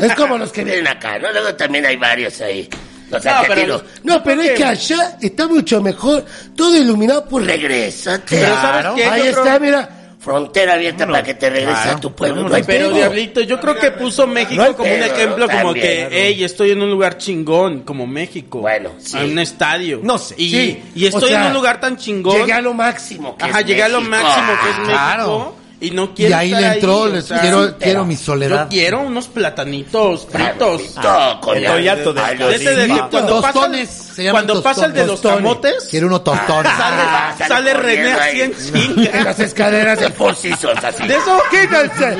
es 0.00 0.14
como 0.14 0.38
los 0.38 0.50
que 0.50 0.64
Vienen 0.64 0.86
acá, 0.88 1.18
¿no? 1.18 1.30
Luego 1.32 1.54
también 1.54 1.84
hay 1.86 1.96
varios 1.96 2.40
ahí. 2.40 2.68
No, 3.18 3.42
que 3.42 3.54
pero- 3.54 3.82
No, 4.02 4.22
pero 4.22 4.42
es 4.42 4.50
que 4.52 4.64
allá 4.64 5.16
está 5.20 5.46
mucho 5.48 5.80
mejor. 5.82 6.24
Todo 6.56 6.76
iluminado 6.76 7.24
por 7.28 7.44
regrésate. 7.44 8.36
Pero 8.36 8.54
¿sabes 8.54 8.80
Claro. 8.82 8.94
qué? 8.94 9.04
Ahí 9.04 9.24
Yo 9.26 9.32
creo- 9.32 9.44
está, 9.44 9.58
mira. 9.58 9.90
Frontera 10.20 10.72
abierta 10.72 11.06
para 11.06 11.22
que 11.22 11.34
te 11.34 11.50
regreses 11.50 11.86
a 11.86 12.00
tu 12.00 12.10
pueblo. 12.14 12.48
No 12.48 12.56
Pero. 12.66 12.90
Diablito, 12.92 13.42
yo 13.42 13.60
creo 13.60 13.76
que 13.78 13.90
puso 13.90 14.26
México 14.26 14.64
No 14.64 14.74
como 14.74 14.90
un 14.90 15.02
ejemplo, 15.02 15.46
como 15.46 15.64
también, 15.74 15.86
que, 15.86 15.96
claro. 15.96 16.10
hey, 16.12 16.44
estoy 16.44 16.70
en 16.70 16.80
un 16.80 16.90
lugar 16.90 17.18
chingón, 17.18 17.80
como 17.82 18.06
México. 18.06 18.60
Bueno, 18.60 18.92
sí. 18.96 19.18
En 19.18 19.32
un 19.32 19.38
estadio. 19.40 20.00
No 20.02 20.16
sé. 20.16 20.34
Y, 20.38 20.48
Sí, 20.50 20.82
y 20.94 21.04
estoy 21.08 21.24
o 21.24 21.28
sea, 21.28 21.40
en 21.42 21.46
un 21.48 21.52
lugar 21.52 21.78
tan 21.78 21.98
chingón. 21.98 22.38
Llegué 22.38 22.54
a 22.54 22.62
lo 22.62 22.72
máximo. 22.72 23.36
que 23.36 23.44
Ajá, 23.44 23.60
es 23.60 23.66
llegué 23.66 23.82
a 23.82 23.88
lo 23.88 24.00
México. 24.00 24.16
máximo 24.26 24.46
que 24.62 24.70
es 24.70 24.76
México. 24.78 24.92
Claro. 24.94 25.54
Y 25.80 25.90
no 25.90 26.04
Y 26.04 26.08
quiero 26.16 26.36
ahí 26.36 26.46
estar 26.52 26.60
le 26.62 26.74
entró, 26.74 27.04
ahí, 27.04 27.10
o 27.10 27.14
les 27.14 27.24
sea, 27.26 27.40
quiero, 27.40 27.66
sí, 27.68 27.74
quiero 27.80 28.04
mi 28.06 28.16
Yo 28.16 28.22
soledad. 28.22 28.68
quiero 28.70 29.00
unos 29.00 29.28
platanitos 29.28 30.26
fritos. 30.30 30.94
Todo 30.94 31.40
con 31.40 31.56
el 31.56 31.64
la- 31.64 31.70
toyato 31.72 32.12
de- 32.14 32.20
Ay, 32.22 32.38
De 32.38 32.54
ese 32.54 32.70
de 32.74 32.82
que 32.86 32.88
Tostitos. 32.88 33.10
cuando 33.10 33.40
pasa, 33.42 33.52
Tostones, 33.52 33.88
se 34.14 34.30
cuando 34.30 34.62
pasa 34.62 34.86
el 34.86 34.92
de 34.94 35.06
los 35.06 35.20
camotes, 35.20 35.88
Quiero 35.90 36.06
unos 36.06 36.24
tostones. 36.24 36.72
sale, 36.72 37.02
Ah, 37.06 37.34
sale 37.36 37.48
sale 37.54 37.74
René 37.74 38.12
corriendo 38.14 38.20
así 38.22 38.40
en 38.40 38.94
chinga. 38.96 39.22
Las 39.24 39.40
escaleras 39.40 39.98
de 39.98 40.04
de 40.06 40.12
Four 40.12 40.36
Seasons, 40.36 40.84
así. 40.84 41.06
De 41.06 41.14
eso, 41.16 41.42
Quítense. 41.50 42.16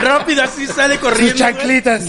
rápido 0.00 0.42
así 0.42 0.66
sale 0.66 0.94
Sus 0.94 1.02
corriendo. 1.02 1.34
chanclitas. 1.36 2.02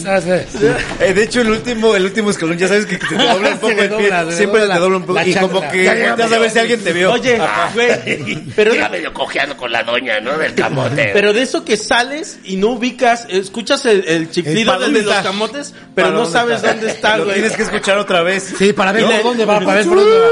Eh, 0.99 1.13
de 1.13 1.23
hecho, 1.23 1.41
el 1.41 1.49
último, 1.49 1.95
el 1.95 2.03
último 2.05 2.29
escalón, 2.31 2.57
ya 2.57 2.67
sabes 2.67 2.85
que 2.85 2.97
te 2.97 3.15
dobla 3.15 3.49
un 3.49 3.57
poco 3.59 3.81
el 3.81 3.89
pie. 3.91 4.11
siempre 4.31 4.67
te 4.67 4.73
dobla 4.79 4.97
un 4.97 5.03
poco. 5.05 5.21
Y 5.25 5.33
como 5.35 5.61
que 5.69 5.83
Ya, 5.85 6.15
ver 6.15 6.49
si 6.49 6.59
alguien 6.59 6.83
te 6.83 6.93
vio. 6.93 7.11
Oye, 7.13 7.37
Ah. 7.41 7.69
güey, 7.73 8.43
pero, 8.55 8.73
medio 8.89 9.13
cojeando 9.13 9.55
con 9.57 9.71
la 9.71 9.83
doña, 9.83 10.19
¿no? 10.19 10.31
Del 10.43 10.55
camote. 10.55 11.09
pero 11.13 11.33
de 11.33 11.41
eso 11.41 11.63
que 11.65 11.77
sales 11.77 12.39
y 12.43 12.57
no 12.57 12.69
ubicas, 12.69 13.25
escuchas 13.29 13.85
el, 13.85 14.03
el 14.07 14.29
chiflido 14.31 14.73
¿Para 14.73 14.85
del 14.85 14.93
de 14.95 15.01
los 15.03 15.15
camotes, 15.15 15.73
pero 15.95 16.07
¿Para 16.09 16.19
no 16.19 16.25
sabes 16.25 16.57
está? 16.57 16.71
dónde 16.73 16.87
está, 16.91 17.17
Lo 17.17 17.23
güey. 17.25 17.35
tienes 17.35 17.53
que 17.55 17.63
escuchar 17.63 17.97
otra 17.97 18.21
vez. 18.23 18.53
Sí, 18.57 18.73
para 18.73 18.91
ver 18.91 19.03
Y 19.03 19.05
por 19.05 19.23
dónde 19.23 19.45
va, 19.45 19.59
para 19.59 19.73
ver 19.75 19.85
por 19.87 19.97
dónde 19.97 20.19
va. 20.19 20.27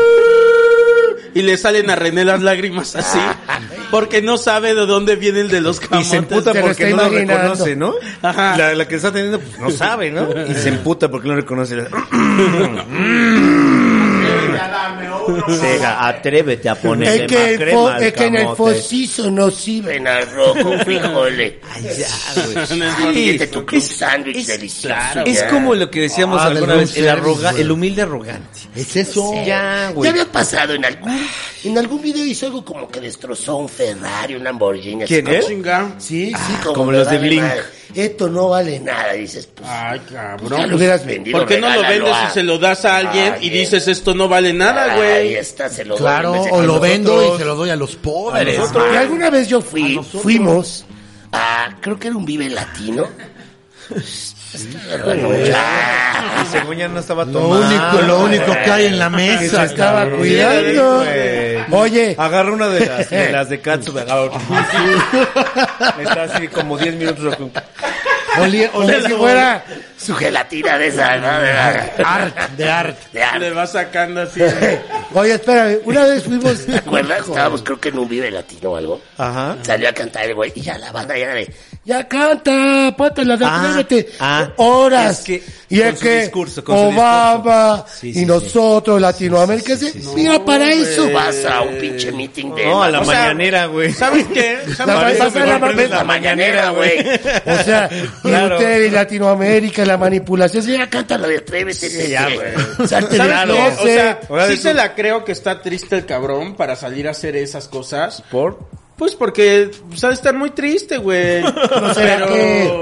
Y 1.34 1.44
le 1.44 1.56
salen 1.56 1.90
a 1.90 1.96
René 1.96 2.26
las 2.26 2.42
lágrimas 2.42 2.94
así, 2.98 3.18
porque 3.90 4.22
no 4.22 4.38
sabe 4.38 4.76
de 4.76 4.86
dónde 4.86 5.16
viene 5.16 5.40
el 5.40 5.48
de 5.48 5.62
los 5.62 5.78
Y 5.78 5.88
camotes. 5.88 6.08
se 6.10 6.18
emputa 6.18 6.52
se 6.52 6.60
lo 6.60 6.66
porque 6.66 6.84
está 6.90 6.96
no 6.98 7.04
lo 7.04 7.08
imaginando. 7.20 7.42
reconoce, 7.54 7.76
¿no? 7.78 7.94
Ajá. 8.22 8.58
La, 8.58 8.76
la 8.76 8.86
que 8.86 8.96
está 8.96 9.14
teniendo, 9.14 9.40
pues 9.40 9.58
no 9.60 9.72
sabe, 9.72 10.12
¿no? 10.12 10.28
Y 10.50 10.54
se 10.56 10.68
emputa 10.70 11.10
porque 11.10 11.30
no 11.30 11.36
reconoce. 11.36 11.78
Sega, 15.60 16.08
atrévete 16.08 16.70
a 16.70 16.76
ponerle 16.76 17.26
Es 17.26 17.28
que, 17.32 17.36
el 17.36 17.52
más 17.52 17.52
fo- 17.52 17.58
crema 17.58 17.96
al 17.96 18.04
es 18.04 18.14
que 18.14 18.26
en 18.26 18.36
el 18.36 18.48
focizo 18.56 19.32
no 19.32 19.52
sirve. 19.52 19.96
En 19.98 20.08
arroz 20.08 20.58
con 20.62 20.80
frijoles. 20.80 21.54
Ay, 21.74 21.84
ya, 21.98 22.44
güey. 22.54 22.68
Sí, 23.14 23.40
tu 23.48 23.66
es- 23.76 23.88
sándwich 23.88 24.38
es- 24.38 24.48
delicioso. 24.48 24.96
Es 25.26 25.40
ya. 25.40 25.50
como 25.50 25.76
lo 25.76 25.90
que 25.90 26.02
decíamos 26.02 26.42
Ah, 26.42 26.46
alguna 26.48 26.76
vez, 26.76 26.96
el, 26.98 27.08
arroga- 27.10 27.54
el 27.58 27.72
humilde 27.72 28.02
arrogante. 28.04 28.60
Es 28.76 28.96
eso. 28.96 29.34
Ya, 29.36 29.46
Ya 29.46 29.92
güey. 29.92 30.10
había 30.10 30.26
pasado 30.32 30.74
en 30.74 30.86
algún, 30.86 31.20
en 31.64 31.78
algún 31.78 32.02
video 32.02 32.26
hizo 32.26 32.46
algo 32.48 32.64
como 32.66 32.88
que 32.90 33.00
destrozó 33.00 33.58
un 33.58 33.70
Ferrari, 33.70 34.36
un 34.36 34.44
Lamborghini. 34.44 35.04
así 35.04 35.14
¿Quién, 35.14 35.26
como-? 35.26 35.48
Chinga. 35.48 35.96
Sí, 35.98 36.32
sí. 36.36 36.54
como 36.64 36.92
me 36.92 36.98
los 36.98 37.10
de 37.10 37.18
Blink. 37.18 37.42
madre. 37.42 37.62
Esto 37.96 38.30
no 38.30 38.50
vale 38.50 38.80
nada, 38.80 39.14
dices. 39.14 39.48
Pues, 39.48 39.68
Ay, 39.70 40.00
pues 40.00 40.12
ya 40.12 40.38
cabrón. 40.38 40.70
lo 40.70 40.76
hubieras 40.78 41.06
vendido. 41.06 41.38
¿Por 41.40 41.48
qué 41.48 41.60
no 41.60 41.70
lo 41.70 41.82
vendes 41.82 42.14
a- 42.14 42.28
y 42.30 42.34
se 42.34 42.44
lo 42.44 42.58
das 42.58 42.86
a 42.86 42.98
alguien 42.98 43.34
Ay, 43.40 43.48
y 43.48 43.50
dices 43.50 43.88
esto 43.88 44.14
no 44.14 44.28
vale 44.28 44.54
nada, 44.54 44.94
Ahí 44.94 44.98
güey? 44.98 45.36
está, 45.36 45.70
se 45.70 45.84
lo 45.86 45.96
doy 45.96 46.02
Claro, 46.04 46.32
de 46.34 46.52
o 46.52 46.62
lo 46.62 46.80
vendo 46.80 47.12
nosotros- 47.16 47.36
y 47.36 47.40
se 47.40 47.46
lo 47.46 47.56
doy 47.56 47.70
a 47.70 47.76
los 47.76 47.96
pobres. 47.96 48.60
Y 48.94 48.96
alguna 48.96 49.30
vez 49.30 49.48
yo 49.48 49.62
fui, 49.62 50.00
fuimos 50.22 50.86
Ah, 51.34 51.78
creo 51.80 51.98
que 51.98 52.08
era 52.10 52.18
un 52.18 52.26
Vive 52.26 52.50
Latino. 52.50 53.08
Y 54.54 56.46
según 56.52 56.78
ya 56.78 56.88
no 56.88 57.00
estaba 57.00 57.26
Lo 57.26 57.32
tomando. 57.32 57.68
único, 57.68 58.02
lo 58.08 58.20
único 58.26 58.54
que 58.54 58.72
hay 58.72 58.86
en 58.88 59.00
la 59.00 59.10
que 59.10 59.18
se 59.18 59.38
mesa. 59.44 59.64
estaba 59.66 60.00
cabrón. 60.02 60.20
cuidando. 60.20 60.98
güey. 60.98 61.62
Oye, 61.72 62.16
Agarra 62.18 62.52
una 62.52 62.68
de 62.70 62.86
las, 62.86 63.10
de 63.10 63.32
las 63.32 63.50
de 63.50 63.62
Katsu. 63.62 63.98
Está 66.00 66.24
así 66.24 66.48
como 66.48 66.78
10 66.78 66.96
minutos. 66.96 67.38
Olía, 68.40 68.70
olía 68.74 69.02
si 69.02 69.12
fuera 69.12 69.62
Su 69.98 70.16
gelatina 70.16 70.78
de 70.78 70.88
esa, 70.88 71.18
¿no? 71.18 71.40
De, 71.42 71.52
art, 71.52 71.98
de 71.98 72.04
art. 72.70 72.98
de 73.12 73.24
arte. 73.24 73.40
Le 73.40 73.52
va 73.52 73.68
sacando 73.68 74.22
así. 74.22 74.42
Oye, 75.14 75.34
espérame, 75.34 75.80
una 75.84 76.06
vez 76.06 76.24
fuimos. 76.24 76.66
¿Te 76.66 76.78
acuerdas? 76.78 77.28
Estábamos 77.28 77.62
creo 77.62 77.78
que 77.80 77.90
en 77.90 78.00
un 78.00 78.08
Vive 78.08 78.32
Latino 78.32 78.72
o 78.72 78.78
algo. 78.78 79.02
Ajá. 79.18 79.58
Salió 79.64 79.90
a 79.90 79.94
cantar 79.94 80.24
el 80.26 80.34
güey 80.36 80.52
y 80.56 80.62
ya 80.62 80.78
la 80.78 80.92
banda 80.94 81.18
ya 81.18 81.34
de... 81.34 81.54
Ya 81.84 82.08
canta, 82.08 82.94
pátala, 82.96 83.40
Ah, 83.42 83.70
atrévete. 83.80 84.12
ah, 84.20 84.50
Horas. 84.58 85.20
es 85.20 85.26
que 85.26 85.44
y 85.68 85.82
es 85.82 86.00
que 86.00 86.22
discurso, 86.22 86.64
Obama. 86.68 87.84
Sí, 87.92 88.10
y 88.10 88.14
sí, 88.14 88.26
nosotros, 88.28 89.02
Latinoamérica, 89.02 89.76
se- 89.76 89.92
mira 90.16 90.46
para 90.46 90.72
eso. 90.72 91.10
Vas 91.12 91.44
a 91.44 91.62
un 91.62 91.80
pinche 91.80 92.12
meeting 92.12 92.54
de... 92.54 92.66
No, 92.68 92.84
a 92.84 92.92
la 92.92 93.02
O 93.02 93.06
mañanera, 93.06 93.66
güey. 93.66 93.92
¿Sabes 93.94 94.28
qué? 94.32 94.60
La 94.78 94.86
¿Sabes 94.86 95.34
la 95.34 95.58
ma- 95.58 95.68
prendes 95.68 95.90
La 95.90 96.04
mañanera, 96.04 96.70
güey. 96.70 97.00
O 97.00 97.64
sea, 97.64 97.90
y 98.24 98.28
Claro. 98.28 98.58
usted 98.58 98.82
y 98.84 98.90
Latinoamérica, 98.92 99.84
la 99.84 99.98
manipulación. 99.98 100.64
Ya 100.68 100.88
canta 100.88 101.18
la 101.18 101.28
de 101.28 101.38
Atrévete. 101.38 101.90
Sí, 101.90 102.10
ya, 102.12 102.26
güey. 102.26 102.38
De 102.78 102.88
¿Sabes 102.88 103.18
la? 103.18 103.44
O 103.80 103.84
sea, 103.88 104.20
sí 104.46 104.52
de 104.52 104.58
se 104.58 104.74
la 104.76 104.94
creo 104.94 105.26
que 105.26 105.32
está 105.32 105.60
triste 105.64 105.96
el 105.98 106.06
cabrón 106.06 106.56
para 106.56 106.76
salir 106.76 107.08
a 107.08 107.12
hacer 107.12 107.36
esas 107.36 107.68
cosas. 107.68 108.22
¿Por? 108.30 108.60
Pues 108.98 109.16
porque 109.16 109.72
sabe 109.96 110.14
estar 110.14 110.34
muy 110.36 110.52
triste, 110.52 110.98
güey. 110.98 111.42
¿No 111.82 111.94
será 111.94 112.18
Pero 112.26 112.28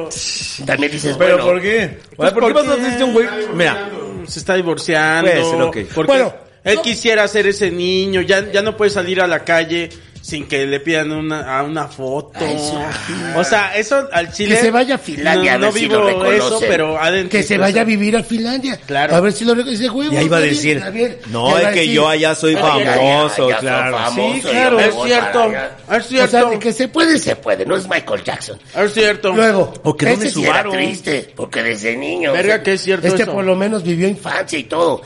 que- 0.09 0.63
También 0.65 0.91
dices, 0.91 1.15
¿Pero 1.17 1.37
bueno... 1.37 1.51
por 1.51 1.61
qué? 1.61 1.97
Pues 2.15 2.31
¿Por 2.33 2.47
qué 2.47 2.53
vas 2.53 2.67
a 2.67 3.05
un 3.05 3.13
güey? 3.13 3.27
Mira, 3.53 3.89
se 4.27 4.39
está 4.39 4.55
divorciando. 4.55 5.31
Puede 5.31 5.45
ser, 5.45 5.61
ok. 5.61 5.77
Porque 5.95 6.11
Bueno, 6.11 6.33
él 6.63 6.75
no- 6.75 6.81
quisiera 6.81 7.27
ser 7.27 7.47
ese 7.47 7.71
niño, 7.71 8.21
ya, 8.21 8.51
ya 8.51 8.61
no 8.61 8.75
puede 8.75 8.91
salir 8.91 9.21
a 9.21 9.27
la 9.27 9.43
calle 9.45 9.89
sin 10.29 10.47
que 10.47 10.65
le 10.65 10.79
pidan 10.79 11.11
una, 11.11 11.57
a 11.59 11.63
una 11.63 11.87
foto. 11.87 12.39
Ay, 12.39 12.57
sí. 12.57 13.13
O 13.35 13.43
sea, 13.43 13.75
eso 13.75 14.07
al 14.11 14.31
Chile. 14.31 14.55
Que 14.55 14.61
se 14.61 14.71
vaya 14.71 14.95
a 14.95 14.97
Finlandia, 14.97 15.53
a 15.53 15.57
No, 15.57 15.65
no 15.67 15.71
ver 15.73 15.81
si 15.81 15.87
vivo 15.87 16.01
lo 16.01 16.31
eso, 16.31 16.59
pero 16.61 16.97
adentro. 16.99 17.31
Que 17.31 17.43
se 17.43 17.57
vaya 17.57 17.81
a 17.81 17.83
vivir 17.85 18.15
a 18.15 18.23
Finlandia. 18.23 18.77
Claro. 18.85 19.15
A 19.15 19.19
ver 19.19 19.33
si 19.33 19.43
lo 19.45 19.55
reconoce, 19.55 19.89
huevo. 19.89 20.13
y 20.13 20.17
ahí 20.17 20.27
va 20.27 20.37
a 20.37 20.41
decir, 20.41 20.81
bien, 20.93 21.17
no, 21.31 21.49
Ya 21.51 21.59
es 21.61 21.65
a 21.65 21.71
que 21.71 21.79
decir, 21.79 21.93
yo 21.93 22.07
allá 22.07 22.35
soy 22.35 22.53
ya, 22.53 22.61
ya, 22.83 22.93
famoso, 22.93 23.49
ya 23.49 23.57
claro. 23.57 23.97
famoso, 23.97 24.33
Sí, 24.35 24.41
claro, 24.41 24.79
es 24.79 24.95
cierto. 25.03 25.51
Es 25.51 26.05
O 26.05 26.07
cierto. 26.07 26.31
sea, 26.31 26.45
de 26.45 26.59
que 26.59 26.73
se 26.73 26.87
puede, 26.87 27.17
Se 27.19 27.35
puede, 27.35 27.65
no 27.65 27.75
es 27.75 27.87
Michael 27.89 28.23
Jackson. 28.23 28.59
Es 28.75 28.93
cierto. 28.93 29.33
Luego, 29.33 29.73
O 29.83 29.95
que 29.97 30.11
ese 30.13 30.29
sí 30.29 30.45
era 30.45 30.63
triste, 30.63 31.33
porque 31.35 31.63
desde 31.63 31.95
niño... 31.97 32.31
Verga, 32.31 32.53
o 32.53 32.55
sea, 32.57 32.63
que 32.63 32.73
es 32.73 32.81
cierto 32.81 33.07
Este 33.07 33.23
eso. 33.23 33.33
por 33.33 33.43
lo 33.43 33.55
menos 33.55 33.83
vivió 33.83 34.07
infancia. 34.07 34.29
Infancia 34.29 34.59
y 34.59 34.63
todo. 34.63 35.01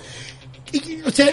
Y, 0.71 1.01
o 1.05 1.11
sea, 1.11 1.27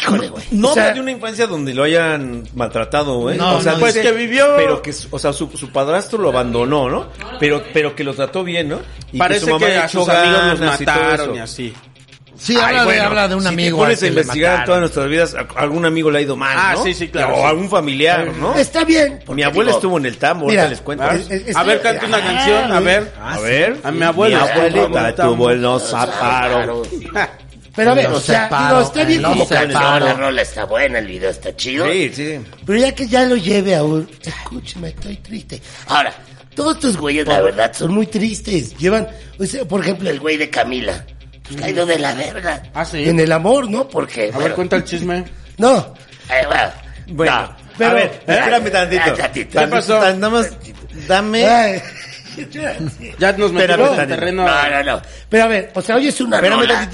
Híjole, 0.00 0.28
güey. 0.28 0.44
No 0.50 0.70
O 0.70 0.74
sea- 0.74 0.92
de 0.92 1.00
una 1.00 1.10
infancia 1.10 1.46
donde 1.46 1.72
lo 1.74 1.84
hayan 1.84 2.44
maltratado, 2.54 3.18
güey. 3.20 3.38
No, 3.38 3.56
o 3.56 3.60
sea, 3.62 3.72
no, 3.72 3.80
pues 3.80 3.94
dice- 3.94 4.06
que 4.06 4.12
vivió- 4.14 4.54
Pero 4.56 4.82
que, 4.82 4.94
o 5.10 5.18
sea, 5.18 5.32
su, 5.32 5.48
su 5.56 5.70
padrastro 5.70 6.18
lo 6.18 6.28
abandonó, 6.28 6.88
¿no? 6.88 7.08
Pero, 7.40 7.62
pero 7.72 7.94
que 7.96 8.04
lo 8.04 8.14
trató 8.14 8.44
bien, 8.44 8.68
¿no? 8.68 8.80
Y 9.12 9.18
Parece 9.18 9.40
su 9.46 9.50
mamá 9.50 9.66
que 9.66 9.76
a 9.78 9.88
sus 9.88 10.08
amigos 10.08 10.42
los 10.60 10.80
y 10.80 10.84
mataron 10.84 11.34
y 11.34 11.38
así. 11.38 11.74
Sí, 12.38 12.54
Ay, 12.54 12.62
habla, 12.64 12.80
de, 12.80 12.84
bueno, 12.84 13.02
habla 13.04 13.28
de 13.28 13.34
un 13.34 13.40
si 13.40 13.48
amigo. 13.48 13.78
te 13.78 13.82
pones 13.84 13.98
que 13.98 14.04
a 14.04 14.08
investigar 14.10 14.58
en 14.58 14.64
todas 14.66 14.80
nuestras 14.80 15.08
vidas, 15.08 15.34
algún 15.56 15.86
amigo 15.86 16.10
le 16.10 16.18
ha 16.18 16.20
ido 16.20 16.36
mal, 16.36 16.54
Ah, 16.60 16.72
¿no? 16.76 16.82
sí, 16.82 16.92
sí, 16.92 17.08
claro, 17.08 17.32
O 17.32 17.36
sí. 17.38 17.42
algún 17.44 17.70
familiar, 17.70 18.26
¿no? 18.38 18.54
está 18.56 18.84
bien. 18.84 19.20
Mi 19.28 19.42
abuela 19.42 19.68
digo, 19.70 19.78
estuvo 19.78 19.96
en 19.96 20.04
el 20.04 20.18
tambo, 20.18 20.44
mira, 20.44 20.64
ahorita 20.64 20.70
les 20.76 20.80
cuento. 20.82 21.04
¿Ah? 21.04 21.14
Es- 21.14 21.30
es- 21.30 21.56
A 21.56 21.62
ver, 21.62 21.78
está- 21.78 21.92
canta 21.98 22.06
una 22.08 22.20
canción, 22.20 22.72
a 22.72 22.80
ver. 22.80 23.10
A 23.22 23.38
ver. 23.38 23.76
A 23.82 23.90
mi 23.90 24.02
abuela. 24.02 24.44
Mi 24.44 24.50
abuelita 24.50 25.14
tuvo 25.14 25.50
el 25.50 25.62
no 25.62 25.78
zaparo. 25.78 26.82
Pero 27.76 27.90
a 27.90 27.94
ver, 27.94 28.06
o 28.06 28.18
sea, 28.20 28.44
separo, 28.44 28.76
digo, 28.78 28.86
está 28.88 29.04
bien 29.04 29.22
lo 29.22 29.28
como 29.28 29.44
separo. 29.46 29.72
canción, 29.72 30.04
La 30.08 30.12
rola 30.14 30.42
está 30.42 30.64
buena, 30.64 30.98
el 30.98 31.06
video 31.06 31.30
está 31.30 31.54
chido. 31.54 31.86
Sí, 31.92 32.10
sí. 32.14 32.40
Pero 32.64 32.78
ya 32.78 32.94
que 32.94 33.06
ya 33.06 33.24
lo 33.26 33.36
lleve 33.36 33.74
a 33.76 33.84
un... 33.84 34.08
Escúchame, 34.24 34.88
estoy 34.88 35.16
triste. 35.18 35.60
Ahora, 35.88 36.14
Todos 36.54 36.76
estos 36.76 36.96
güeyes, 36.96 37.26
la 37.26 37.40
verdad, 37.42 37.72
son 37.74 37.92
muy 37.92 38.06
tristes. 38.06 38.76
Llevan, 38.78 39.06
o 39.38 39.44
sea, 39.44 39.64
por 39.66 39.82
ejemplo, 39.82 40.08
el 40.08 40.18
güey 40.20 40.38
de 40.38 40.48
Camila. 40.48 41.04
Pues 41.46 41.60
caído 41.60 41.84
de 41.86 41.98
la 41.98 42.14
verga. 42.14 42.62
Ah, 42.74 42.84
sí. 42.84 43.08
en 43.08 43.20
el 43.20 43.30
amor, 43.30 43.70
¿no? 43.70 43.86
Porque, 43.88 44.30
A 44.34 44.38
ver, 44.38 44.54
cuenta 44.54 44.76
el 44.76 44.84
chisme. 44.84 45.24
No, 45.58 45.94
Eh, 46.30 46.44
bueno, 46.46 46.72
Bueno, 47.08 47.42
no. 47.42 47.56
pero- 47.78 47.90
a 47.90 47.94
ver, 47.94 48.20
espérame 48.26 48.70
tantito. 48.72 49.02
Ah, 49.04 49.14
tantito. 49.14 49.60
¿Qué 49.60 49.66
pasó? 49.68 49.98
Tan- 50.00 50.18
Nada 50.18 50.32
más, 50.32 50.50
dame. 51.06 51.46
Ay, 51.46 51.82
Ya 53.18 53.32
nos 53.32 53.52
metimos 53.52 53.98
en 53.98 54.08
terreno. 54.08 54.44
No, 54.46 54.70
no, 54.70 54.82
no. 54.96 55.02
pero 55.28 55.44
a 55.44 55.46
ver, 55.48 55.70
o 55.74 55.82
sea, 55.82 55.96
hoy 55.96 56.08
es 56.08 56.20
una 56.20 56.40
rola. 56.40 56.88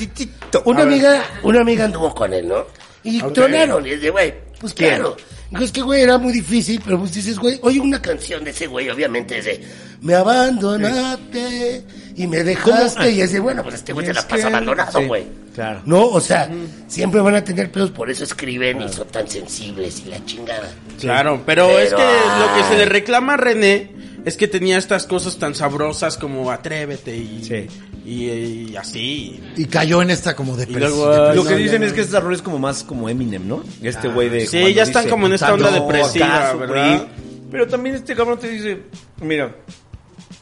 Una 0.64 0.80
A 0.82 0.84
ver. 0.84 0.92
amiga, 0.94 1.24
una 1.42 1.60
amiga 1.60 1.84
anduvo 1.84 2.14
con 2.14 2.32
él, 2.32 2.48
¿no? 2.48 2.64
y 3.04 3.20
Ok. 3.20 3.32
tronaron. 3.32 3.84
Y 3.86 3.90
es 3.90 4.00
de, 4.02 4.10
güey, 4.10 4.34
Pues 4.60 4.74
¿Quién? 4.74 4.90
claro. 4.94 5.16
Dijo, 5.50 5.64
es 5.64 5.72
que, 5.72 5.82
güey, 5.82 6.00
era 6.02 6.16
muy 6.16 6.32
difícil, 6.32 6.80
pero 6.82 6.98
pues 7.00 7.12
dices, 7.12 7.38
güey, 7.38 7.58
oye, 7.62 7.78
una 7.80 8.00
canción. 8.00 8.42
De 8.44 8.50
ese 8.52 8.66
güey, 8.68 8.88
obviamente, 8.88 9.38
es 9.38 9.44
de... 9.44 9.62
Me 10.00 10.14
abandonaste 10.14 11.84
y 12.16 12.26
me 12.26 12.42
dejaste 12.42 13.10
y 13.10 13.20
es 13.20 13.32
de, 13.32 13.40
bueno, 13.40 13.62
pues 13.62 13.76
Este 13.76 13.92
güey 13.92 14.06
se 14.06 14.14
la 14.14 14.26
pasa 14.26 14.46
abandonado, 14.48 14.98
Sí, 15.00 15.06
güey. 15.06 15.26
Claro. 15.54 15.82
No, 15.84 16.06
o 16.06 16.20
sea, 16.20 16.48
siempre 16.88 17.20
van 17.20 17.34
a 17.34 17.44
tener 17.44 17.70
pedos 17.70 17.90
por 17.90 18.10
eso 18.10 18.24
escriben 18.24 18.80
y 18.82 18.88
son 18.88 19.06
tan 19.08 19.28
sensibles 19.28 20.02
y 20.06 20.08
la 20.08 20.24
chingada. 20.24 20.70
Claro, 21.00 21.42
pero, 21.44 21.66
Pero, 21.66 21.78
es 21.80 21.90
que 21.92 22.02
lo 22.02 22.54
que 22.56 22.68
se 22.70 22.76
le 22.78 22.84
reclama 22.86 23.34
a 23.34 23.36
René 23.36 23.90
es 24.24 24.36
que 24.36 24.48
tenía 24.48 24.78
estas 24.78 25.06
cosas 25.06 25.36
tan 25.38 25.54
sabrosas 25.54 26.16
como 26.16 26.50
atrévete 26.50 27.16
y, 27.16 27.44
Sí. 27.44 27.66
y, 28.04 28.70
y 28.72 28.76
así. 28.76 29.40
Y 29.56 29.64
cayó 29.66 30.02
en 30.02 30.10
esta 30.10 30.36
como 30.36 30.56
depresión. 30.56 30.80
luego, 30.90 31.32
Lo 31.34 31.44
que 31.44 31.56
dicen 31.56 31.82
es 31.82 31.92
que 31.92 32.02
este 32.02 32.18
rol 32.20 32.34
es 32.34 32.42
como 32.42 32.58
más 32.58 32.84
como 32.84 33.08
Eminem, 33.08 33.46
¿no? 33.48 33.62
Este 33.82 34.08
güey 34.08 34.28
de. 34.28 34.46
Sí, 34.46 34.58
cuando 34.58 34.68
ya 34.70 34.82
están 34.84 35.08
como 35.08 35.26
en 35.26 35.32
esta 35.34 35.52
onda 35.54 35.70
"No, 35.70 35.80
depresiva, 35.82 36.26
¿acaso, 36.38 36.58
¿verdad? 36.58 36.96
güey?". 36.98 37.08
Pero 37.50 37.66
también 37.68 37.96
este 37.96 38.14
cabrón 38.16 38.38
te 38.38 38.48
dice, 38.48 38.82
mira, 39.20 39.54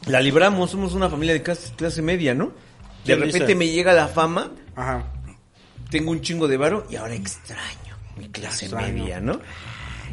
la 0.07 0.21
libramos, 0.21 0.71
somos 0.71 0.93
una 0.93 1.09
familia 1.09 1.33
de 1.33 1.41
clase, 1.43 1.73
clase 1.75 2.01
media, 2.01 2.33
¿no? 2.33 2.45
De 2.47 2.53
¿Quién 3.05 3.19
repente 3.19 3.39
dice? 3.47 3.55
me 3.55 3.67
llega 3.67 3.91
la 3.93 4.07
fama, 4.07 4.51
Ajá. 4.75 5.05
tengo 5.89 6.11
un 6.11 6.21
chingo 6.21 6.47
de 6.47 6.55
varo 6.57 6.85
y 6.89 6.95
ahora 6.95 7.15
extraño 7.15 7.97
mi 8.17 8.29
clase 8.29 8.65
Extraño. 8.65 8.93
media, 9.03 9.19
¿no? 9.19 9.41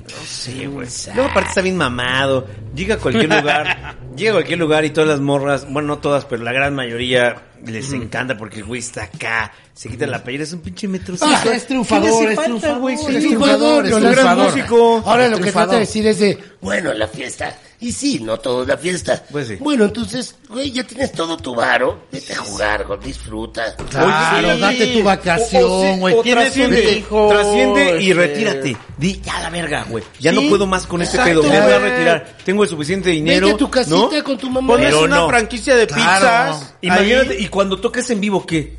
No 0.09 0.25
sé, 0.27 0.67
güey. 0.67 0.89
Luego 1.15 1.31
aparte 1.31 1.49
está 1.51 1.61
bien 1.63 1.77
mamado. 1.77 2.47
Llega 2.75 2.95
a 2.95 2.99
cualquier 2.99 3.29
lugar, 3.35 3.97
llega 4.17 4.31
a 4.31 4.35
cualquier 4.35 4.59
lugar 4.59 4.85
y 4.85 4.91
todas 4.91 5.09
las 5.09 5.21
morras, 5.21 5.67
bueno, 5.71 5.89
no 5.89 5.99
todas, 5.99 6.25
pero 6.25 6.43
la 6.43 6.53
gran 6.53 6.75
mayoría 6.75 7.43
les 7.65 7.93
encanta 7.93 8.37
porque 8.37 8.59
el 8.59 8.65
güey 8.65 8.81
está 8.81 9.05
acá, 9.05 9.53
se 9.75 9.89
quita 9.89 10.07
la 10.07 10.23
playera, 10.23 10.45
es 10.45 10.53
un 10.53 10.61
pinche 10.61 10.87
metrocito. 10.89 11.27
Ah, 11.29 11.43
es 11.53 11.67
triunfador, 11.67 12.05
¿Qué 12.05 12.27
le 12.27 12.33
hace 12.33 12.33
es 12.35 12.45
triunfador, 12.45 12.79
güey? 12.81 12.95
es 12.95 13.07
triunfador, 13.07 13.87
es 13.87 13.93
un 13.93 14.01
gran 14.01 14.13
triunfador. 14.15 14.53
músico. 14.55 15.03
Ahora 15.05 15.29
lo 15.29 15.39
que 15.41 15.53
trata 15.53 15.73
de 15.75 15.81
decir 15.81 16.07
es 16.07 16.19
de, 16.21 16.39
Bueno, 16.61 16.95
la 16.95 17.09
fiesta. 17.09 17.55
Y 17.81 17.93
sí, 17.93 18.19
no 18.19 18.39
todo 18.39 18.63
es 18.63 18.69
la 18.69 18.77
fiesta. 18.77 19.23
Pues 19.31 19.47
sí. 19.47 19.57
Bueno, 19.61 19.85
entonces, 19.85 20.35
güey, 20.49 20.73
ya 20.73 20.83
tienes 20.83 21.13
todo 21.13 21.37
tu 21.37 21.55
varo. 21.55 22.07
Vete 22.11 22.33
a 22.33 22.39
jugar, 22.39 22.85
güey, 22.85 22.99
disfruta. 22.99 23.77
Claro, 23.77 24.55
sí. 24.57 24.61
date 24.61 24.87
tu 24.89 25.03
vacación, 25.05 26.01
güey. 26.01 26.17
trasciende, 26.25 26.93
hijo, 26.93 27.29
trasciende 27.29 28.03
y 28.03 28.11
este- 28.11 28.15
retírate. 28.27 28.77
Di, 28.97 29.21
ya 29.21 29.41
la 29.41 29.51
verga, 29.51 29.85
güey. 29.89 30.03
Ya 30.19 30.33
Sí, 30.33 30.43
no 30.43 30.49
puedo 30.51 30.67
más 30.67 30.87
con 30.87 31.03
este 31.03 31.19
pedo. 31.19 31.43
Me 31.45 31.61
voy 31.61 31.73
a 31.73 31.79
retirar. 31.79 32.37
Tengo 32.45 32.65
el 32.65 32.69
suficiente 32.69 33.11
dinero. 33.11 33.47
vete 33.47 33.55
a 33.55 33.59
tu 33.59 33.71
casita 33.71 33.97
¿no? 33.97 34.25
con 34.25 34.39
tu 34.39 34.51
mamá. 34.51 34.75
Pones 34.75 34.95
una 34.95 35.17
no. 35.17 35.29
franquicia 35.29 35.77
de 35.77 35.87
Claro. 35.87 36.53
pizzas. 36.53 36.75
Imagínate, 36.83 37.35
ahí. 37.35 37.45
y 37.45 37.49
cuando 37.49 37.81
toques 37.81 38.11
en 38.11 38.21
vivo, 38.21 38.45
¿qué? 38.45 38.77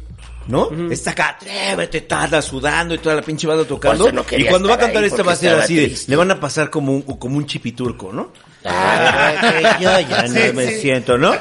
¿No? 0.47 0.69
Está 0.91 1.11
acá, 1.11 1.29
atrévete, 1.29 2.01
tarda 2.01 2.41
sudando 2.41 2.95
y 2.95 2.97
toda 2.97 3.15
la 3.15 3.21
pinche 3.21 3.47
banda 3.47 3.63
tocando. 3.65 4.11
No 4.11 4.25
y 4.35 4.45
cuando 4.45 4.67
va 4.67 4.75
a 4.75 4.79
cantar 4.79 5.03
esta 5.05 5.23
va 5.23 5.33
a 5.33 5.35
ser 5.37 5.53
así 5.57 5.75
de, 5.75 5.97
le 6.07 6.15
van 6.17 6.31
a 6.31 6.39
pasar 6.39 6.69
como 6.69 6.91
un, 6.91 7.01
como 7.03 7.37
un 7.37 7.45
chipiturco, 7.45 8.11
¿no? 8.11 8.33
Ah, 8.65 9.77
yo 9.79 9.89
ya 10.01 10.23
no 10.27 10.53
me 10.53 10.67
siento, 10.79 11.17
¿no? 11.17 11.33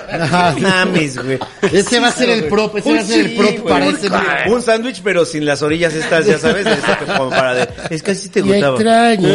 Mames, 0.61 1.23
güey. 1.23 1.39
Ese 1.73 1.99
va 1.99 2.09
a 2.09 2.13
ser 2.13 2.31
el 2.31 2.45
prop, 2.45 2.77
ese 2.77 2.93
va 2.95 3.01
a 3.01 3.03
ser 3.03 3.21
el 3.27 3.35
prop 3.37 3.51
Sí, 3.51 3.59
para 3.69 3.87
ese. 3.87 4.09
Un 4.49 4.63
sándwich, 4.63 5.01
pero 5.03 5.25
sin 5.25 5.45
las 5.45 5.61
orillas 5.63 5.95
estas, 5.95 6.27
ya 6.27 6.39
sabes, 6.39 6.65
que 6.67 7.05
como 7.07 7.31
para 7.31 7.55
de, 7.55 7.69
es 7.91 8.03
que 8.05 8.13
así 8.13 8.29
te 8.29 8.41
gustaba. 8.41 8.77
extraño. 8.77 9.29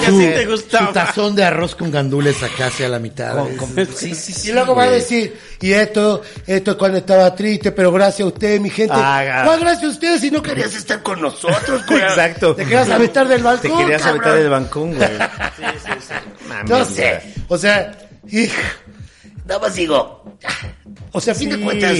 que 0.00 0.06
así 0.06 0.18
te 0.18 0.44
Su 0.44 0.50
gustaba. 0.50 0.92
tazón 0.92 1.34
de 1.34 1.44
arroz 1.44 1.74
con 1.74 1.90
gandules 1.90 2.40
acá 2.44 2.66
hacia 2.66 2.88
la 2.88 2.98
mitad. 3.00 3.34
Con- 3.36 3.56
con- 3.56 3.86
sí, 3.96 4.14
sí, 4.14 4.32
sí. 4.32 4.50
Y 4.50 4.52
luego 4.52 4.74
va 4.76 4.84
a 4.84 4.90
decir, 4.90 5.36
y 5.60 5.72
esto, 5.72 6.22
esto 6.46 6.70
es 6.70 6.76
cuando 6.76 6.98
estaba 6.98 7.34
triste, 7.34 7.72
pero 7.72 7.90
gracias 7.90 8.20
a 8.20 8.26
usted, 8.26 8.60
mi 8.60 8.70
gente. 8.70 8.94
Ah, 8.96 9.42
¿Cuál 9.44 9.58
gracias 9.60 9.84
a 9.84 9.88
usted 9.94 10.18
si 10.20 10.30
no 10.30 10.40
querías 10.42 10.60
Querías 10.66 10.74
estar 10.80 11.02
con 11.02 11.20
nosotros, 11.20 11.84
güey. 11.86 12.02
Exacto. 12.02 12.54
Te 12.54 12.62
querías 12.64 12.88
aventar 12.88 13.26
del 13.26 13.38
Te 13.38 13.44
balcón, 13.44 13.78
querías 13.78 14.02
cabrón. 14.02 14.20
aventar 14.20 14.38
del 14.42 14.50
bancón, 14.50 14.94
güey. 14.94 15.08
Mames, 16.48 16.68
No 16.70 16.78
güey. 16.84 16.94
Sé. 17.00 17.20
O 17.48 17.58
sea, 17.58 17.92
hijo, 18.30 18.54
Nada 19.46 19.60
más 19.62 19.74
digo, 19.74 20.24
o 21.10 21.20
sea, 21.20 21.32
a 21.32 21.36
fin 21.36 21.50
de 21.50 21.58
cuentas, 21.58 21.96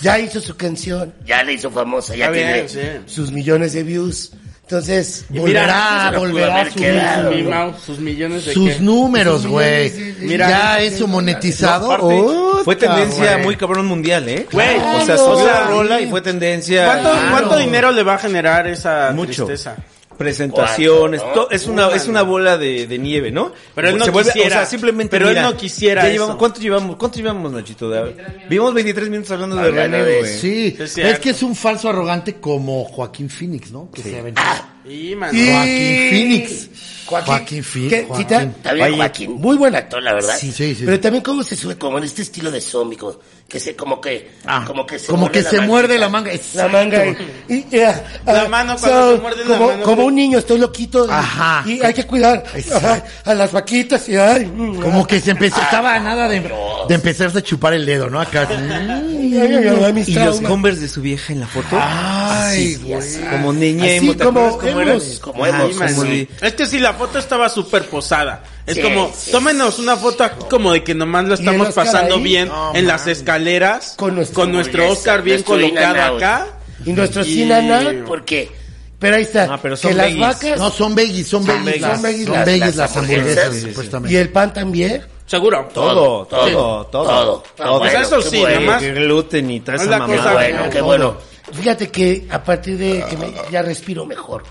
ya 0.00 0.18
hizo 0.18 0.40
su 0.40 0.56
canción, 0.56 1.12
ya 1.26 1.42
le 1.42 1.52
hizo 1.54 1.70
famosa, 1.70 2.16
ya 2.16 2.26
Está 2.26 2.30
bien, 2.38 2.66
tiene. 2.66 2.98
sí. 3.06 3.14
sus 3.14 3.30
millones 3.32 3.74
de 3.74 3.82
views. 3.82 4.32
Entonces, 4.62 5.26
Y 5.32 5.38
Volverá, 5.38 6.06
mira, 6.08 6.18
volverá 6.18 6.60
a 6.62 6.70
subir. 6.70 7.44
Mi 7.44 7.74
sus- 7.84 7.98
millones 8.00 8.46
de 8.46 8.52
sus 8.54 8.70
qué? 8.74 8.80
números, 8.80 9.46
güey. 9.46 9.92
Mira, 10.20 10.48
ya 10.48 10.80
eso 10.80 11.06
monetizado. 11.06 12.64
Fue 12.64 12.74
tendencia 12.74 13.38
muy 13.38 13.56
cabrón 13.56 13.86
mundial, 13.86 14.28
¿eh? 14.28 14.46
Güey, 14.50 14.76
o 14.76 15.04
sea, 15.04 15.16
la 15.44 15.66
rola 15.68 16.00
y 16.00 16.08
fue 16.08 16.20
tendencia. 16.20 16.84
¿Cuánto, 16.86 17.10
Claro. 17.10 17.30
cuánto 17.30 17.58
dinero 17.58 17.92
le 17.92 18.02
va 18.02 18.14
a 18.14 18.18
generar 18.18 18.66
esa 18.66 19.12
Mucho. 19.14 19.44
tristeza? 19.46 19.76
Presentaciones, 20.16 21.20
¿Cuánto, 21.20 21.42
no? 21.42 21.50
es 21.50 21.66
una 21.66 21.88
es 21.94 22.08
una 22.08 22.22
bola 22.22 22.56
de, 22.58 22.86
de 22.86 22.98
nieve, 22.98 23.30
¿no? 23.30 23.52
Pero 23.74 23.88
él 23.90 23.98
no 23.98 24.04
Se 24.04 24.10
vuelve- 24.12 24.32
quisiera. 24.32 24.48
o 24.48 24.50
sea, 24.60 24.66
simplemente 24.66 25.10
Pero 25.10 25.28
él 25.28 25.34
mira, 25.36 25.42
no 25.50 25.56
quisiera 25.56 26.02
ya 26.02 26.08
eso. 26.08 26.14
llevamos- 26.14 26.36
¿Cuánto 26.36 26.60
llevamos? 26.60 26.96
¿Cuánto 26.96 27.16
llevamos, 27.18 27.52
Nachito? 27.52 27.90
De- 27.90 28.16
Vivimos 28.48 28.74
23 28.74 29.08
minutos 29.08 29.30
hablando 29.32 29.56
de 29.56 29.70
René. 29.70 30.24
Sí, 30.24 30.76
Es 30.78 30.96
es, 30.98 31.18
que 31.18 31.30
es 31.30 31.42
un 31.42 31.54
falso 31.54 31.88
arrogante 31.88 32.34
como 32.36 32.84
Joaquín 32.84 33.28
Phoenix, 33.30 33.70
¿no? 33.70 33.90
Que 33.90 34.02
se 34.02 34.18
aventó. 34.18 34.40
Y, 34.88 35.14
mano. 35.16 35.32
Y- 35.36 35.46
Joaquín 35.50 36.10
Phoenix. 36.10 36.68
Joaquín, 37.06 37.26
Joaquín 37.34 37.62
Phoenix. 37.64 37.90
¿qué? 37.94 38.04
Joaquín. 38.04 38.54
Oye, 38.82 38.96
Joaquín. 38.96 39.32
Muy 39.34 39.56
buen 39.56 39.74
actor, 39.76 40.02
la 40.02 40.12
verdad. 40.14 40.36
Sí, 40.38 40.50
sí, 40.50 40.74
sí. 40.74 40.82
Pero 40.84 40.98
también 40.98 41.22
cómo 41.22 41.42
se 41.44 41.54
Se 41.56 41.62
sube 41.62 41.76
como 41.78 41.98
en 41.98 42.04
este 42.04 42.22
estilo 42.22 42.50
de 42.50 42.60
zombie, 42.60 42.96
como 42.98 43.16
que 43.48 43.60
se, 43.60 43.76
como 43.76 44.00
que, 44.00 44.32
Ah, 44.44 44.64
como 44.66 44.84
que 44.84 44.98
se 44.98 45.06
como 45.06 45.30
que 45.30 45.38
se 45.44 45.52
manguita. 45.52 45.66
muerde 45.68 45.98
la 45.98 46.08
manga. 46.08 46.32
La 46.54 46.66
manga 46.68 47.06
y, 47.06 47.16
y- 47.48 47.66
y, 47.70 47.80
ah, 47.80 48.02
La 48.26 48.42
ah, 48.42 48.48
mano 48.48 48.76
cuando 48.76 49.14
se 49.16 49.22
muerde 49.22 49.44
la 49.44 49.56
como, 49.56 49.68
mano. 49.70 49.82
como 49.84 50.04
un 50.06 50.14
niño, 50.16 50.38
estoy 50.38 50.58
loquito. 50.58 51.06
y- 51.06 51.10
Ajá. 51.10 51.62
Y, 51.64 51.80
hay 51.80 51.94
que 51.94 52.04
cuidar 52.04 52.42
ajá, 52.74 53.04
a 53.24 53.34
las 53.34 53.52
vaquitas 53.52 54.08
y 54.08 54.16
ay, 54.16 54.46
mm, 54.46 54.80
Como 54.80 55.06
que 55.06 55.20
se 55.20 55.30
empezó, 55.30 55.60
estaba 55.60 55.94
a 55.94 56.00
nada 56.00 56.28
de, 56.28 56.40
de 56.40 56.94
empezarse 56.96 57.38
a 57.38 57.42
chupar 57.42 57.72
el 57.74 57.86
dedo, 57.86 58.10
¿no? 58.10 58.20
Acá. 58.20 58.48
ay, 58.50 59.38
ay, 59.40 59.54
ay, 59.54 59.78
ay, 59.84 59.92
mis 59.92 60.08
Y 60.08 60.14
los. 60.14 60.40
Converse 60.40 60.80
de 60.80 60.88
su 60.88 61.00
vieja 61.00 61.32
en 61.32 61.38
la 61.40 61.46
foto. 61.46 61.68
Ay, 61.80 62.74
Así, 62.74 62.76
güey. 62.82 63.30
Como 63.30 63.52
niña 63.52 63.84
Así 63.96 64.08
¿te 64.14 64.24
como 64.24 64.58
hemos. 64.80 65.18
Como 65.20 65.44
como 65.44 66.02
Sí. 66.04 66.28
Es 66.40 66.54
que 66.54 66.66
si 66.66 66.78
la 66.78 66.94
foto 66.94 67.18
estaba 67.18 67.48
súper 67.48 67.84
posada. 67.86 68.42
Es 68.66 68.74
Sí, 68.74 68.82
como, 68.82 69.12
sí, 69.16 69.30
tómenos 69.30 69.78
una 69.78 69.96
foto 69.96 70.24
aquí 70.24 70.44
como 70.50 70.72
de 70.72 70.82
que 70.82 70.94
nomás 70.94 71.24
lo 71.26 71.34
estamos 71.34 71.72
pasando 71.72 72.16
ahí? 72.16 72.22
bien 72.22 72.50
en 72.74 72.86
las 72.86 73.06
escaleras. 73.06 73.94
Con 73.96 74.14
nuestro- 74.14 74.46
nuestro 74.46 74.88
Oscar 74.90 75.22
bien 75.22 75.36
nuestro 75.46 75.54
colocado 75.54 76.16
acá. 76.16 76.46
Y 76.84 76.92
nuestro 76.92 77.22
Y- 77.22 77.34
sin 77.34 77.52
anal, 77.52 78.04
Porque 78.06 78.50
pero 78.98 79.16
ahí 79.16 79.22
está. 79.22 79.48
Ah, 79.52 79.58
pero 79.60 79.76
son 79.76 79.90
que 79.92 79.96
las 79.96 80.18
vacas 80.18 80.58
No, 80.58 80.70
son 80.70 80.94
veggies, 80.94 81.28
son 81.28 81.44
veggies. 81.46 81.80
Son 81.82 82.02
veggies 82.02 82.26
Son 82.26 82.34
las- 82.34 82.46
las 82.46 82.76
las 82.76 82.96
hamburguesas. 82.96 82.96
hamburguesas, 82.96 83.48
Sí, 83.48 83.54
sí, 83.54 83.60
sí. 83.60 83.68
supuestamente. 83.70 84.14
y 84.14 84.16
el 84.18 84.28
pan 84.30 84.52
también. 84.52 85.04
Seguro. 85.26 85.68
Todo, 85.74 86.24
todo, 86.26 86.26
todo. 86.26 86.86
Todo. 86.86 87.10
Ah, 87.10 87.22
Todo. 87.64 87.78
Pues 87.78 87.92
bueno, 87.92 88.00
eso 88.06 88.16
qué 88.18 88.22
sí. 88.30 88.44
Que 88.78 88.92
gluten 88.92 89.50
y 89.50 89.60
toda 89.60 89.76
Es 89.76 89.82
esa 89.82 89.98
mamada. 89.98 90.32
bueno, 90.34 90.70
qué 90.70 90.80
bueno. 90.80 91.16
Fíjate 91.52 91.88
que 91.90 92.26
a 92.30 92.42
partir 92.42 92.76
de 92.78 93.04
que 93.08 93.16
me- 93.16 93.32
ya 93.50 93.62
respiro 93.62 94.04
mejor. 94.06 94.44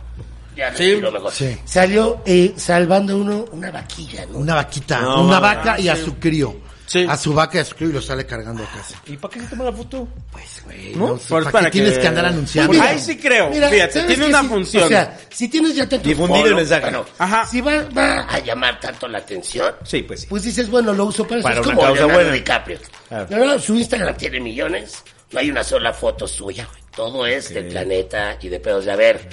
Ya 0.55 0.73
Sí. 0.73 0.84
respiro 0.91 1.12
mejor. 1.12 1.31
Sí. 1.34 1.58
Salió 1.65 2.21
eh, 2.25 2.53
salvando 2.55 3.17
uno 3.17 3.45
una 3.51 3.71
vaquilla, 3.71 4.25
¿no? 4.25 4.38
Una 4.38 4.55
vaquita, 4.55 4.99
No, 5.01 5.23
una 5.25 5.39
vaca 5.39 5.79
y 5.79 5.89
a 5.89 5.95
su 5.95 6.15
crío. 6.15 6.55
Sí. 6.88 7.03
A 7.10 7.17
su 7.17 7.34
vaca 7.34 7.58
y 7.58 7.62
a 7.62 7.65
su 7.65 7.75
crío 7.75 7.89
y 7.89 7.93
lo 7.93 8.01
sale 8.01 8.27
cargando 8.27 8.63
a 8.63 8.67
casa. 8.67 8.95
¿Y 9.08 9.17
para 9.17 9.34
qué 9.34 9.39
se 9.41 9.47
toma 9.47 9.63
la 9.65 9.73
foto? 9.73 10.08
Pues, 10.31 10.62
güey, 10.65 10.93
¿No? 10.95 11.08
no, 11.08 11.13
Pues 11.15 11.23
¿para, 11.27 11.51
para 11.51 11.65
qué 11.65 11.79
tienes 11.81 11.97
que- 11.97 12.08
andar 12.08 12.25
anunciando? 12.27 12.71
Pues 12.73 12.79
ahí 12.81 12.99
sí 12.99 13.17
creo. 13.17 13.51
Fíjate, 13.51 13.91
¿sabes 13.91 14.08
tiene 14.08 14.23
qué? 14.23 14.29
una 14.29 14.41
Si- 14.43 14.47
función. 14.47 14.84
O 14.84 14.88
sea, 14.88 15.17
si 15.31 15.47
tienes 15.49 15.75
ya 15.75 15.89
tanto 15.89 16.08
Difundir 16.08 16.38
el 16.38 16.43
Polo, 16.43 16.55
mensaje. 16.58 16.81
bueno, 16.81 17.05
Ajá. 17.17 17.45
si 17.47 17.60
va, 17.60 17.81
va, 17.97 18.19
a 18.29 18.39
llamar 18.39 18.79
tanto 18.79 19.08
la 19.08 19.17
atención. 19.17 19.73
Sí, 19.84 20.03
pues 20.03 20.21
sí. 20.21 20.27
pues 20.29 20.43
dices, 20.43 20.69
bueno, 20.69 20.93
lo 20.93 21.05
uso 21.05 21.23
para 21.27 21.39
eso. 21.39 21.43
Para 21.43 21.55
Es 21.60 21.65
una 21.65 21.75
como 21.75 21.88
causa 21.88 22.01
Leonardo 22.01 22.21
buena. 22.21 22.34
DiCaprio. 22.36 22.79
Claro. 23.10 23.27
No, 23.31 23.45
no, 23.45 23.60
su 23.60 23.75
Instagram. 23.75 24.15
Tiene 24.15 24.39
millones. 24.39 25.03
No 25.31 25.39
hay 25.39 25.49
una 25.49 25.63
sola 25.63 25.93
foto 25.93 26.27
suya, 26.27 26.65
güey. 26.69 26.81
Todo 26.95 27.25
es 27.25 27.53
del 27.53 27.67
planeta 27.67 28.38
y 28.41 28.47
de 28.49 28.59
pedos 28.59 28.85
de 28.85 28.91
a 28.91 28.95
ver. 28.95 29.27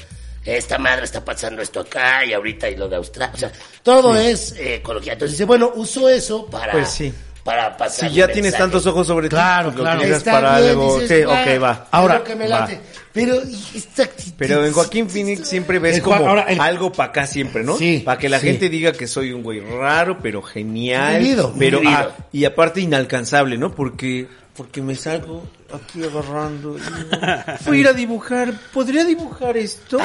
Esta 0.44 0.76
madre 0.78 1.04
está 1.04 1.24
pasando 1.24 1.62
esto 1.62 1.80
acá 1.80 2.24
y 2.24 2.32
ahorita 2.32 2.68
y 2.68 2.74
lo 2.76 2.88
de 2.88 2.96
Australia. 2.96 3.32
O 3.34 3.38
sea, 3.38 3.52
todo 3.84 4.16
es 4.16 4.52
eh, 4.56 4.76
ecología. 4.76 5.12
Entonces 5.12 5.36
dice, 5.38 5.44
bueno, 5.44 5.70
uso 5.76 6.08
eso 6.08 6.46
para, 6.46 6.72
Pues 6.72 6.88
sí. 6.88 7.14
para 7.44 7.76
pasar. 7.76 8.08
Si 8.10 8.16
ya 8.16 8.26
tienes 8.26 8.44
mensaje. 8.50 8.62
tantos 8.64 8.84
ojos 8.86 9.06
sobre 9.06 9.28
ti, 9.28 9.36
Claro, 9.36 9.70
lo 9.70 9.76
claro. 9.76 10.00
para 10.24 10.58
bien, 10.58 10.70
algo. 10.70 10.98
dices, 10.98 11.26
ok, 11.26 11.62
va. 11.62 11.86
Ahora, 11.92 12.24
que 12.24 12.34
me 12.34 12.48
va. 12.48 12.60
late. 12.60 12.80
Pero 13.12 13.36
esta 13.74 14.02
actitud- 14.04 14.32
Pero 14.38 14.66
en 14.66 14.72
Joaquín 14.72 15.08
Phoenix 15.08 15.46
siempre 15.46 15.78
ves 15.78 16.00
Juan- 16.00 16.18
como 16.18 16.30
ahora, 16.30 16.42
el- 16.48 16.58
algo 16.60 16.90
para 16.90 17.10
acá 17.10 17.26
siempre, 17.28 17.62
¿no? 17.62 17.76
Sí, 17.76 18.00
Para 18.04 18.18
que 18.18 18.28
la 18.28 18.40
sí. 18.40 18.48
gente 18.48 18.68
diga 18.68 18.90
que 18.92 19.06
soy 19.06 19.30
un 19.32 19.44
güey 19.44 19.60
raro, 19.60 20.18
pero 20.20 20.42
genial. 20.42 21.20
Vivido, 21.20 21.54
pero 21.56 21.78
vivido. 21.78 21.98
ah, 22.00 22.16
y 22.32 22.46
aparte 22.46 22.80
inalcanzable, 22.80 23.58
¿no? 23.58 23.72
Porque 23.74 24.26
porque 24.56 24.82
me 24.82 24.94
salgo 24.94 25.42
aquí 25.72 26.02
agarrando. 26.04 26.76
y- 26.76 26.80
Fui 27.64 27.78
a 27.78 27.80
ir 27.80 27.88
a 27.88 27.92
dibujar. 27.94 28.52
¿Podría 28.72 29.04
dibujar 29.04 29.56
esto? 29.56 29.98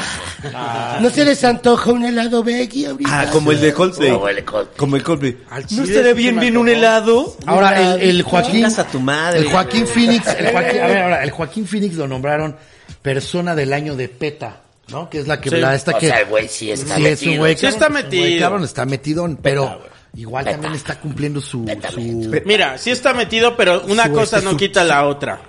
¿No 1.01 1.09
se 1.09 1.25
les 1.25 1.43
antoja 1.43 1.91
un 1.91 2.05
helado 2.05 2.43
veggie 2.43 2.87
ahorita? 2.87 3.21
Ah, 3.21 3.29
como 3.31 3.51
el 3.51 3.59
de 3.59 3.73
Coldplay. 3.73 4.11
Como 4.11 4.29
el 4.29 4.35
de 4.37 4.45
Coldplay. 4.45 4.77
Como 4.77 4.95
el 4.95 5.03
Coldplay. 5.03 5.37
Al 5.49 5.65
¿No 5.71 5.83
estaría 5.83 6.13
bien 6.13 6.39
bien 6.39 6.55
un 6.57 6.69
helado? 6.69 7.35
Ahora, 7.45 7.95
el, 7.95 8.01
el 8.01 8.21
Joaquín. 8.23 8.65
A 8.65 8.83
tu 8.87 8.99
madre. 8.99 9.39
El 9.39 9.47
Joaquín 9.51 9.85
Phoenix. 9.87 10.27
El 10.27 10.51
Joaquín, 10.51 10.81
a 10.81 10.87
ver, 10.87 10.97
ahora, 11.03 11.23
el 11.23 11.31
Joaquín 11.31 11.67
Phoenix 11.67 11.95
lo 11.95 12.07
nombraron 12.07 12.55
persona 13.01 13.53
del 13.55 13.73
año 13.73 13.95
de 13.95 14.07
PETA, 14.09 14.61
¿no? 14.89 15.09
Que 15.09 15.19
es 15.19 15.27
la 15.27 15.39
que, 15.41 15.49
Sí. 15.49 15.57
la 15.57 15.75
esta 15.75 15.91
O 15.95 15.99
que. 15.99 16.07
sea, 16.07 16.19
el 16.21 16.27
güey 16.27 16.47
sí 16.47 16.71
está 16.71 16.95
sí, 16.95 17.05
es 17.05 17.21
un 17.21 17.27
metido. 17.27 17.41
güey. 17.41 17.55
Sí 17.55 17.61
cabrón, 17.61 17.73
está 17.75 17.89
güey, 17.89 18.03
metido. 18.03 18.39
Cabrón, 18.39 18.63
está 18.63 18.85
metidón, 18.85 19.39
pero 19.41 19.81
igual 20.15 20.43
Peta. 20.45 20.55
también 20.55 20.73
está 20.75 20.99
cumpliendo 20.99 21.41
su. 21.41 21.65
Su 21.91 22.41
Mira, 22.45 22.77
sí 22.77 22.91
está 22.91 23.13
metido, 23.13 23.55
pero 23.57 23.83
una 23.87 24.05
Su, 24.07 24.11
cosa 24.13 24.37
este, 24.37 24.45
no 24.45 24.51
su- 24.51 24.57
quita 24.57 24.83
la 24.83 25.05
otra. 25.05 25.39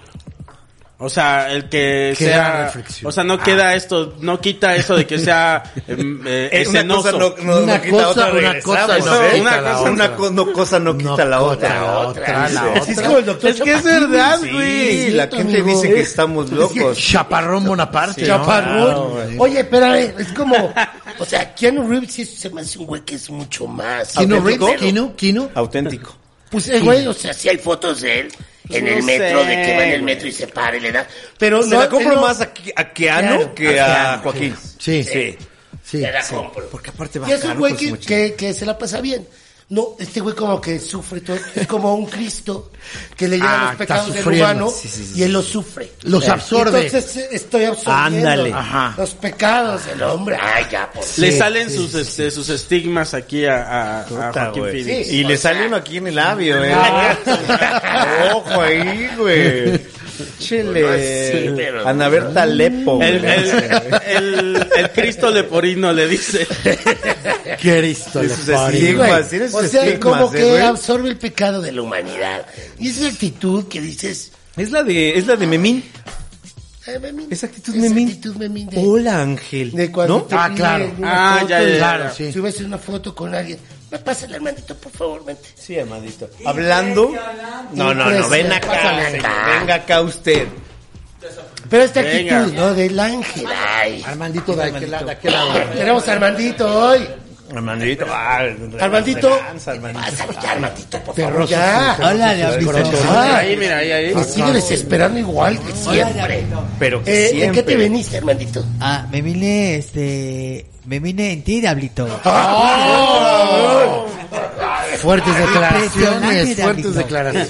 O 1.00 1.08
sea, 1.08 1.52
el 1.52 1.68
que 1.68 2.12
Queda 2.18 2.34
sea, 2.34 2.64
reflexión. 2.64 3.08
o 3.08 3.12
sea, 3.12 3.22
no 3.22 3.38
queda 3.38 3.76
esto, 3.76 4.16
no 4.18 4.40
quita 4.40 4.74
eso 4.74 4.96
de 4.96 5.06
que 5.06 5.16
sea 5.20 5.62
em, 5.86 6.20
eh, 6.26 6.48
una 6.50 6.58
escenoso. 6.60 7.02
cosa 7.02 7.18
no, 7.18 7.34
no, 7.44 7.62
Una 7.62 7.76
no 7.76 7.82
quita 7.82 7.96
cosa- 8.04 8.08
otra, 8.10 8.24
una 8.32 8.40
regresamos, 8.52 8.96
cosa 8.96 8.98
¿no? 8.98 9.22
¿Eh? 9.24 9.30
quita 9.30 9.40
Una 9.40 9.56
cosa, 9.62 9.78
otra. 9.80 9.90
una 9.92 10.16
co- 10.16 10.30
no, 10.30 10.52
cosa 10.52 10.78
no 10.80 10.98
quita 10.98 11.24
la 11.24 11.40
otra. 11.42 11.68
La 11.68 11.98
otra, 12.00 12.48
la 12.48 12.48
Sí, 12.48 12.56
otra. 12.80 12.92
Es 12.92 13.00
como 13.00 13.18
el 13.18 13.24
doctor 13.26 13.50
Es 13.50 13.60
que 13.60 13.72
es 13.74 13.84
verdad, 13.84 14.38
Sí, 14.42 14.50
güey. 14.52 15.10
la 15.10 15.28
gente 15.28 15.62
dice 15.62 15.88
que 15.94 16.00
estamos 16.00 16.50
locos. 16.50 16.98
Chaparrón 16.98 17.64
Bonaparte. 17.64 18.26
Chaparrón. 18.26 19.36
Oye, 19.38 19.62
ver, 19.62 20.14
es 20.18 20.28
como, 20.32 20.56
o 21.20 21.24
sea, 21.24 21.54
Keanu 21.54 21.88
Reeves 21.88 22.12
sí 22.12 22.24
se 22.24 22.50
me 22.50 22.62
hace 22.62 22.76
un 22.76 22.86
güey 22.86 23.02
que 23.02 23.14
es 23.14 23.30
mucho 23.30 23.68
más. 23.68 24.14
Kino 24.14 24.34
¿Auténtico? 24.36 24.66
Reeves, 24.66 24.80
Kino, 24.82 25.14
Kino. 25.14 25.48
Auténtico. 25.54 26.16
Pues 26.50 26.68
el 26.70 26.82
güey, 26.82 27.06
o 27.06 27.12
sea, 27.14 27.32
sí 27.32 27.48
hay 27.48 27.58
fotos 27.58 28.00
de 28.00 28.20
él 28.20 28.32
en 28.70 28.84
no 28.84 28.90
el 28.90 29.02
metro, 29.02 29.40
sé, 29.42 29.48
de 29.48 29.62
que 29.66 29.76
va 29.76 29.84
en 29.86 29.92
el 29.92 30.02
metro 30.02 30.28
y 30.28 30.32
se 30.32 30.46
para 30.48 30.76
y 30.76 30.80
le 30.80 30.92
da. 30.92 31.06
Pero 31.38 31.62
Se 31.62 31.70
no, 31.70 31.80
la 31.80 31.88
compro 31.88 32.14
no- 32.14 32.20
más 32.22 32.40
a, 32.40 32.52
a 32.76 32.92
Keanu 32.92 33.28
Claro, 33.38 33.54
que 33.54 33.80
a 33.80 34.14
a. 34.14 34.18
Joaquín. 34.18 34.54
Sí, 34.78 35.02
Sí. 35.04 35.36
sí. 35.84 36.00
Te 36.00 36.12
la 36.12 36.22
compro. 36.26 36.68
Porque 36.68 36.90
aparte 36.90 37.18
va 37.18 37.28
Y 37.28 37.32
es 37.32 37.44
un 37.44 37.56
güey 37.58 37.74
con 37.74 37.96
que, 37.98 38.06
que, 38.06 38.34
que 38.34 38.52
se 38.54 38.66
la 38.66 38.76
pasa 38.76 39.00
bien. 39.00 39.26
No, 39.70 39.96
este 39.98 40.20
güey 40.20 40.34
como 40.34 40.58
que 40.62 40.78
sufre 40.80 41.20
todo. 41.20 41.36
Es 41.54 41.66
como 41.66 41.94
un 41.94 42.06
Cristo 42.06 42.70
que 43.14 43.28
le 43.28 43.36
llegan 43.36 43.50
Ah, 43.60 43.66
los 43.68 43.76
pecados 43.76 44.14
del 44.14 44.26
humano 44.28 44.70
Sí, 44.70 44.88
sí, 44.88 45.04
sí, 45.04 45.12
y 45.20 45.22
él 45.24 45.32
los 45.34 45.44
sufre. 45.44 45.92
Los 46.04 46.24
Eh, 46.24 46.30
absorbe. 46.30 46.86
Entonces 46.86 47.28
estoy 47.30 47.64
absorbiendo 47.66 48.28
Ándale. 48.30 48.50
Ajá. 48.54 48.94
los 48.96 49.10
pecados 49.16 49.84
del 49.84 50.02
hombre. 50.04 50.38
Ay, 50.40 50.64
ya, 50.72 50.90
por 50.90 51.04
Le 51.18 51.32
salen 51.36 51.68
sí, 51.68 51.76
sus, 51.76 51.94
este, 51.94 52.30
sus 52.30 52.48
estigmas 52.48 53.12
aquí 53.12 53.44
a, 53.44 53.62
a, 53.62 54.00
a 54.00 54.04
Puta, 54.06 54.32
Joaquín 54.32 54.62
güey. 54.62 54.84
Phoenix. 54.84 55.08
Sí. 55.08 55.16
Y 55.16 55.24
le 55.24 55.34
o 55.34 55.38
sea- 55.38 55.62
uno 55.66 55.76
aquí 55.76 55.96
en 55.98 56.06
el 56.06 56.14
labio, 56.14 56.64
eh. 56.64 56.74
Ojo 58.34 58.60
ahí, 58.62 59.10
güey. 59.18 59.97
Chile. 60.38 60.80
No 60.82 60.92
sé, 60.92 61.52
pero- 61.56 61.86
Ana 61.88 62.08
Berta 62.08 62.46
Lepo. 62.46 63.02
El, 63.02 63.24
el, 63.24 63.50
el, 64.06 64.68
el 64.76 64.90
Cristo 64.92 65.30
leporino 65.30 65.92
le 65.92 66.06
dice. 66.08 66.46
Cristo 67.60 68.22
le 68.22 68.26
Esos 68.32 68.44
parió. 68.46 68.78
estigmas, 68.80 69.28
tienes 69.28 69.54
O 69.54 69.60
sea, 69.66 69.84
estigmas, 69.84 69.98
como 70.22 70.34
eh, 70.34 70.38
que 70.38 70.44
güey. 70.50 70.62
absorbe 70.62 71.08
el 71.08 71.16
pecado 71.16 71.60
de 71.60 71.72
la 71.72 71.82
humanidad. 71.82 72.46
Y 72.78 72.88
esa 72.90 73.08
actitud 73.08 73.64
que 73.68 73.80
dices, 73.80 74.32
Es 74.56 74.70
la 74.70 74.82
de, 74.82 75.18
es 75.18 75.26
la 75.26 75.36
de 75.36 75.46
Memín. 75.46 75.84
memín. 77.02 77.26
Esa 77.30 77.46
actitud 77.46 77.74
Esa 77.74 77.82
memín. 77.88 78.08
actitud 78.08 78.36
memín 78.36 78.68
de, 78.70 78.78
Hola, 78.78 79.20
Ángel. 79.22 79.72
de 79.72 79.90
cuando 79.92 80.26
¿No? 80.30 80.36
Ah, 80.38 80.50
claro. 80.54 80.92
Ah, 81.02 81.44
ya, 81.48 81.62
ya. 81.62 81.76
Claro, 81.76 82.10
sí. 82.16 82.32
Si 82.32 82.40
ves 82.40 82.60
una 82.60 82.78
foto 82.78 83.14
con 83.14 83.34
alguien, 83.34 83.58
me 83.90 83.98
pasa 83.98 84.26
el 84.26 84.34
hermanito, 84.34 84.74
por 84.76 84.92
favor, 84.92 85.24
vente. 85.24 85.48
Sí, 85.54 85.76
hermanito. 85.76 86.28
Hablando. 86.44 87.12
No, 87.72 87.94
no, 87.94 88.10
no, 88.10 88.28
ven 88.28 88.52
acá. 88.52 88.66
Pásale 88.68 89.10
señor, 89.10 89.26
acá. 89.26 89.58
Venga 89.60 89.74
acá 89.74 90.00
usted. 90.02 90.48
Pero 91.68 91.82
esta 91.82 92.02
Venga. 92.02 92.40
actitud, 92.40 92.58
¿no? 92.58 92.74
Del 92.74 92.98
ángel, 93.00 93.46
ay. 93.46 94.02
Armandito 94.06 94.54
de 94.54 94.62
aquel 94.64 94.90
lado. 94.90 95.06
de 95.06 95.12
aquel 95.12 95.32
lado. 95.32 95.52
Tenemos 95.74 96.08
a 96.08 96.12
Armandito 96.12 96.88
hoy. 96.88 97.08
Armandito. 97.54 98.04
Ah, 98.10 98.36
Armandito. 98.38 98.78
Armandito. 98.80 99.30
Armandito, 100.48 100.98
por 101.00 101.14
favor. 101.16 101.46
Ya. 101.48 101.94
sí, 101.96 102.02
Hola, 102.04 102.34
Diablito. 102.34 102.72
Ah, 103.08 103.36
Ahí, 103.38 103.56
mira, 103.56 103.78
ahí, 103.78 103.90
ahí. 103.92 104.14
me 104.14 104.24
sigue 104.24 104.52
desesperando 104.52 105.18
igual 105.18 105.58
que 105.60 105.72
siempre. 105.72 106.44
Pero 106.78 107.02
que 107.02 107.10
Eh, 107.10 107.24
¿En 107.30 107.36
siempre. 107.36 107.52
qué 107.52 107.62
te 107.70 107.76
veniste, 107.76 108.18
Armandito? 108.18 108.64
Ah, 108.80 109.06
me 109.10 109.22
vine, 109.22 109.76
este, 109.76 110.66
me 110.86 110.98
vine 111.00 111.32
en 111.32 111.42
ti, 111.42 111.60
Diablito. 111.60 112.06
Fuertes 115.00 115.38
declaraciones, 115.38 116.48
Impresionante, 116.48 116.62
fuertes 116.62 116.94
declaraciones. 116.94 117.48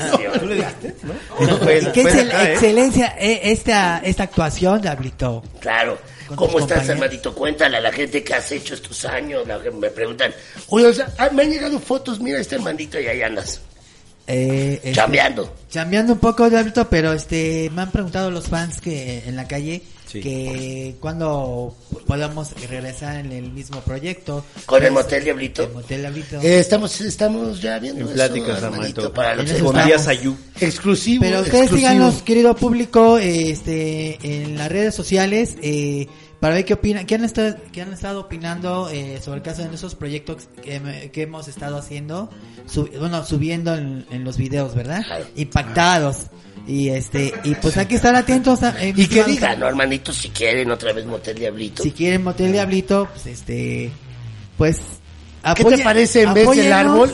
Fue- 1.62 1.92
¿Qué 1.92 2.02
fue 2.02 2.10
es 2.10 2.16
de 2.16 2.20
el- 2.22 2.28
acá, 2.30 2.44
¿eh? 2.44 2.52
excelencia 2.52 3.14
eh, 3.18 3.40
esta, 3.44 3.98
esta 4.04 4.22
actuación, 4.24 4.80
Diablito? 4.82 5.42
Claro. 5.60 5.98
¿Cómo 6.36 6.58
estás, 6.58 6.78
compañeros. 6.78 6.90
Armandito? 6.90 7.34
Cuéntale 7.34 7.76
a 7.78 7.80
la 7.80 7.92
gente 7.92 8.22
que 8.22 8.34
has 8.34 8.50
hecho 8.52 8.74
estos 8.74 9.04
años. 9.04 9.46
La 9.46 9.58
me 9.58 9.90
preguntan, 9.90 10.32
oye, 10.68 10.86
o 10.86 10.92
sea, 10.92 11.08
ah, 11.18 11.30
me 11.32 11.42
han 11.42 11.50
llegado 11.50 11.78
fotos, 11.78 12.20
mira 12.20 12.38
este 12.38 12.56
Armandito 12.56 13.00
y 13.00 13.06
ahí 13.06 13.22
andas, 13.22 13.60
Eh, 14.28 14.74
este, 14.76 14.92
chambeando. 14.92 15.52
Chambeando 15.70 16.12
un 16.12 16.18
poco, 16.18 16.48
Diablito, 16.50 16.88
pero 16.88 17.12
este, 17.12 17.70
me 17.74 17.82
han 17.82 17.90
preguntado 17.90 18.30
los 18.30 18.46
fans 18.46 18.80
que 18.80 19.24
en 19.26 19.36
la 19.36 19.48
calle 19.48 19.82
Sí. 20.10 20.20
que 20.20 20.96
cuando 21.00 21.76
podamos 22.06 22.52
regresar 22.66 23.16
en 23.18 23.30
el 23.30 23.50
mismo 23.52 23.80
proyecto. 23.82 24.42
Con 24.64 24.82
el 24.82 24.90
Motel 24.90 25.22
Diablito. 25.22 25.64
El 25.64 25.72
Motel 25.74 26.00
Diablito. 26.00 26.40
Eh, 26.40 26.60
estamos, 26.60 26.98
estamos 27.02 27.60
ya 27.60 27.78
viendo 27.78 28.08
En 28.08 28.14
pláticas, 28.14 28.58
para 29.14 29.34
los. 29.34 29.46
Díaz 29.84 30.08
Ayú. 30.08 30.34
exclusivos. 30.58 31.26
Pero 31.26 31.40
ustedes 31.40 31.64
exclusivos. 31.64 31.92
síganos, 31.92 32.22
querido 32.22 32.56
público, 32.56 33.18
este, 33.18 34.18
en 34.22 34.56
las 34.56 34.70
redes 34.72 34.94
sociales, 34.94 35.56
eh, 35.62 36.06
para 36.40 36.54
ver 36.54 36.64
qué 36.64 36.74
opinan, 36.74 37.04
qué 37.06 37.16
han 37.16 37.24
estado, 37.24 37.56
qué 37.72 37.82
han 37.82 37.92
estado 37.92 38.20
opinando 38.20 38.88
eh, 38.90 39.20
sobre 39.22 39.38
el 39.38 39.42
caso 39.42 39.62
de 39.66 39.74
esos 39.74 39.94
proyectos 39.94 40.48
que, 40.62 41.10
que 41.12 41.22
hemos 41.22 41.48
estado 41.48 41.76
haciendo, 41.78 42.30
su- 42.66 42.86
bueno, 42.98 43.24
subiendo 43.24 43.74
en, 43.74 44.06
en 44.10 44.24
los 44.24 44.36
videos, 44.36 44.74
¿verdad? 44.74 45.02
Impactados. 45.36 46.26
Y 46.66 46.90
este, 46.90 47.32
y 47.44 47.54
pues 47.54 47.76
hay 47.78 47.86
que 47.86 47.94
estar 47.96 48.14
atentos 48.14 48.62
a, 48.62 48.70
eh, 48.84 48.92
Y 48.94 49.06
que 49.06 49.24
digan, 49.24 49.58
¿no, 49.58 49.66
Armandito? 49.66 50.12
Si 50.12 50.28
quieren 50.28 50.70
otra 50.70 50.92
vez 50.92 51.06
Motel 51.06 51.38
Diablito. 51.38 51.82
Si 51.82 51.92
quieren 51.92 52.22
Motel 52.22 52.52
Diablito, 52.52 53.08
pues 53.10 53.26
este, 53.26 53.90
pues, 54.58 54.76
¿Qué 55.56 55.62
apoyen- 55.62 55.78
te 55.78 55.84
parece 55.84 56.22
en 56.22 56.34
vez 56.34 56.50
del 56.50 56.72
árbol? 56.72 57.10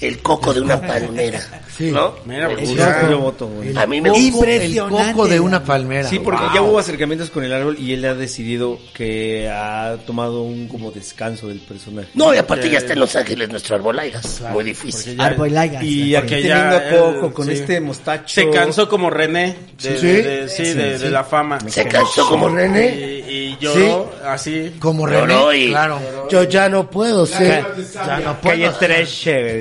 El 0.00 0.18
coco 0.20 0.54
de 0.54 0.60
una 0.60 0.80
palmera. 0.86 1.40
¿No? 1.80 2.14
Mira, 2.26 2.48
Me 2.48 2.54
pues. 2.56 2.70
Yo 2.70 3.18
voto, 3.18 3.46
güey. 3.48 3.76
A 3.76 3.86
mí 3.86 4.00
me. 4.00 4.10
Impresionante. 4.18 5.02
El 5.10 5.12
coco 5.16 5.26
de 5.28 5.40
una 5.40 5.64
palmera. 5.64 6.08
Sí, 6.08 6.18
porque 6.18 6.42
Wow. 6.44 6.54
ya 6.54 6.62
hubo 6.62 6.78
acercamientos 6.78 7.30
con 7.30 7.44
el 7.44 7.52
árbol 7.52 7.76
y 7.78 7.92
él 7.94 8.04
ha 8.04 8.14
decidido 8.14 8.78
que 8.94 9.48
ha 9.48 9.96
tomado 10.06 10.42
un 10.42 10.68
como 10.68 10.90
descanso 10.90 11.48
del 11.48 11.60
personaje. 11.60 12.08
No, 12.14 12.34
y 12.34 12.36
aparte 12.36 12.68
ya 12.70 12.78
está 12.78 12.92
en 12.92 13.00
Los 13.00 13.16
Ángeles 13.16 13.48
nuestro 13.48 13.76
arbolaigas. 13.76 14.42
Muy 14.52 14.64
difícil. 14.64 15.20
Arbolaigas. 15.20 15.82
Y 15.82 16.14
aquí 16.14 16.22
Porque 16.28 16.42
teniendo 16.42 16.78
ya 16.78 16.88
a 16.88 16.90
Coco 16.90 17.32
con 17.34 17.46
sí. 17.46 17.52
este 17.52 17.80
mostacho. 17.80 18.34
Se 18.34 18.50
cansó 18.50 18.88
como 18.88 19.08
René 19.10 19.56
de, 19.82 19.98
¿Sí? 19.98 20.06
de- 20.06 20.22
de- 20.22 20.48
sí, 20.48 20.64
de, 20.74 20.98
de 20.98 21.10
la 21.10 21.24
fama. 21.24 21.58
Se 21.68 21.84
cansó 21.86 22.28
como 22.28 22.50
Y, 22.50 22.54
René. 22.54 22.88
y 23.28 23.56
lloró 23.60 24.12
así. 24.26 24.74
Como 24.78 25.08
Lloró 25.08 25.48
René, 25.48 25.58
y- 25.64 25.68
claro. 25.68 25.98
Yo 26.32 26.44
ya 26.44 26.68
no 26.68 26.88
puedo 26.90 27.26
ser. 27.26 27.62
Ya 27.94 28.18
no 28.20 28.40
Calle 28.40 28.70
puedo. 28.70 28.78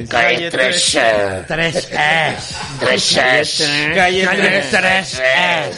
Calle 0.08 0.50
tres. 0.50 0.96
eh, 0.96 1.44
Tres 1.48 1.76
es. 1.92 2.56
Tres. 2.80 3.62
eh, 3.62 3.92
Calle 3.96 4.24
Calle 4.26 4.42
tres. 4.42 4.70
tres. 4.72 5.22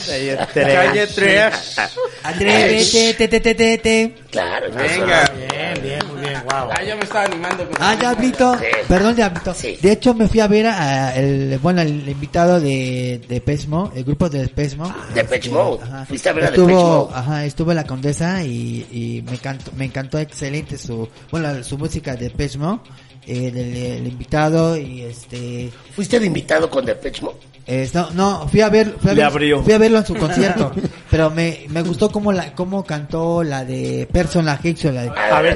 Calle 0.05 0.37
Calle 0.75 1.07
tres. 1.07 1.75
Andrés, 2.23 2.91
te, 2.91 3.13
te, 3.15 3.27
te, 3.27 3.39
te, 3.39 3.55
te, 3.55 3.77
te. 3.79 4.22
Claro, 4.33 4.67
Venga. 4.75 5.31
Bien, 5.35 5.81
bien, 5.81 5.99
muy 6.11 6.21
bien, 6.21 6.41
wow. 6.43 6.69
Ah, 6.71 6.83
yo 6.83 6.97
me 6.97 7.03
estaba 7.03 7.25
animando. 7.25 7.63
con- 7.65 7.75
Ah, 7.79 7.95
Diablito. 7.95 8.57
Sí. 8.57 8.65
Perdón, 8.87 9.15
Diablito. 9.15 9.53
Sí. 9.53 9.77
De 9.81 9.91
hecho, 9.91 10.13
me 10.13 10.27
fui 10.27 10.39
a 10.39 10.47
ver 10.47 10.67
a, 10.67 11.07
a 11.09 11.15
el, 11.15 11.59
bueno, 11.59 11.81
el 11.81 12.09
invitado 12.09 12.59
de, 12.59 13.21
de 13.29 13.41
Pesmo, 13.41 13.91
el 13.95 14.03
grupo 14.03 14.29
de 14.29 14.47
Pesmo. 14.47 14.93
Depeche 15.13 15.49
Mode. 15.51 15.83
Ajá. 15.83 16.05
Fuiste 16.05 16.29
a 16.29 16.33
ver 16.33 16.43
a 16.45 16.47
estuvo, 16.49 16.67
Mode. 17.05 17.13
Ajá, 17.15 17.45
estuvo 17.45 17.73
la 17.73 17.83
Condesa 17.85 18.43
y, 18.43 18.85
y 18.91 19.21
me 19.25 19.33
encantó, 19.33 19.71
me 19.75 19.85
encantó 19.85 20.17
excelente 20.19 20.77
su, 20.77 21.07
bueno, 21.31 21.63
su 21.63 21.77
música 21.77 22.15
de 22.15 22.29
Pesmo. 22.29 22.81
Eh, 23.25 23.47
el, 23.53 23.57
el 23.75 24.07
invitado 24.07 24.75
y 24.77 25.01
este 25.03 25.71
¿Fuiste 25.95 26.19
de 26.19 26.25
invitado 26.25 26.69
con 26.69 26.85
Depeche 26.85 27.23
eh, 27.65 27.89
no, 27.93 28.09
no, 28.11 28.47
fui 28.49 28.59
a 28.59 28.67
ver, 28.67 28.97
fui 28.99 29.11
a, 29.11 29.13
Le 29.13 29.21
ver- 29.21 29.25
abrió. 29.31 29.63
fui 29.63 29.71
a 29.71 29.77
verlo 29.77 29.99
en 29.99 30.05
su 30.05 30.15
concierto, 30.17 30.73
pero 31.09 31.29
me, 31.29 31.59
me 31.69 31.81
gustó 31.81 32.11
cómo 32.11 32.33
la, 32.33 32.53
cómo 32.53 32.83
cantó 32.83 33.41
la 33.41 33.63
de 33.63 34.05
Persona 34.11 34.59
Hicks, 34.61 34.83
la 34.85 35.03
de 35.03 35.09
A 35.17 35.39
ver, 35.41 35.55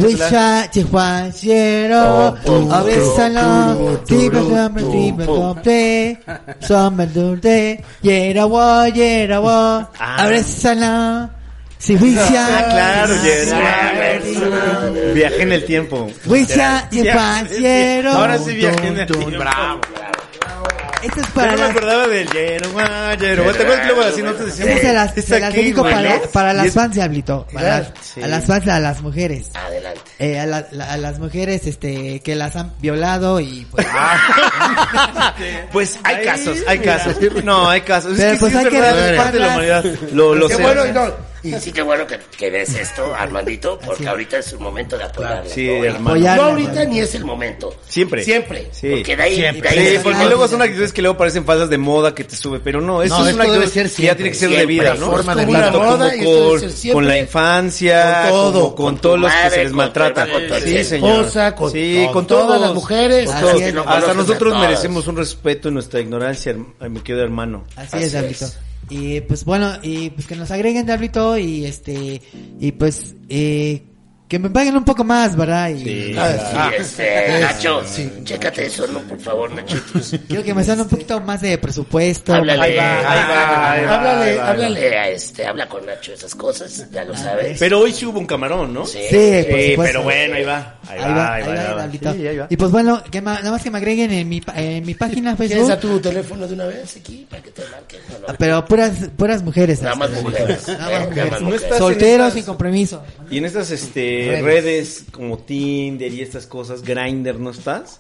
Oh, 2.46 2.72
a 2.72 2.84
ver, 2.84 3.02
salón, 3.14 4.00
tu, 4.08 4.16
summer, 4.32 4.84
tu. 4.86 5.26
compré, 5.26 6.20
summer, 6.62 7.12
dulce, 7.12 7.84
yerawa, 8.02 8.88
yerawa, 8.88 9.92
Ah. 10.00 10.24
a 10.24 10.28
ver, 10.28 10.44
salón, 10.46 11.30
claro, 12.70 13.14
Saber, 13.16 14.22
Jerry. 14.24 15.14
Viaje 15.14 15.42
en 15.44 15.52
el 15.52 15.66
tiempo. 15.66 16.10
Ahora 18.14 18.38
sí 18.40 18.56
viajé 18.56 18.88
en 18.88 19.00
el 19.00 19.08
tiempo. 19.08 19.30
Bravo. 19.38 19.82
esto 21.04 21.22
es 21.22 21.28
Yo 21.28 21.34
para 21.34 21.52
no 21.52 21.58
me 21.58 21.64
las 21.64 21.70
acordaba 21.72 22.08
del 22.08 22.28
Yeroba, 22.30 23.16
Yeroba. 23.16 23.54
¿Te 23.54 23.62
acuerdas 23.64 23.80
que 23.82 23.94
luego 23.94 24.02
así 24.02 24.22
nosotros 24.24 24.50
Esta 24.50 24.64
decíamos? 24.66 24.82
se 24.82 24.94
las, 24.94 25.18
"Es 25.18 25.26
se 25.26 25.40
las 25.40 25.54
dedico 25.54 25.82
güey", 25.82 25.94
para, 25.94 26.20
para 26.32 26.54
las 26.54 26.74
fans, 26.74 26.96
Diablito. 26.96 27.48
Para 27.54 27.80
las, 27.80 27.92
Sí. 28.02 28.22
A 28.24 28.28
las 28.28 28.46
fans, 28.46 28.68
a 28.68 28.80
las 28.80 29.02
mujeres. 29.02 29.48
Adelante. 29.54 30.02
Eh, 30.20 30.40
a, 30.40 30.46
la- 30.46 30.68
la- 30.72 30.94
a 30.94 30.98
las 30.98 31.20
mujeres 31.20 31.68
este 31.68 32.20
que 32.22 32.36
las 32.36 32.56
han 32.56 32.74
violado 32.80 33.40
y 33.40 33.66
pues 33.72 33.86
Pues 35.72 35.98
hay 36.04 36.24
casos, 36.26 36.58
hay 36.68 36.80
casos. 36.80 37.16
No, 37.44 37.70
hay 37.70 37.82
casos. 37.82 38.14
Es 38.14 38.20
Pero 38.20 38.34
que 38.34 38.40
pues 38.40 38.52
sí 38.54 38.58
es 38.60 38.66
hay 38.66 38.72
que 38.72 38.82
verdad, 38.82 39.10
es 39.14 39.18
parte 39.18 39.34
de 39.34 39.40
la 39.40 39.48
humanidad. 39.54 39.86
Lo, 40.14 40.36
lo 40.36 40.48
Qué 40.48 40.56
sé. 40.56 40.62
bueno, 40.62 40.86
y 40.86 40.92
no, 40.92 41.28
y 41.44 41.54
sí 41.62 41.72
que 41.72 41.82
bueno 41.82 42.06
que, 42.08 42.20
que 42.38 42.50
ves 42.50 42.74
esto, 42.76 43.14
Armandito, 43.16 43.78
porque 43.86 44.04
Así. 44.04 44.08
ahorita 44.10 44.38
es 44.40 44.52
el 44.54 44.60
momento 44.60 44.98
de 44.98 45.04
apoyarla. 45.06 45.46
Sí, 45.50 45.68
¿no? 45.68 45.84
Y 45.84 45.88
hermano. 45.88 46.10
Apoyarla, 46.10 46.44
No 46.44 46.50
ahorita 46.50 46.70
hermano. 46.72 46.90
ni 46.90 47.00
es 47.00 47.16
el 47.16 47.26
momento. 47.26 47.76
Siempre. 47.88 48.24
Siempre. 48.24 48.68
Sí. 48.72 48.90
Porque 48.90 49.16
de 49.16 49.24
ahí, 49.24 49.36
Siempre. 49.36 49.62
de 49.62 49.80
ahí 49.80 49.88
Sí, 49.90 49.96
es 49.96 50.02
porque 50.02 50.26
luego 50.26 50.48
son 50.48 50.62
actitudes 50.62 50.92
que 50.94 51.02
luego 51.02 51.16
parecen 51.18 51.46
falsas 51.46 51.70
de 51.70 51.78
moda 51.78 52.14
que 52.16 52.24
te 52.24 52.36
sube, 52.36 52.60
pero 52.60 52.82
no, 52.82 53.02
eso 53.04 53.18
No, 53.20 53.24
es 53.24 53.30
esto 53.30 53.36
una 53.44 53.52
debe 53.52 53.66
actitud 53.66 53.74
ser 53.82 53.92
que 53.96 54.04
ya 54.04 54.16
tiene 54.16 54.32
que 54.32 54.36
ser 54.36 54.50
siempre, 54.50 54.60
de 54.60 54.66
vida, 54.66 54.94
es 54.94 55.00
¿no? 55.00 55.12
forma 55.12 55.36
de 55.36 55.46
moda 55.46 55.72
con, 55.72 56.94
con 56.94 57.08
la 57.08 57.18
infancia, 57.20 58.22
con 58.24 58.32
todo, 58.32 58.76
con, 58.76 58.98
todos 58.98 59.20
los 59.20 59.32
que 59.32 59.50
se 59.52 59.64
les 59.64 59.74
maltrata. 59.74 60.07
Con 60.14 60.48
tu 60.48 60.56
sí, 60.68 60.76
esposa, 60.78 61.56
con- 61.56 61.72
sí, 61.72 62.08
con 62.14 62.28
todas 62.28 62.48
todos, 62.48 62.62
las 62.62 62.74
mujeres. 62.74 63.26
con 63.32 63.40
todos. 63.42 63.62
es, 63.62 63.76
Hasta 63.86 64.14
nosotros 64.14 64.60
merecemos 64.60 65.08
un 65.08 65.18
respeto 65.18 65.68
en 65.70 65.74
nuestra 65.76 66.00
ignorancia, 66.00 66.54
herm- 66.54 66.90
mi 66.90 67.00
querido 67.02 67.24
hermano. 67.24 67.66
Así, 67.76 67.98
Así 67.98 68.06
es, 68.06 68.12
Diablito. 68.12 68.46
Y 68.90 69.20
pues 69.22 69.44
bueno, 69.44 69.74
y 69.82 70.12
pues 70.12 70.28
que 70.28 70.36
nos 70.36 70.50
agreguen 70.52 70.86
Diablito 70.86 71.38
y 71.38 71.66
este 71.66 72.22
y 72.60 72.72
pues 72.72 73.16
eh, 73.28 73.84
que 74.28 74.40
me 74.40 74.50
paguen 74.50 74.76
un 74.76 74.84
poco 74.84 75.04
más, 75.06 75.36
¿verdad? 75.38 75.70
Y 75.70 75.84
Sí. 75.84 76.16
Ah, 76.18 76.70
Sí, 76.70 76.82
este, 76.82 77.40
Nacho, 77.40 77.82
chécate 78.26 78.66
eso, 78.66 78.86
¿no? 78.88 79.00
Por 79.02 79.20
favor, 79.22 79.52
Nachitos. 79.54 80.16
quiero 80.28 80.44
que 80.44 80.54
me 80.54 80.64
sean 80.66 80.82
un 80.82 80.88
poquito 80.90 81.22
más 81.22 81.40
de 81.42 81.58
presupuesto. 81.58 82.34
Háblale, 82.34 82.62
Ahí 82.62 82.76
va, 82.76 82.98
ahí 83.00 83.04
va, 83.06 83.72
ahí 83.72 83.86
va, 83.86 83.96
Háblale, 83.96 84.32
ahí 84.32 84.38
va. 84.38 84.50
háblale. 84.50 84.98
a 84.98 85.10
este, 85.10 85.46
habla 85.46 85.70
con 85.70 85.86
Nacho 85.86 86.12
esas 86.12 86.36
cosas, 86.36 86.86
ya 86.92 87.06
lo 87.06 87.16
sabes. 87.16 87.58
Pero 87.58 87.80
hoy 87.80 87.94
sí 87.94 88.06
hubo 88.06 88.20
un 88.20 88.26
camarón, 88.26 88.74
¿no? 88.74 88.86
Sí. 88.86 89.00
Sí, 89.10 89.16
por 89.50 89.60
Sí, 89.60 89.70
supuesto. 89.72 89.82
pero 89.84 90.04
bueno, 90.04 90.36
ahí 90.36 90.44
va. 90.44 90.80
Ahí, 90.90 91.00
Ahí 91.00 91.14
va, 91.14 91.34
ahí 91.36 91.44
va, 91.44 91.54
ahí 91.84 91.98
va. 92.04 92.14
Sí, 92.14 92.28
ahí 92.28 92.38
va. 92.38 92.48
Y 92.50 92.58
pues 92.58 92.72
bueno, 92.72 93.02
que 93.10 93.22
ma- 93.22 93.36
nada 93.40 93.52
más 93.52 93.64
que 93.64 93.72
me 93.72 93.78
agreguen 93.78 94.12
en 94.12 94.28
mi, 94.28 94.42
pa- 94.42 94.54
en 94.58 94.86
mi 94.86 94.94
página 94.96 95.36
¿Quieres 95.38 95.70
a 95.70 95.78
Facebook, 95.78 96.02
tu 96.02 96.10
teléfono 96.10 96.48
de 96.48 96.54
una 96.54 96.66
vez 96.66 96.98
aquí 96.98 97.26
para 97.30 97.42
que 97.44 97.52
te 97.52 97.62
marquen? 97.72 98.00
No, 98.22 98.28
no. 98.28 98.36
pero 98.38 98.66
puras 98.66 98.92
puras 99.16 99.42
mujeres. 99.44 99.82
Nada 99.82 99.96
más 99.96 100.10
este, 100.10 100.22
mujeres. 100.22 100.68
Nada 100.68 100.92
eh, 100.92 101.00
más 101.00 101.08
mujeres. 101.10 101.42
No 101.42 101.54
estás 101.56 101.72
en 101.72 101.78
Solteros 101.78 102.34
sin 102.34 102.44
compromiso. 102.44 103.04
Y 103.30 103.38
en 103.38 103.46
estas 103.46 103.72
este, 103.72 104.17
redes. 104.42 105.06
como 105.12 105.38
Tinder 105.40 106.14
y 106.14 106.22
estas 106.22 106.46
cosas, 106.48 106.82
Grindr, 106.84 107.40
¿no 107.40 107.52
estás? 107.52 108.00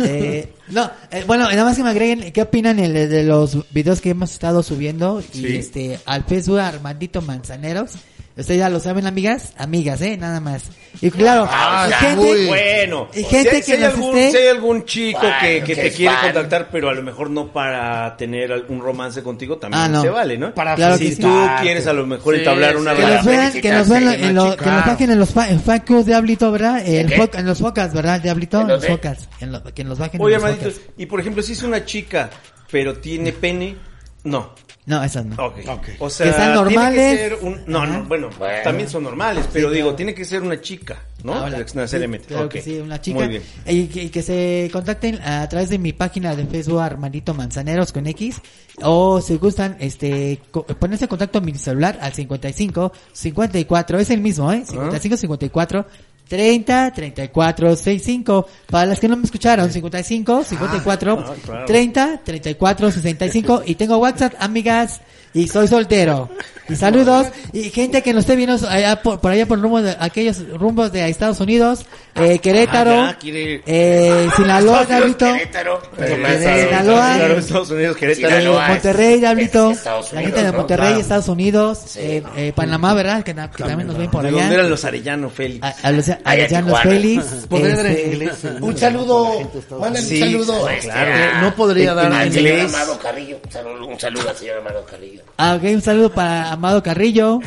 Eh, 0.00 0.52
no, 0.68 0.90
eh, 1.10 1.24
bueno, 1.26 1.44
nada 1.50 1.64
más 1.64 1.76
que 1.76 1.82
me 1.82 1.90
agreguen, 1.90 2.32
¿qué 2.32 2.42
opinan 2.42 2.78
el, 2.78 2.92
de 2.92 3.24
los 3.24 3.56
videos 3.72 4.00
que 4.00 4.10
hemos 4.10 4.32
estado 4.32 4.62
subiendo? 4.62 5.22
Y 5.34 5.38
Sí. 5.38 5.56
este, 5.56 5.98
al 6.04 6.24
Facebook 6.24 6.58
Armandito 6.58 7.22
Manzaneros. 7.22 7.92
Ustedes 8.38 8.60
ya 8.60 8.68
lo 8.70 8.78
saben, 8.78 9.04
amigas, 9.06 9.52
amigas, 9.58 10.00
eh, 10.00 10.16
nada 10.16 10.38
más. 10.38 10.62
Y 11.00 11.10
claro, 11.10 11.46
Ah, 11.50 11.88
y 11.90 11.92
gente, 11.92 12.16
muy 12.24 12.46
Bueno, 12.46 13.08
Y 13.12 13.24
gente 13.24 13.50
si 13.50 13.56
hay, 13.56 13.62
si 13.62 13.66
que 13.66 13.72
hay 13.78 13.80
nos 13.84 13.94
algún, 13.94 14.16
esté- 14.16 14.30
si 14.30 14.36
hay 14.36 14.48
algún 14.48 14.84
chico 14.84 15.18
Bueno, 15.20 15.36
que, 15.40 15.60
que 15.64 15.74
que 15.74 15.82
te 15.82 15.90
quiere 15.92 16.14
fan. 16.14 16.24
contactar, 16.26 16.68
pero 16.70 16.88
a 16.88 16.94
lo 16.94 17.02
mejor 17.02 17.30
no 17.30 17.52
para 17.52 18.16
tener 18.16 18.52
algún 18.52 18.80
romance 18.80 19.22
contigo, 19.24 19.58
también 19.58 19.82
Ah, 19.82 19.88
no. 19.88 20.02
se 20.02 20.08
vale, 20.10 20.38
¿no? 20.38 20.54
Para 20.54 20.76
Claro 20.76 20.96
si 20.98 21.16
tú 21.16 21.28
quieres 21.60 21.86
a 21.88 21.92
lo 21.92 22.06
mejor 22.06 22.34
Sí, 22.34 22.38
entablar 22.40 22.76
una 22.76 22.92
sí. 22.92 22.96
que 22.96 23.02
nos 23.02 23.10
relación. 23.24 23.36
vean, 23.36 23.52
que 23.60 23.72
nos 23.72 23.88
vean 23.88 24.02
en 24.08 24.34
lo- 24.34 24.56
que 24.56 24.64
nos 24.70 24.86
bajen 24.86 25.10
en 25.10 25.18
los 25.18 25.30
fa- 25.30 25.48
en 25.50 25.60
fan 25.60 25.80
club 25.80 26.04
Diablito, 26.06 26.52
¿verdad? 26.52 26.82
En, 26.86 27.46
los 27.46 27.58
focas, 27.58 27.92
¿verdad? 27.92 28.20
Diablito, 28.20 28.58
¿En 28.60 28.62
en 28.62 28.68
los 28.68 28.86
focas. 28.86 29.28
En 29.40 29.52
lo- 29.52 29.62
que 29.64 29.82
nos 29.84 29.98
bajen 29.98 30.20
Oye, 30.22 30.36
en 30.36 30.40
los 30.42 30.50
hermanitos, 30.50 30.80
focas. 30.80 30.94
y 30.96 31.06
por 31.06 31.20
ejemplo, 31.20 31.42
si 31.42 31.52
es 31.54 31.62
una 31.64 31.84
chica, 31.84 32.30
pero 32.70 32.94
tiene 32.98 33.32
pene, 33.32 33.76
no. 34.24 34.50
No, 34.86 35.04
esas 35.04 35.26
no. 35.26 35.34
Ok. 35.44 35.56
Ok. 35.68 35.88
O 35.98 36.08
sea, 36.08 36.26
Que 36.28 36.32
sean 36.32 36.44
tiene 36.46 36.54
normales. 36.54 37.12
que 37.12 37.18
ser 37.18 37.38
un- 37.42 37.60
no, 37.66 37.84
no, 37.86 38.04
bueno, 38.04 38.30
Bueno. 38.38 38.62
también 38.64 38.88
son 38.88 39.02
normales, 39.02 39.46
pero 39.52 39.70
digo, 39.70 39.94
tiene 39.94 40.14
que 40.14 40.24
ser 40.24 40.40
una 40.40 40.58
chica, 40.62 41.02
¿no? 41.24 41.34
Ahora, 41.34 41.58
Necesariamente. 41.58 42.24
sí, 42.24 42.28
claro 42.32 42.46
Ok. 42.46 42.52
que 42.52 42.62
sí, 42.62 42.78
una 42.78 42.98
chica. 42.98 43.18
Muy 43.18 43.28
bien. 43.28 43.42
Y 43.66 43.86
que, 43.88 44.04
y 44.04 44.08
que 44.08 44.22
se 44.22 44.70
contacten 44.72 45.20
a 45.20 45.46
través 45.46 45.68
de 45.68 45.78
mi 45.78 45.92
página 45.92 46.34
de 46.34 46.46
Facebook 46.46 46.80
Armandito 46.80 47.34
Manzaneros 47.34 47.92
con 47.92 48.06
X. 48.06 48.40
O 48.80 49.20
si 49.20 49.36
gustan, 49.36 49.76
este, 49.78 50.40
co- 50.50 50.64
ponerse 50.64 51.04
en 51.04 51.08
contacto 51.10 51.36
a 51.36 51.40
mi 51.42 51.52
celular 51.54 51.98
al 52.00 52.14
55 52.14 52.90
54, 53.12 53.98
es 53.98 54.08
el 54.08 54.22
mismo, 54.22 54.50
¿eh? 54.52 54.64
55 54.66 55.18
54 55.18 55.84
30 56.28 56.92
34 56.92 57.76
65. 57.76 58.46
Para 58.70 58.86
las 58.86 59.00
que 59.00 59.08
no 59.08 59.16
me 59.16 59.24
escucharon, 59.24 59.70
55 59.70 60.44
54 60.44 61.12
ah, 61.18 61.34
claro. 61.44 61.66
30 61.66 62.20
34 62.24 62.90
65. 62.92 63.62
Y 63.66 63.74
tengo 63.74 63.96
WhatsApp, 63.98 64.34
amigas. 64.38 65.00
Y 65.34 65.46
soy 65.48 65.68
soltero. 65.68 66.28
Y 66.70 66.76
saludos. 66.76 67.28
Y 67.54 67.70
gente 67.70 68.02
que 68.02 68.12
nos 68.12 68.20
esté 68.24 68.36
viendo 68.36 68.54
allá 68.68 69.00
por, 69.02 69.20
por 69.20 69.30
allá 69.32 69.46
por 69.46 69.58
rumbo 69.58 69.80
de, 69.80 69.96
aquellos 69.98 70.46
rumbos 70.58 70.92
de 70.92 71.08
Estados 71.08 71.40
Unidos, 71.40 71.86
eh, 72.14 72.40
Querétaro, 72.40 72.90
Ah, 72.90 73.10
ya, 73.12 73.18
quiere- 73.18 73.62
eh, 73.66 74.28
Sinaloa, 74.36 74.84
Diablito, 74.84 75.24
Querétaro, 75.32 75.80
pero 75.96 76.14
Eh, 76.28 76.66
Sinaloa. 76.68 77.26
Estados 77.38 77.70
Unidos, 77.70 77.96
Querétaro. 77.96 78.28
eh, 78.28 78.38
Sinaloa. 78.40 78.68
Monterrey, 78.68 79.18
Diablito, 79.18 79.72
la 80.12 80.20
gente 80.20 80.42
de 80.44 80.52
¿no? 80.52 80.58
Monterrey, 80.58 80.86
Claro. 80.88 81.00
Estados 81.00 81.28
Unidos, 81.28 81.78
Sí. 81.86 81.98
eh, 82.02 82.22
eh, 82.36 82.52
Panamá, 82.54 82.92
¿verdad? 82.92 83.22
Que, 83.22 83.34
que 83.34 83.62
también 83.64 83.86
nos 83.86 83.96
ven 83.96 84.10
por 84.10 84.22
¿De 84.22 84.28
allá. 84.28 84.38
dónde 84.40 84.54
eran 84.56 84.68
los 84.68 84.84
Arellano, 84.84 85.30
Félix? 85.30 85.64
A, 85.64 85.74
a 85.84 85.90
los, 85.92 86.08
a 86.10 86.18
Allá 86.24 86.42
los 86.42 86.50
Llanos 86.52 86.66
Tijuana. 86.82 86.90
Félix. 86.90 87.24
Este, 87.68 88.58
Un 88.60 88.76
saludo, 88.76 89.40
Estados 89.54 89.80
mándale 89.80 90.06
un 90.06 90.18
saludo. 90.18 90.60
Pues, 90.60 90.84
claro. 90.84 91.10
ah, 91.14 91.40
No 91.42 91.54
podría 91.54 91.94
dar 91.94 92.12
en 92.26 92.28
inglés. 92.34 92.74
Amado 92.74 92.98
Carrillo. 92.98 93.38
Un 93.44 93.50
saludo, 93.52 93.86
un 93.86 93.98
saludo 94.00 94.28
al 94.28 94.36
señor 94.36 94.58
Amado 94.58 94.84
Carrillo. 94.84 95.17
Ah, 95.36 95.54
ok, 95.54 95.62
un 95.74 95.82
saludo 95.82 96.12
para 96.12 96.50
Amado 96.52 96.82
Carrillo. 96.82 97.40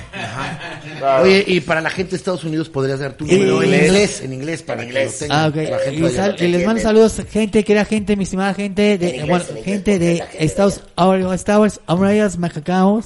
Oye, 1.21 1.43
y 1.47 1.59
para 1.61 1.81
la 1.81 1.89
gente 1.89 2.11
de 2.11 2.17
Estados 2.17 2.43
Unidos 2.43 2.69
podrías 2.69 2.99
dar 2.99 3.13
tu 3.13 3.25
número 3.25 3.61
en 3.63 3.73
inglés, 3.73 4.21
en 4.21 4.33
inglés, 4.33 4.61
para 4.63 4.83
En 4.83 4.89
que 4.89 4.93
inglés. 4.93 5.13
lo 5.13 5.27
tengan. 5.27 5.39
Ah, 5.39 5.47
ok. 5.47 5.55
la 5.55 5.77
gente 5.79 5.95
Y, 6.07 6.09
sal- 6.15 6.35
y 6.39 6.47
les 6.47 6.65
mando 6.65 6.81
saludos, 6.81 7.21
gente, 7.29 7.63
querida 7.63 7.83
gente, 7.85 8.15
mi 8.15 8.23
estimada 8.23 8.53
gente, 8.53 8.97
de, 8.97 9.07
inglés, 9.09 9.27
bueno, 9.27 9.43
en 9.43 9.49
inglés, 9.57 9.65
gente 9.65 9.99
de 9.99 10.15
gente 10.17 10.45
Estados 10.45 10.81
Unidos, 10.97 11.35
Estados 11.35 11.81
Unidos, 11.87 12.37
Mexicanos, 12.37 13.05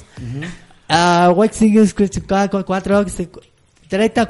a 0.88 1.32
White 1.34 1.54
Singles 1.54 1.94
4, 1.94 2.64
30, 3.88 4.26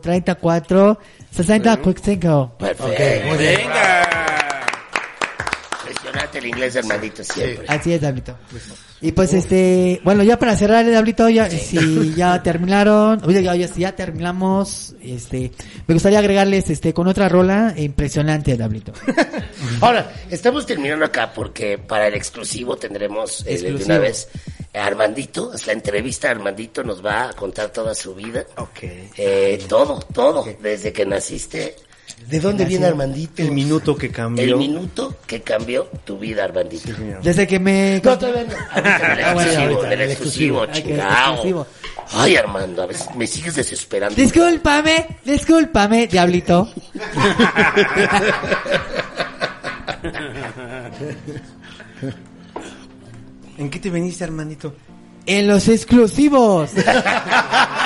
34, 0.00 0.98
60, 1.30 1.76
45. 1.76 2.52
Perfecto. 2.58 3.26
muy 3.28 3.38
bien. 3.38 3.56
Venga. 3.58 4.37
Impresionante 5.88 6.38
el 6.38 6.46
inglés, 6.46 6.76
hermanito, 6.76 7.24
siempre. 7.24 7.66
Así 7.68 7.92
es, 7.92 8.00
Dablito. 8.00 8.36
Y 9.00 9.12
pues 9.12 9.32
este, 9.32 10.00
bueno, 10.02 10.22
ya 10.22 10.38
para 10.38 10.56
cerrar 10.56 10.84
el 10.84 10.92
Dablito, 10.92 11.28
ya, 11.28 11.48
si 11.48 12.14
ya 12.14 12.42
terminaron, 12.42 13.22
oye, 13.24 13.42
ya, 13.42 13.54
ya, 13.54 13.68
si 13.68 13.80
ya 13.80 13.94
terminamos, 13.94 14.94
este, 15.00 15.52
me 15.86 15.94
gustaría 15.94 16.18
agregarles 16.18 16.68
este, 16.70 16.92
con 16.92 17.06
otra 17.06 17.28
rola 17.28 17.74
impresionante, 17.76 18.56
Dablito. 18.56 18.92
Ahora, 19.80 20.12
estamos 20.30 20.66
terminando 20.66 21.04
acá 21.04 21.32
porque 21.32 21.78
para 21.78 22.08
el 22.08 22.14
exclusivo 22.14 22.76
tendremos 22.76 23.44
eh, 23.46 23.58
de 23.58 23.74
una 23.84 23.98
vez 23.98 24.28
a 24.74 24.84
Armandito, 24.84 25.54
es 25.54 25.66
la 25.66 25.72
entrevista 25.72 26.28
a 26.28 26.32
Armandito, 26.32 26.82
nos 26.82 27.04
va 27.04 27.30
a 27.30 27.32
contar 27.34 27.70
toda 27.70 27.94
su 27.94 28.14
vida. 28.14 28.44
Ok. 28.56 28.78
Eh, 29.16 29.64
todo, 29.68 30.00
todo, 30.12 30.44
desde 30.60 30.92
que 30.92 31.06
naciste, 31.06 31.76
¿De 32.26 32.40
dónde 32.40 32.64
viene 32.64 32.86
Armandito? 32.86 33.42
El 33.42 33.52
minuto 33.52 33.96
que 33.96 34.10
cambió. 34.10 34.44
el 34.44 34.56
minuto 34.56 35.16
que 35.26 35.40
cambió 35.40 35.88
tu 36.04 36.18
vida, 36.18 36.44
Armandito. 36.44 36.90
Desde 37.22 37.46
que 37.46 37.58
me... 37.58 38.00
No, 38.04 38.18
todavía 38.18 38.44
no. 38.44 38.54
Ah, 38.70 39.32
bueno, 39.34 39.50
exclusivo, 39.50 39.78
ahorita, 39.78 39.92
en 39.94 40.00
el 40.00 40.10
exclusivo, 40.10 40.64
exclusivo. 40.64 41.66
Ay, 42.12 42.36
Armando, 42.36 42.82
a 42.82 42.86
veces 42.86 43.08
me 43.14 43.26
sigues 43.26 43.54
desesperando. 43.56 44.14
Discúlpame, 44.14 45.18
discúlpame, 45.24 46.06
Diablito. 46.06 46.70
¿En 53.58 53.70
qué 53.70 53.78
te 53.78 53.90
veniste, 53.90 54.24
hermanito? 54.24 54.74
En 55.26 55.46
los 55.48 55.68
exclusivos. 55.68 56.70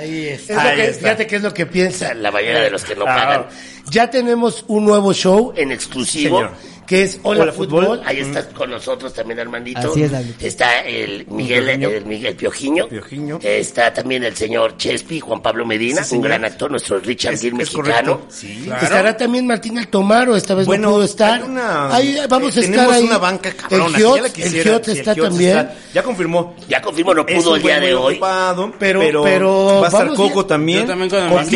Ahí 0.00 0.28
está. 0.28 0.52
Es 0.54 0.58
Ahí 0.58 0.76
que- 0.76 0.84
está. 0.88 1.00
fíjate 1.02 1.26
qué 1.26 1.36
es 1.36 1.42
lo 1.42 1.54
que 1.54 1.66
piensa. 1.66 2.14
La 2.14 2.30
mayoría 2.30 2.60
de 2.62 2.70
los 2.70 2.84
que 2.84 2.94
no 2.96 3.04
Ah. 3.06 3.14
pagan. 3.16 3.46
Ya 3.90 4.08
tenemos 4.10 4.64
un 4.68 4.84
nuevo 4.84 5.12
show 5.12 5.52
En 5.56 5.72
exclusivo, 5.72 6.38
Señor. 6.38 6.52
Que 6.90 7.04
es 7.04 7.20
Hola, 7.22 7.44
Hola, 7.44 7.52
Fútbol. 7.52 7.84
Fútbol. 7.84 8.02
ahí 8.04 8.18
está 8.18 8.48
con 8.48 8.68
nosotros 8.68 9.14
también 9.14 9.38
Armandito. 9.38 9.92
Así 9.92 10.02
es, 10.02 10.10
David. 10.10 10.32
Está 10.40 10.80
el 10.80 11.24
Miguel, 11.28 11.62
Piojiño. 11.66 11.88
el 11.90 12.04
Miguel 12.04 12.34
Piojiño. 12.34 12.88
Piojiño. 12.88 13.38
Está 13.44 13.92
también 13.92 14.24
el 14.24 14.34
señor 14.34 14.76
Chespi, 14.76 15.20
Juan 15.20 15.40
Pablo 15.40 15.64
Medina, 15.64 16.02
Sí, 16.02 16.16
un 16.16 16.22
gran 16.22 16.44
actor, 16.44 16.68
nuestro 16.68 16.98
Richard 16.98 17.34
Es- 17.34 17.44
es 17.44 17.52
mexicano. 17.54 18.14
correcto. 18.18 18.26
Sí. 18.28 18.68
Estará 18.82 19.16
también 19.16 19.46
Martín 19.46 19.78
Altomaro, 19.78 20.34
esta 20.34 20.56
vez 20.56 20.66
Bueno, 20.66 20.88
no 20.88 20.94
pudo 20.94 21.04
estar. 21.04 21.40
hay 21.40 21.48
una- 21.48 21.94
Ahí 21.94 22.16
vamos 22.28 22.56
a 22.56 22.60
eh, 22.60 22.64
estar 22.64 22.74
tenemos 22.74 22.94
ahí. 22.96 23.04
una 23.04 23.18
banca 23.18 23.52
cabrona, 23.52 23.86
el 23.86 23.94
Giot, 23.94 24.38
el 24.38 24.52
Giot 24.64 24.88
el 24.88 24.96
está 24.98 25.14
también. 25.14 25.58
está- 25.58 25.74
ya 25.94 26.02
confirmó. 26.02 26.56
Ya 26.68 26.82
confirmo, 26.82 27.14
no 27.14 27.24
Es 27.28 27.40
pudo 27.40 27.54
el 27.54 27.62
día 27.62 27.78
de 27.78 27.94
hoy. 27.94 28.14
ocupado, 28.14 28.72
Pero- 28.80 28.98
pero, 28.98 29.22
pero 29.22 29.54
va 29.80 29.82
a 29.82 29.86
estar 29.90 30.02
vamos 30.08 30.16
Coco 30.16 30.44
también. 30.44 30.80
Yo 30.80 30.86
también 30.88 31.08
con 31.08 31.48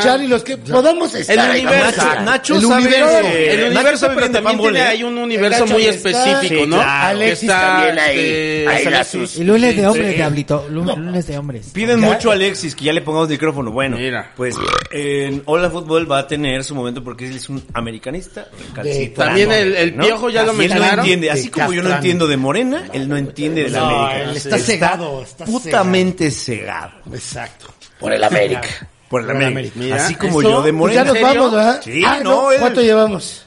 Chari, 0.00 0.28
los 0.28 0.44
que 0.44 0.56
podamos 0.56 1.12
estar 1.16 1.34
El 1.34 1.40
ahí. 1.40 1.60
universo. 1.62 1.80
vamos 1.80 1.98
a 1.98 2.02
estar. 2.10 2.22
Nacho 2.24 2.54
el 2.56 2.64
universo. 2.64 3.28
el 3.28 3.72
universo 3.72 4.19
de 4.28 4.34
también 4.34 4.58
tiene 4.60 4.78
¿eh? 4.80 4.82
ahí 4.82 5.02
un 5.02 5.18
universo 5.18 5.66
muy 5.66 5.84
específico, 5.86 6.40
Sí, 6.64 6.66
¿no? 6.66 6.76
claro. 6.76 7.08
Alexis 7.18 7.42
está, 7.48 7.60
también 7.60 7.98
ahí. 7.98 8.18
este, 8.18 9.04
sus- 9.04 9.36
Y 9.36 9.44
lunes 9.44 9.76
de 9.76 9.86
hombres, 9.86 10.08
sí. 10.10 10.14
Diablito. 10.16 10.66
Lu- 10.70 10.84
Lunes 10.84 11.26
de 11.26 11.38
hombres. 11.38 11.70
Piden 11.72 12.00
Ya. 12.00 12.06
mucho 12.06 12.30
a 12.30 12.34
Alexis 12.34 12.74
que 12.74 12.84
ya 12.84 12.92
le 12.92 13.00
pongamos 13.02 13.28
micrófono. 13.28 13.70
Bueno, 13.70 13.96
Mira. 13.96 14.30
pues 14.36 14.56
en 14.90 15.42
Hola 15.46 15.70
Fútbol 15.70 16.10
va 16.10 16.18
a 16.20 16.26
tener 16.26 16.64
su 16.64 16.74
momento 16.74 17.02
porque 17.02 17.26
él 17.28 17.36
es 17.36 17.48
un 17.48 17.62
americanista. 17.74 18.46
También 19.16 19.50
el- 19.52 19.74
el 19.76 19.96
¿no? 19.96 20.04
Piojo 20.04 20.30
ya 20.30 20.42
lo 20.44 20.52
mencionaron. 20.52 21.00
entiende, 21.00 21.30
así 21.30 21.48
como 21.50 21.72
yo 21.72 21.82
no 21.82 21.94
entiendo 21.94 22.26
de 22.26 22.36
Morena, 22.36 22.84
él 22.92 23.08
no 23.08 23.16
entiende 23.16 23.64
de 23.64 23.70
la 23.70 23.80
América. 23.88 24.22
él 24.30 24.36
está 24.36 24.58
cegado, 24.58 25.22
está 25.22 25.44
putamente 25.44 26.30
cegado. 26.30 26.92
Exacto. 27.12 27.66
Por 27.98 28.12
el 28.12 28.24
América. 28.24 28.62
por 29.08 29.22
el 29.22 29.30
América. 29.30 29.74
Así 29.96 30.14
como 30.14 30.40
eso, 30.40 30.50
yo 30.50 30.56
de 30.62 30.72
Pues 30.72 30.74
Morena. 30.74 31.04
ya 31.04 31.12
nos 31.12 31.20
vamos, 31.22 31.50
¿verdad? 31.52 31.80
Sí, 31.84 32.02
Ah, 32.06 32.20
no, 32.22 32.48
¿Cuánto 32.58 32.80
llevamos? 32.80 33.44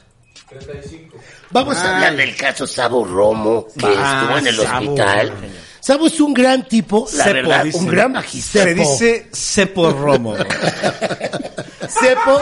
Vamos 1.50 1.76
a 1.76 1.94
hablar 1.96 2.16
del 2.16 2.34
caso 2.36 2.66
Sabo 2.66 3.04
Romo, 3.04 3.66
que 3.78 3.86
Ah, 3.86 4.20
estuvo 4.22 4.38
en 4.38 4.46
el 4.46 4.56
Sabo. 4.56 4.86
hospital. 4.92 5.32
Sabo 5.80 6.06
es 6.06 6.18
un 6.20 6.32
gran 6.34 6.66
tipo, 6.66 7.06
la 7.14 7.24
Cepo, 7.24 7.34
verdad, 7.34 7.64
dice. 7.64 7.78
un 7.78 7.86
gran 7.86 8.12
magistrado. 8.12 8.68
Se 8.68 8.74
dice 8.74 9.26
Cepo 9.32 9.90
Romo. 9.92 10.34
Cepo, 11.88 12.40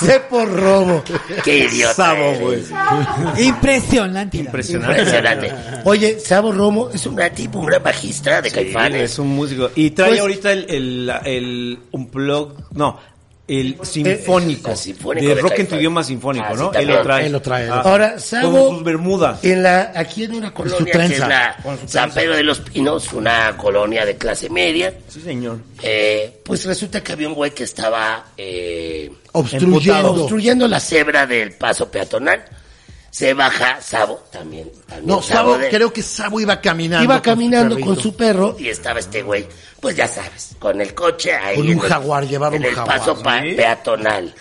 Cepo 0.00 0.44
Romo. 0.46 1.04
Qué 1.44 1.58
idiota. 1.58 1.94
Sabo, 1.94 2.34
güey. 2.40 2.64
Impresionante. 3.38 4.36
Impresionante. 4.38 4.98
Impresionante. 5.00 5.52
Oye, 5.84 6.18
Sabo 6.18 6.50
Romo 6.52 6.90
es 6.92 7.06
un 7.06 7.12
Un 7.12 7.16
gran 7.16 7.34
tipo, 7.34 7.60
un 7.60 7.66
gran 7.66 7.82
magistrado 7.82 8.42
de 8.42 8.50
Sí, 8.50 8.54
Caifanes. 8.56 9.12
es 9.12 9.18
un 9.20 9.28
músico. 9.28 9.70
Y 9.76 9.90
trae 9.90 10.08
Pues- 10.10 10.20
ahorita 10.20 10.52
el, 10.52 10.66
el, 10.68 11.12
el 11.24 11.78
unplug, 11.92 12.54
no, 12.72 12.98
el 13.60 13.78
sinfónico. 13.82 14.70
el 14.70 14.76
sinfónico 14.76 15.28
de 15.28 15.34
de 15.34 15.40
rock 15.40 15.58
en 15.58 15.66
tu 15.68 15.74
idioma 15.76 16.02
sinfónico, 16.04 16.46
Ah, 16.48 16.52
sí, 16.54 16.58
¿no? 16.60 16.72
él 16.72 16.86
lo 16.88 17.02
trae. 17.02 17.26
Él 17.26 17.32
lo 17.32 17.42
trae, 17.42 17.64
Ah, 17.70 17.76
lo 17.76 17.88
Ahora, 17.88 18.10
Con 18.12 18.20
sus 18.70 18.84
bermudas. 18.84 19.44
en 19.44 19.62
la, 19.62 19.92
aquí 19.94 20.24
en 20.24 20.34
una 20.34 20.52
Colonia 20.54 20.78
colonia, 20.78 20.92
que 20.92 20.98
es 21.02 21.08
trenza. 21.08 21.28
la 21.28 21.56
Con 21.62 21.78
su 21.80 21.88
San 21.88 22.02
trenza. 22.10 22.20
Pedro 22.20 22.36
de 22.36 22.42
los 22.42 22.60
Pinos, 22.60 23.12
una 23.12 23.56
colonia 23.56 24.04
de 24.06 24.16
clase 24.16 24.48
media. 24.50 24.94
Sí, 25.08 25.20
señor. 25.20 25.58
Eh, 25.82 26.40
pues 26.44 26.64
resulta 26.64 27.02
que 27.02 27.12
había 27.12 27.28
un 27.28 27.34
güey 27.34 27.50
que 27.52 27.64
estaba 27.64 28.26
eh, 28.36 29.10
Obstruyendo. 29.32 30.12
obstruyendo 30.12 30.66
la 30.68 30.72
la 30.76 30.80
cebra 30.80 31.26
del 31.26 31.52
paso 31.52 31.90
peatonal. 31.90 32.42
Se 33.12 33.34
baja 33.34 33.78
Sabo 33.82 34.24
también. 34.32 34.72
también 34.86 35.06
No, 35.06 35.20
Sabo, 35.20 35.58
de- 35.58 35.68
creo 35.68 35.92
que 35.92 36.02
Sabo 36.02 36.40
iba 36.40 36.58
caminando. 36.62 37.04
Iba 37.04 37.16
con 37.16 37.22
su 37.22 37.30
caminando 37.30 37.78
con 37.80 37.96
su 38.00 38.16
perro 38.16 38.56
Y 38.58 38.68
estaba 38.70 39.00
este 39.00 39.22
güey, 39.22 39.46
pues 39.80 39.94
ya 39.94 40.08
sabes, 40.08 40.56
con 40.58 40.80
el 40.80 40.94
coche 40.94 41.34
ahí. 41.34 41.56
Con 41.56 41.68
un 41.68 41.78
jaguar, 41.78 42.26
llevaba 42.26 42.56
en 42.56 42.62
un 42.62 42.68
el 42.68 42.74
jaguar, 42.74 42.98
paso 42.98 43.14
¿sí? 43.14 43.22
pa- 43.22 43.40
peatonal. 43.54 44.34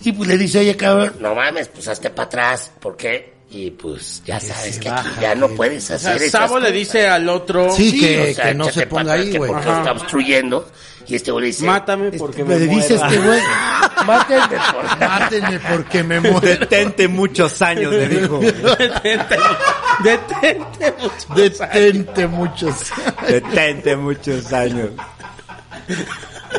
y 0.00 0.12
pues 0.12 0.28
le 0.28 0.36
dice, 0.36 0.58
oye 0.58 0.76
cabrón, 0.76 1.14
No 1.20 1.34
mames, 1.34 1.68
pues 1.68 1.88
hazte 1.88 2.10
para 2.10 2.26
atrás. 2.26 2.70
¿Por 2.80 2.98
qué? 2.98 3.31
Y 3.54 3.70
pues 3.70 4.22
ya 4.24 4.40
sabes 4.40 4.76
se 4.76 4.80
que 4.80 4.88
aquí 4.88 5.08
baja, 5.10 5.20
ya 5.20 5.34
no 5.34 5.48
que- 5.48 5.54
puedes 5.56 5.90
O 5.90 5.94
hacer 5.94 6.16
sea, 6.18 6.26
esas 6.26 6.40
Sabo 6.40 6.54
le 6.58 6.60
cosas. 6.68 6.74
dice 6.74 7.06
al 7.06 7.28
otro, 7.28 7.70
Sí, 7.70 8.00
que, 8.00 8.30
o 8.30 8.34
sea, 8.34 8.44
que 8.46 8.54
no 8.54 8.64
se 8.70 8.86
ponga 8.86 9.12
ahí, 9.12 9.30
que 9.30 9.36
güey. 9.38 9.50
porque 9.52 9.68
Ajá. 9.68 9.78
está 9.80 9.92
obstruyendo. 9.92 10.66
Y 11.06 11.16
este 11.16 11.32
güey 11.32 11.42
le 11.42 11.46
dice, 11.48 11.64
mátame 11.66 12.12
porque 12.12 12.44
me 12.44 12.58
le 12.58 12.66
dice 12.68 12.94
este 12.94 13.18
güey, 13.18 13.40
mátenme 14.06 14.56
por 14.72 14.98
Mátenme 14.98 15.60
porque 15.70 16.02
me 16.04 16.20
muero. 16.20 16.40
Detente 16.40 17.08
muchos 17.08 17.60
años, 17.60 17.92
le 17.92 18.08
dijo. 18.08 18.38
Detente, 18.38 19.36
detente. 20.02 20.94
mucho. 20.98 21.34
Detente 21.34 22.26
muchos. 22.28 22.74
Detente 23.28 23.96
muchos 23.96 24.52
años. 24.52 24.90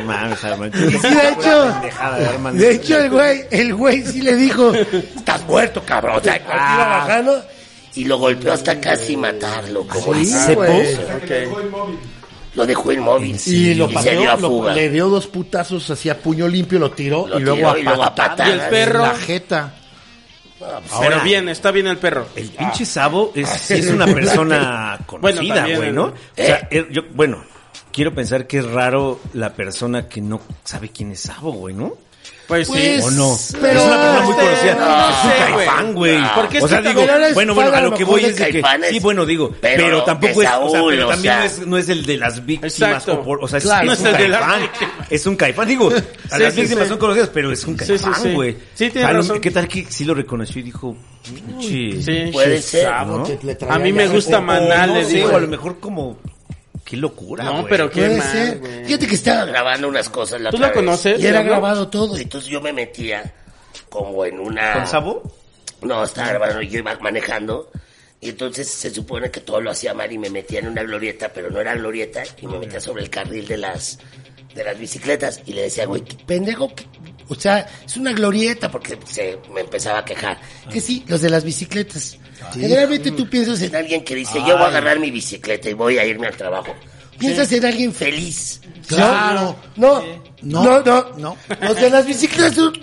Mames. 0.06 0.39
Y 0.76 0.91
sí, 0.98 1.08
de 1.16 1.30
hecho, 1.30 1.74
de 2.54 2.72
hecho 2.72 2.98
el 3.00 3.10
güey, 3.10 3.44
el 3.52 3.76
güey 3.76 4.02
sí 4.04 4.22
le 4.22 4.36
dijo, 4.36 4.74
estás 4.74 5.44
muerto 5.46 5.84
cabrón, 5.86 6.18
o 6.18 6.22
sea, 6.22 6.41
cuando 6.44 6.64
iba 6.74 6.88
bajando, 6.88 7.46
y 7.96 8.06
lo 8.06 8.18
golpeó 8.18 8.54
hasta 8.54 8.80
casi 8.82 9.16
matarlo, 9.16 9.86
como 9.88 10.14
Sí, 10.16 10.20
dice. 10.22 10.56
güey. 10.56 10.98
Lo 12.56 12.66
dejó 12.68 12.91
inmóvil. 12.91 13.36
Y 13.48 13.74
lo 13.76 13.88
se 13.88 13.94
pateó, 13.96 14.20
dio 14.22 14.32
a 14.32 14.38
lo- 14.38 14.50
fuga. 14.50 14.74
le 14.74 14.89
dio 14.89 15.10
dos 15.10 15.26
putazos, 15.28 15.89
hacía 15.89 16.20
puño 16.20 16.48
limpio, 16.48 16.78
lo 16.78 16.91
tiró 16.91 17.28
Lo 17.28 17.39
y 17.39 17.44
luego 17.44 17.58
tiró 17.58 17.70
a 17.72 17.80
y 17.80 17.84
luego 17.84 18.04
a 18.04 18.14
patadas 18.16 18.48
Y 18.48 18.52
el 18.52 18.60
perro, 18.70 19.00
la 19.02 19.16
jeta. 19.16 19.74
pero 21.02 21.20
bien, 21.22 21.50
está 21.50 21.72
bien 21.72 21.88
el 21.88 21.98
perro. 21.98 22.28
El 22.36 22.50
pinche 22.50 22.86
Sabo 22.86 23.32
es, 23.34 23.50
sí 23.50 23.74
es 23.76 23.88
una 23.89 24.06
persona 24.06 25.00
conocida, 25.08 25.56
también, 25.56 25.78
güey, 25.78 25.91
¿no? 25.91 26.08
¿no? 26.08 26.14
O 26.14 26.16
sea, 26.36 26.68
eh, 26.70 26.88
yo, 26.91 27.02
bueno, 27.16 27.44
quiero 27.94 28.14
pensar 28.14 28.48
que 28.48 28.58
es 28.60 28.66
raro 28.66 29.20
la 29.34 29.54
persona 29.54 30.10
que 30.10 30.20
no 30.22 30.41
sabe 30.64 30.89
quién 30.89 31.12
es 31.12 31.22
Sabo, 31.22 31.52
güey, 31.54 31.74
¿no? 31.76 31.94
Pues, 32.48 32.68
Pues, 32.68 32.82
sí. 32.82 33.02
¿O 33.02 33.12
no? 33.12 33.38
pero- 33.62 33.80
es 33.80 33.86
una 33.86 33.96
persona 34.02 34.22
muy 34.22 34.34
Este, 34.34 34.44
conocida. 34.46 34.76
no 34.76 35.10
es 35.10 35.16
un 35.16 35.32
sé, 35.32 35.54
güey. 35.54 35.66
caifán, 35.66 35.94
güey. 35.94 36.18
Porque 36.36 36.58
es 36.58 36.64
o 36.64 36.68
sea, 36.68 36.82
que 36.82 36.88
digo, 36.89 37.06
también 37.06 37.34
bueno, 37.34 37.56
bueno, 37.56 37.74
a 37.74 37.82
lo 37.82 37.89
lo 37.89 37.96
que 37.98 38.04
voy 38.04 38.26
es 38.26 38.36
de 38.38 38.48
que, 38.50 38.62
sí, 38.89 39.00
bueno, 39.00 39.26
digo, 39.26 39.56
pero 39.62 39.84
pero, 39.86 40.04
tampoco 40.04 40.32
es, 40.32 40.38
o 40.38 40.41
sea, 40.41 40.52
Saúl, 40.52 41.00
o 41.00 41.08
también 41.08 41.22
sea. 41.34 41.39
no, 41.39 41.46
es, 41.46 41.68
no 41.68 41.78
es 41.78 41.89
el 41.89 42.06
de 42.06 42.18
las 42.18 42.46
víctimas, 42.46 42.74
Exacto. 42.80 43.14
o, 43.14 43.24
por- 43.24 43.44
o 43.44 43.48
sea, 43.48 43.58
es, 43.60 43.64
Claro, 43.64 43.91
es 43.94 44.00
no 44.02 44.10
un 44.10 44.16
es 44.16 44.22
el 44.22 44.30
de 44.32 44.38
víctimas. 44.62 45.08
es 45.10 45.26
un 45.26 45.36
caifán, 45.38 45.68
digo, 45.70 45.88
a 45.89 45.91
Sí, 46.36 46.44
las 46.44 46.54
sí, 46.54 46.62
víctimas 46.62 46.84
sí. 46.84 46.89
son 46.89 46.98
conocidas, 46.98 47.30
pero 47.34 47.52
es 47.52 47.64
un 47.66 47.80
Sí, 47.80 47.86
sí, 47.86 48.04
caifán, 48.04 48.22
sí. 48.22 48.34
güey. 48.34 48.58
Sí, 48.76 48.91
A 49.02 49.14
razón. 49.14 49.39
¿Qué 49.39 49.52
tal 49.52 49.68
que 49.70 49.86
sí 49.89 50.04
lo 50.04 50.14
reconoció 50.14 50.60
y 50.60 50.64
dijo, 50.64 50.96
pinche, 51.24 52.02
Sí. 52.02 52.30
Puede 52.32 52.62
ser. 52.62 52.89
¿no? 53.08 53.26
A 53.70 53.80
mí 53.80 53.94
me 53.94 54.08
gusta 54.08 54.41
no 54.41 54.94
le 54.94 55.06
digo. 55.06 55.36
a 55.36 55.39
lo 55.39 55.48
mejor 55.48 55.80
como, 55.80 56.18
qué 56.86 56.97
locura, 56.97 57.43
No, 57.43 57.53
güey. 57.53 57.65
pero 57.69 57.89
qué 57.89 58.01
puede 58.01 58.17
mal, 58.17 58.31
ser. 58.31 58.59
güey. 58.59 58.86
Fíjate 58.86 59.07
que 59.07 59.15
Estaba 59.15 59.45
grabando 59.45 59.88
unas 59.88 60.09
cosas 60.09 60.41
la 60.41 60.49
¿Tú 60.51 60.57
otra 60.57 60.67
lo 60.69 60.73
vez. 60.73 60.84
conoces? 60.84 61.19
y 61.21 61.27
era 61.27 61.41
¿no? 61.43 61.49
grabado 61.49 61.88
todo. 61.88 62.17
Entonces 62.17 62.49
yo 62.49 62.61
me 62.61 62.73
metía 62.73 63.34
como 63.89 64.25
en 64.25 64.39
una... 64.39 64.73
¿Con 64.73 64.88
Sabo? 64.88 65.23
No, 65.81 66.03
estaba 66.03 66.29
grabando, 66.29 66.61
yo 66.61 66.79
iba 66.79 66.95
manejando. 66.99 67.69
Y 68.21 68.29
entonces 68.29 68.67
se 68.69 68.89
supone 68.89 69.29
que 69.29 69.41
todo 69.41 69.59
lo 69.59 69.69
hacía 69.71 69.93
mal 69.93 70.09
y 70.11 70.17
me 70.17 70.29
metía 70.29 70.59
en 70.59 70.67
una 70.69 70.81
glorieta, 70.84 71.29
pero 71.34 71.49
no 71.49 71.59
era 71.59 71.75
glorieta, 71.75 72.23
y 72.41 72.47
me 72.47 72.57
metía 72.57 72.79
sobre 72.79 73.03
el 73.03 73.09
carril 73.09 73.45
de 73.47 73.57
las 73.57 73.99
de 74.55 74.63
las 74.63 74.77
bicicletas 74.77 75.41
y 75.47 75.53
le 75.53 75.63
decía, 75.63 75.86
güey, 75.88 76.03
qué 76.03 76.15
pendejo, 76.25 76.73
que- 76.75 76.86
o 77.34 77.39
sea, 77.39 77.67
es 77.86 77.97
una 77.97 78.11
glorieta 78.13 78.69
porque 78.71 78.97
se 79.05 79.38
me 79.53 79.61
empezaba 79.61 79.99
a 79.99 80.05
quejar. 80.05 80.39
Que 80.71 80.79
sí, 80.81 81.03
los 81.07 81.21
de 81.21 81.29
las 81.29 81.43
bicicletas. 81.43 82.17
Generalmente 82.53 83.11
tú 83.11 83.29
piensas 83.29 83.61
en 83.61 83.75
alguien 83.75 84.03
que 84.03 84.15
dice, 84.15 84.39
yo 84.39 84.55
voy 84.57 84.63
a 84.65 84.67
agarrar 84.67 84.99
mi 84.99 85.11
bicicleta 85.11 85.69
y 85.69 85.73
voy 85.73 85.97
a 85.97 86.05
irme 86.05 86.27
al 86.27 86.36
trabajo. 86.36 86.73
Piensas 87.17 87.51
en 87.51 87.65
alguien 87.65 87.93
feliz. 87.93 88.59
Claro. 88.88 89.55
No, 89.77 90.01
no, 90.41 90.63
no, 90.63 90.81
no, 90.84 91.09
No. 91.17 91.38
Los 91.61 91.75
de 91.79 91.89
las 91.89 92.05
bicicletas, 92.05 92.55
son- 92.55 92.73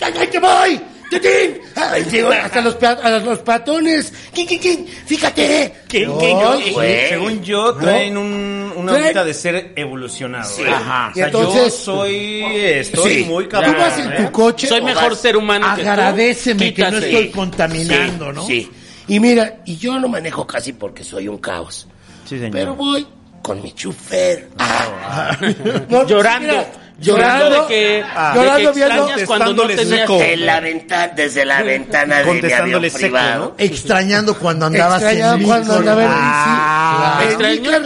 ¡ay, 0.00 0.14
ay, 0.18 0.26
te 0.28 0.38
voy! 0.40 0.80
¡Titín! 1.10 1.58
Ay, 1.74 2.02
digo, 2.04 2.30
hasta 2.30 2.60
los, 2.60 2.76
a 2.82 3.18
los 3.20 3.38
peatones. 3.38 4.12
¿Quién, 4.34 4.46
quién, 4.46 4.60
quién? 4.60 4.86
Fíjate. 4.86 5.72
¿Quién, 5.88 6.08
No, 6.08 6.18
quién? 6.18 6.38
Yo, 6.38 6.72
güey. 6.74 7.08
según 7.08 7.42
yo, 7.42 7.74
traen 7.76 8.16
un, 8.18 8.72
una 8.76 8.92
Traen- 8.92 9.24
de 9.24 9.32
ser 9.34 9.72
evolucionado. 9.74 10.50
Sí. 10.50 10.62
¿eh? 10.62 10.68
Ajá. 10.68 11.08
O 11.10 11.14
sea, 11.14 11.22
Y 11.24 11.26
entonces- 11.26 11.62
yo 11.64 11.70
soy, 11.70 12.44
estoy 12.44 13.14
Sí. 13.14 13.24
muy 13.24 13.44
Tú 13.44 13.50
cabrón. 13.50 13.76
vas 13.78 13.98
en 13.98 14.12
¿eh? 14.12 14.16
tu 14.18 14.32
coche. 14.32 14.66
Soy 14.66 14.82
mejor 14.82 15.10
vas- 15.12 15.20
ser 15.20 15.36
humano 15.36 15.66
que 15.76 15.82
tú. 15.82 15.88
Agradeceme 15.88 16.74
que 16.74 16.82
no 16.90 16.98
estoy 16.98 17.30
contaminando, 17.30 18.32
¿no? 18.32 18.46
Sí. 18.46 18.70
Y 19.08 19.18
mira, 19.20 19.60
y 19.64 19.76
yo 19.78 19.98
no 19.98 20.08
manejo 20.08 20.46
casi 20.46 20.74
porque 20.74 21.02
soy 21.04 21.26
un 21.28 21.38
caos. 21.38 21.86
Sí, 22.28 22.36
señor. 22.36 22.50
Pero 22.52 22.74
voy 22.74 23.06
con 23.40 23.62
mi 23.62 23.72
chofer. 23.72 24.50
Ah, 24.58 25.34
No, 25.88 26.06
Llorando. 26.06 26.48
mira, 26.52 26.66
Llorando 27.00 27.62
de 27.62 27.66
que, 27.68 28.04
Ah. 28.14 28.32
de 28.34 28.40
que 28.40 28.72
viendo- 28.72 29.04
extrañas 29.04 29.20
cuando 29.26 29.54
no 29.54 29.62
tenías... 29.68 29.88
seco. 30.00 30.20
en 30.20 30.46
la 30.46 30.58
ventana, 30.60 31.12
desde 31.14 31.44
la 31.44 31.62
ventana 31.62 32.16
de 32.18 32.24
mi 32.24 32.30
avión 32.30 32.40
Contestándole 32.40 32.90
seco, 32.90 32.98
privado. 33.00 33.44
¿no? 33.44 33.54
Extrañando 33.64 34.34
cuando 34.36 34.66
andabas 34.66 35.02
Extrañaba 35.02 35.36
en 35.36 35.42
cuando 35.44 35.74
micro. 35.78 35.78
andaba 35.92 36.02
en 36.02 36.08
Ah, 36.10 37.20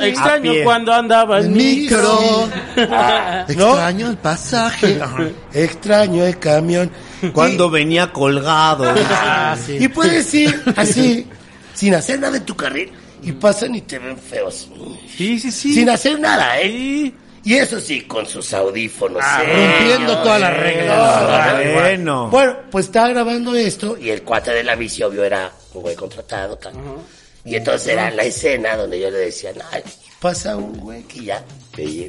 extraño 0.07 0.53
cuando 0.65 0.93
andaba 0.95 1.41
en 1.41 1.53
micro. 1.53 2.49
micro. 2.77 2.87
Extraño 3.49 4.09
el 4.09 4.17
pasaje. 4.17 4.99
Extraño 5.53 6.25
el 6.25 6.39
camión. 6.39 6.91
Cuando 7.33 7.71
venía 7.71 8.11
colgado. 8.13 8.95
Ah, 9.11 9.57
sí. 9.67 9.77
Y 9.79 9.89
puedes 9.89 10.33
ir 10.35 10.63
así, 10.77 11.27
sin 11.75 11.95
hacer 11.95 12.19
nada 12.19 12.37
en 12.39 12.45
tu 12.45 12.57
carril 12.57 12.91
y 13.23 13.33
pasan 13.33 13.75
y 13.75 13.83
te 13.83 13.99
ven 13.99 14.17
feos. 14.17 14.69
Sí, 15.17 15.39
sí, 15.39 15.51
sí. 15.53 15.75
sin 15.75 15.91
hacer 15.91 16.19
nada, 16.19 16.59
¿eh? 16.61 16.69
Sí. 16.71 17.15
Y 17.45 17.55
eso 17.55 17.80
sí, 17.80 18.03
con 18.03 18.26
sus 18.26 18.53
audífonos. 18.55 19.22
Ah, 19.24 19.43
¿eh? 19.45 19.76
Rompiendo 19.78 20.22
todas 20.22 20.40
las 20.40 20.57
reglas. 20.57 20.97
Ah, 20.99 21.61
bueno. 21.74 22.28
Bueno, 22.30 22.57
pues 22.70 22.86
estaba 22.86 23.09
grabando 23.09 23.55
esto 23.55 23.97
Y 23.99 24.11
el 24.11 24.22
cuate 24.22 24.53
de 24.53 24.62
la 24.62 24.76
bici, 24.76 25.03
obvio, 25.03 25.24
era 25.24 25.51
un 25.74 25.82
güey 25.82 25.97
contratado. 25.97 26.57
tal. 26.57 26.72
Y 27.45 27.57
entonces 27.57 27.88
era 27.88 28.11
la 28.11 28.22
escena 28.22 28.76
donde 28.76 29.01
yo 29.01 29.11
le 29.11 29.18
decía, 29.18 29.53
no, 29.53 29.64
pasa 30.20 30.57
un 30.57 30.78
güey 30.78 31.03
que 31.03 31.24
ya 31.24 31.45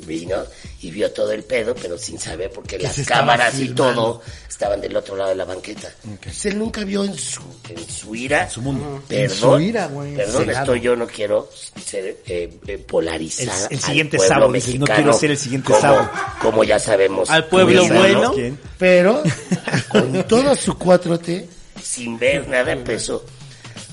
vino 0.05 0.43
y 0.81 0.91
vio 0.91 1.11
todo 1.11 1.31
el 1.31 1.43
pedo, 1.43 1.73
pero 1.73 1.97
sin 1.97 2.19
saber 2.19 2.51
porque 2.51 2.77
las 2.77 2.95
cámaras 3.07 3.57
y 3.59 3.69
todo 3.69 4.21
estaban 4.47 4.79
del 4.81 4.95
otro 4.95 5.15
lado 5.15 5.29
de 5.29 5.35
la 5.35 5.45
banqueta. 5.45 5.89
Entonces 6.03 6.45
él 6.47 6.59
nunca 6.59 6.83
vio 6.83 7.03
en 7.03 7.17
su, 7.17 7.41
en 7.69 7.89
su 7.89 8.13
ira, 8.15 8.47
su 8.49 8.61
mundo. 8.61 9.01
Perdón, 9.07 9.23
En 9.23 9.29
su 9.31 9.59
ira, 9.59 9.87
güey, 9.87 10.15
perdón, 10.15 10.45
cegado. 10.45 10.65
estoy 10.65 10.81
yo, 10.81 10.95
no 10.95 11.07
quiero 11.07 11.49
ser 11.83 12.17
eh, 12.27 12.59
eh, 12.67 12.77
polarizada. 12.77 13.67
El- 13.71 13.79
siguiente 13.79 14.19
Sabo, 14.19 14.51
dices, 14.51 14.75
no 14.75 14.81
mexicano, 14.81 14.95
quiero 14.95 15.13
ser 15.13 15.31
el 15.31 15.37
siguiente 15.37 15.67
como, 15.67 15.81
Sabo. 15.81 16.09
Como 16.41 16.63
ya 16.63 16.77
sabemos. 16.77 17.29
Al 17.29 17.45
pueblo 17.47 17.87
bueno. 17.87 18.33
Pero 18.77 19.23
con 19.89 20.23
toda 20.27 20.55
su 20.55 20.73
4T 20.73 21.45
sin 21.81 22.17
ver 22.17 22.47
nada, 22.47 22.71
empezó. 22.71 23.25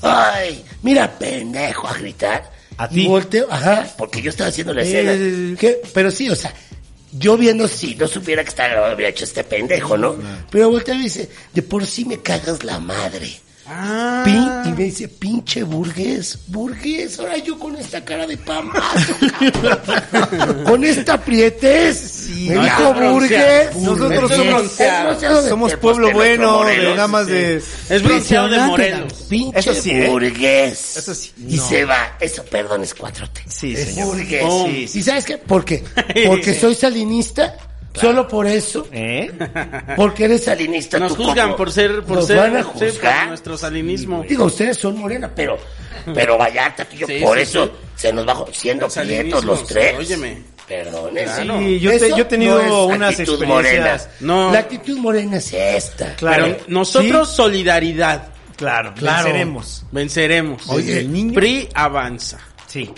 Ay, 0.03 0.65
mira, 0.83 1.19
pendejo, 1.19 1.87
a 1.89 1.95
gritar. 1.95 2.51
¿A 2.79 2.87
Y 2.91 2.95
ti? 2.95 3.07
volteo, 3.07 3.47
ajá, 3.51 3.87
porque 3.99 4.23
yo 4.23 4.31
estaba 4.31 4.49
haciendo 4.49 4.73
la 4.73 4.83
escena. 4.83 5.13
Eh, 5.15 5.57
¿Qué? 5.59 5.83
Pero 5.93 6.11
sí, 6.11 6.31
o 6.31 6.37
sea, 6.37 6.55
yo 7.13 7.37
viendo 7.37 7.69
si 7.69 7.95
no 7.95 8.07
supiera 8.09 8.43
que 8.43 8.49
estaba 8.51 8.71
grabado, 8.71 8.93
habría 8.93 9.09
hecho 9.09 9.25
este 9.25 9.45
pendejo, 9.45 9.97
¿no? 9.99 10.17
Pero 10.51 10.71
voltea 10.71 10.95
y 10.95 11.03
dice, 11.03 11.29
de 11.53 11.63
por 11.63 11.87
sí 11.87 12.05
me 12.05 12.19
cagas 12.23 12.65
la 12.65 12.79
madre. 12.79 13.31
Ah. 13.73 14.23
Pin- 14.25 14.73
y 14.73 14.77
me 14.77 14.85
dice, 14.85 15.07
pinche 15.07 15.63
burgués, 15.63 16.37
burgués, 16.49 17.21
ahora 17.21 17.39
yo 17.39 17.57
con 17.57 17.77
esta 17.77 18.05
cara 18.05 18.27
de 18.27 18.37
pamazo, 18.37 19.15
con 20.65 20.83
esta 20.83 21.17
prietez. 21.25 22.31
me 22.31 22.55
no, 22.57 22.63
dijo 22.65 22.95
burgués. 22.95 23.77
Nosotros 23.77 24.33
somos, 24.33 25.49
somos 25.49 25.77
pueblo 25.77 26.11
pues, 26.11 26.37
nuestro 26.37 26.59
bueno, 26.59 26.83
de 26.83 26.95
nada 26.97 27.07
más 27.07 27.29
de... 27.29 27.63
Es 27.89 28.03
bronceado 28.03 28.49
de 28.49 28.59
Morelos. 28.59 29.13
Pinche 29.29 29.61
Eso 29.61 29.75
sí, 29.75 29.91
¿eh? 29.93 30.09
burgués. 30.09 30.97
Eso 30.97 31.15
sí. 31.15 31.31
Y 31.47 31.57
se 31.59 31.85
va. 31.85 32.17
Eso, 32.19 32.43
perdón, 32.45 32.83
es 32.83 32.97
4T. 32.97 33.43
Sí, 33.47 33.75
es 33.75 33.91
señor. 33.91 34.09
burgués. 34.09 34.43
Oh. 34.45 34.67
Sí. 34.67 34.99
¿Y 34.99 35.03
sabes 35.05 35.25
qué? 35.25 35.39
¿Por 35.39 35.65
qué? 35.65 35.85
Porque 36.27 36.55
soy 36.55 36.75
salinista. 36.75 37.55
Solo 37.95 38.27
por 38.29 38.47
eso. 38.47 38.87
¿Eh? 38.93 39.31
Porque 39.97 40.25
eres 40.25 40.45
salinista. 40.45 40.99
Nos 40.99 41.17
tú 41.17 41.25
juzgan 41.25 41.47
como- 41.49 41.57
por 41.57 41.73
ser, 41.73 42.03
por 42.05 42.17
Nos 42.19 42.27
ser, 42.27 42.37
van 42.37 42.57
a 42.57 42.63
por 42.63 42.73
juzgar. 42.75 43.29
nuestro 43.29 43.57
salinismo. 43.59 44.25
Digo, 44.29 44.45
ustedes 44.45 44.77
son 44.79 44.97
morena, 44.99 45.31
pero, 45.35 45.59
pero 46.15 46.39
Vallarta, 46.39 46.85
tío, 46.85 47.07
Sí, 47.07 47.19
por 47.23 47.37
sí, 47.39 47.43
eso 47.43 47.67
sí. 47.67 47.73
se 47.97 48.13
nos 48.13 48.25
bajó 48.25 48.49
siendo 48.53 48.89
prietos 48.89 49.45
los 49.45 49.67
tres. 49.67 49.97
óyeme. 49.99 50.43
Perdón, 50.69 51.11
Sí, 51.17 51.81
yo, 51.81 51.91
te- 51.99 52.11
yo 52.11 52.19
he 52.19 52.25
tenido 52.27 52.87
unas 52.87 53.19
experiencias... 53.19 54.09
No. 54.21 54.53
La 54.53 54.61
actitud 54.61 54.97
morena 54.99 55.39
es 55.39 55.53
esta. 55.53 56.15
Claro. 56.15 56.45
Pero 56.45 56.59
nosotros 56.69 57.29
solidaridad. 57.29 58.29
Claro, 58.57 58.93
Claro. 58.95 59.25
venceremos. 59.25 59.85
Venceremos. 59.91 60.69
Oye, 60.69 61.01
el 61.01 61.13
niño- 61.13 61.35
PRI 61.35 61.69
avanza. 61.75 62.39
Sí. 62.69 62.89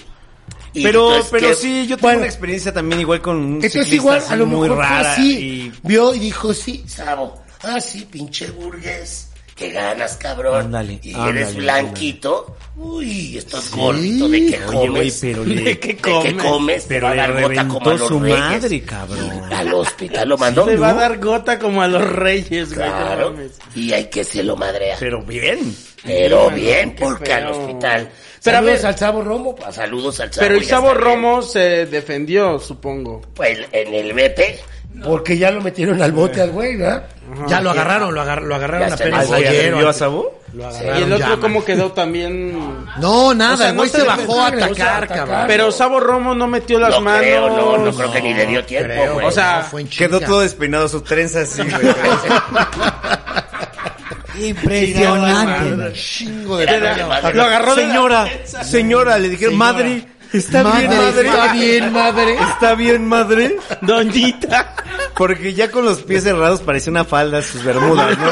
Y 0.75 0.83
Pero, 0.83 1.09
entonces, 1.09 1.31
pero 1.31 1.49
¿qué? 1.49 1.55
sí, 1.55 1.87
yo 1.87 1.97
tuve 1.97 2.03
Bueno, 2.03 2.19
una 2.21 2.27
experiencia 2.29 2.73
también 2.73 3.01
igual 3.01 3.21
con 3.21 3.37
un 3.37 3.55
Entonces 3.57 3.93
igual, 3.93 4.23
a 4.29 4.37
lo 4.37 4.47
muy 4.47 4.69
mejor 4.69 4.79
fue 4.85 4.87
rara 4.87 5.13
así. 5.13 5.39
y... 5.39 5.73
Vio 5.87 6.15
y 6.15 6.19
dijo, 6.19 6.55
sí, 6.55 6.83
Sabo. 6.87 7.43
Ah, 7.63 7.81
sí, 7.81 8.07
pinche 8.11 8.51
burgués. 8.51 9.29
Que 9.55 9.71
ganas, 9.71 10.17
cabrón. 10.17 10.57
Ándale, 10.57 10.99
y 11.03 11.13
ándale, 11.13 11.41
eres 11.43 11.55
blanquito. 11.57 12.57
Uy, 12.77 13.37
estás 13.37 13.65
Sí. 13.65 13.77
gordito. 13.79 14.29
¿De 14.29 14.47
qué 14.47 14.57
Oye, 14.57 14.65
comes? 14.67 14.91
güey, 14.91 15.13
pero 15.21 15.45
le- 15.45 15.55
¿De 15.63 15.79
qué 15.79 15.89
¿De 15.89 15.97
qué 15.97 16.03
comes? 16.03 16.35
comes? 16.43 16.85
Pero 16.89 17.01
Te 17.11 17.17
va 17.17 17.23
a 17.25 17.27
dar 17.29 17.43
gota 17.43 17.69
como 17.69 17.91
a 17.91 17.95
los 17.95 18.09
su 18.09 18.21
reyes. 18.21 18.39
madre, 18.39 18.83
cabrón. 18.83 19.53
Al 19.53 19.75
hospital 19.75 20.29
lo 20.31 20.39
mandó. 20.39 20.67
Le 20.67 20.77
va 20.77 20.91
a 20.91 20.95
dar 20.95 21.19
gota 21.19 21.59
como 21.59 21.83
a 21.83 21.89
los 21.89 22.03
reyes, 22.03 22.75
güey. 22.75 22.89
Claro. 22.89 23.31
mames. 23.33 23.53
Y 23.75 23.93
hay 23.93 24.07
que 24.07 24.25
se 24.25 24.43
lo 24.43 24.57
madrea. 24.57 24.97
Pero 24.99 25.23
bien. 25.23 25.77
Pero 26.05 26.49
Sí, 26.49 26.55
bien, 26.57 26.97
porque 26.99 27.33
al 27.33 27.49
hospital. 27.53 28.11
Pero 28.43 28.57
a 28.57 28.61
saludos 28.61 28.79
ver- 28.83 28.87
al 28.87 28.99
Sabo 28.99 29.23
Romo. 29.23 29.57
Saludos 29.71 30.19
al 30.21 30.33
Sabo. 30.33 30.47
Pero 30.49 30.59
el 30.59 30.65
Sabo. 30.65 30.95
Romo 30.95 31.43
se 31.43 31.87
defendió, 31.87 32.59
supongo. 32.59 33.21
Pues 33.35 33.59
en 33.71 33.95
el 33.95 34.13
BP. 34.13 34.59
Porque 35.05 35.39
ya 35.39 35.51
lo 35.51 35.61
metieron 35.61 36.01
al 36.03 36.13
bote 36.13 36.41
al 36.41 36.51
güey, 36.51 36.77
¿verdad? 36.77 37.05
Ya 37.49 37.61
lo 37.61 37.71
agarraron, 37.71 38.15
lo, 38.15 38.21
agar- 38.21 38.43
lo 38.43 38.55
agarraron 38.55 38.89
Ya 38.89 38.95
apenas 38.95 39.27
bote. 39.27 39.49
ayer. 39.49 39.75
o 39.75 39.79
¿Vio 39.79 39.87
a 39.87 39.89
antes. 39.89 39.99
Sabo? 39.99 40.39
Lo 40.53 40.63
y 40.63 40.67
agarraron 40.67 41.03
el 41.03 41.13
otro, 41.15 41.29
ya, 41.35 41.41
¿cómo 41.41 41.55
man. 41.61 41.65
quedó 41.67 41.93
también? 41.93 42.85
No, 43.01 43.35
nada, 43.35 43.55
O 43.55 43.57
sea, 43.57 43.69
el 43.71 43.75
no 43.75 43.81
güey 43.81 43.91
se 43.91 44.01
se 44.01 44.07
bajó 44.07 44.41
a 44.43 44.47
atacar, 44.49 44.71
o 44.71 44.75
sea, 44.75 45.07
cabrón. 45.09 45.45
Pero 45.47 45.73
Sabo 45.73 45.99
Romo 45.99 46.35
no 46.35 46.47
metió 46.47 46.79
las 46.79 46.91
No 46.91 47.01
manos. 47.01 47.21
creo, 47.23 47.49
no, 47.49 47.79
no 47.79 47.93
creo 47.95 48.13
que 48.13 48.21
ni 48.23 48.35
le 48.35 48.47
dio 48.47 48.65
tiempo, 48.65 48.89
creo, 48.93 49.15
güey. 49.15 49.27
O 49.27 49.31
sea, 49.31 49.61
no, 49.61 49.65
fue 49.65 49.81
en 49.81 49.89
Quedó 49.89 50.21
todo 50.21 50.41
despeinado, 50.43 50.89
su 50.89 51.01
trenza 51.01 51.41
así, 51.41 51.63
güey. 51.63 51.73
Impresionante. 54.49 55.93
Chingo 55.95 56.59
de 56.59 56.65
Era-. 56.65 57.33
Lo 57.33 57.43
agarró 57.45 57.75
de 57.75 57.87
Señora, 57.87 58.29
señora, 58.65 59.19
le 59.19 59.29
dijeron, 59.31 59.55
Señora. 59.55 59.73
madre, 59.73 60.05
está 60.33 60.63
bien, 60.63 60.91
Madre, 60.91 60.97
madre. 60.97 61.29
está 61.29 61.53
bien, 61.53 61.93
madre. 61.93 62.35
Está 62.41 62.75
bien, 62.75 63.07
madre. 63.09 63.57
Doñita. 63.81 64.75
Porque 65.17 65.55
ya 65.55 65.71
con 65.71 65.85
los 65.85 66.03
pies 66.03 66.25
cerrados 66.25 66.61
parecía 66.61 66.91
una 66.91 67.05
falda 67.05 67.43
sus 67.43 67.63
bermudas, 67.63 68.17
¿no? 68.19 68.27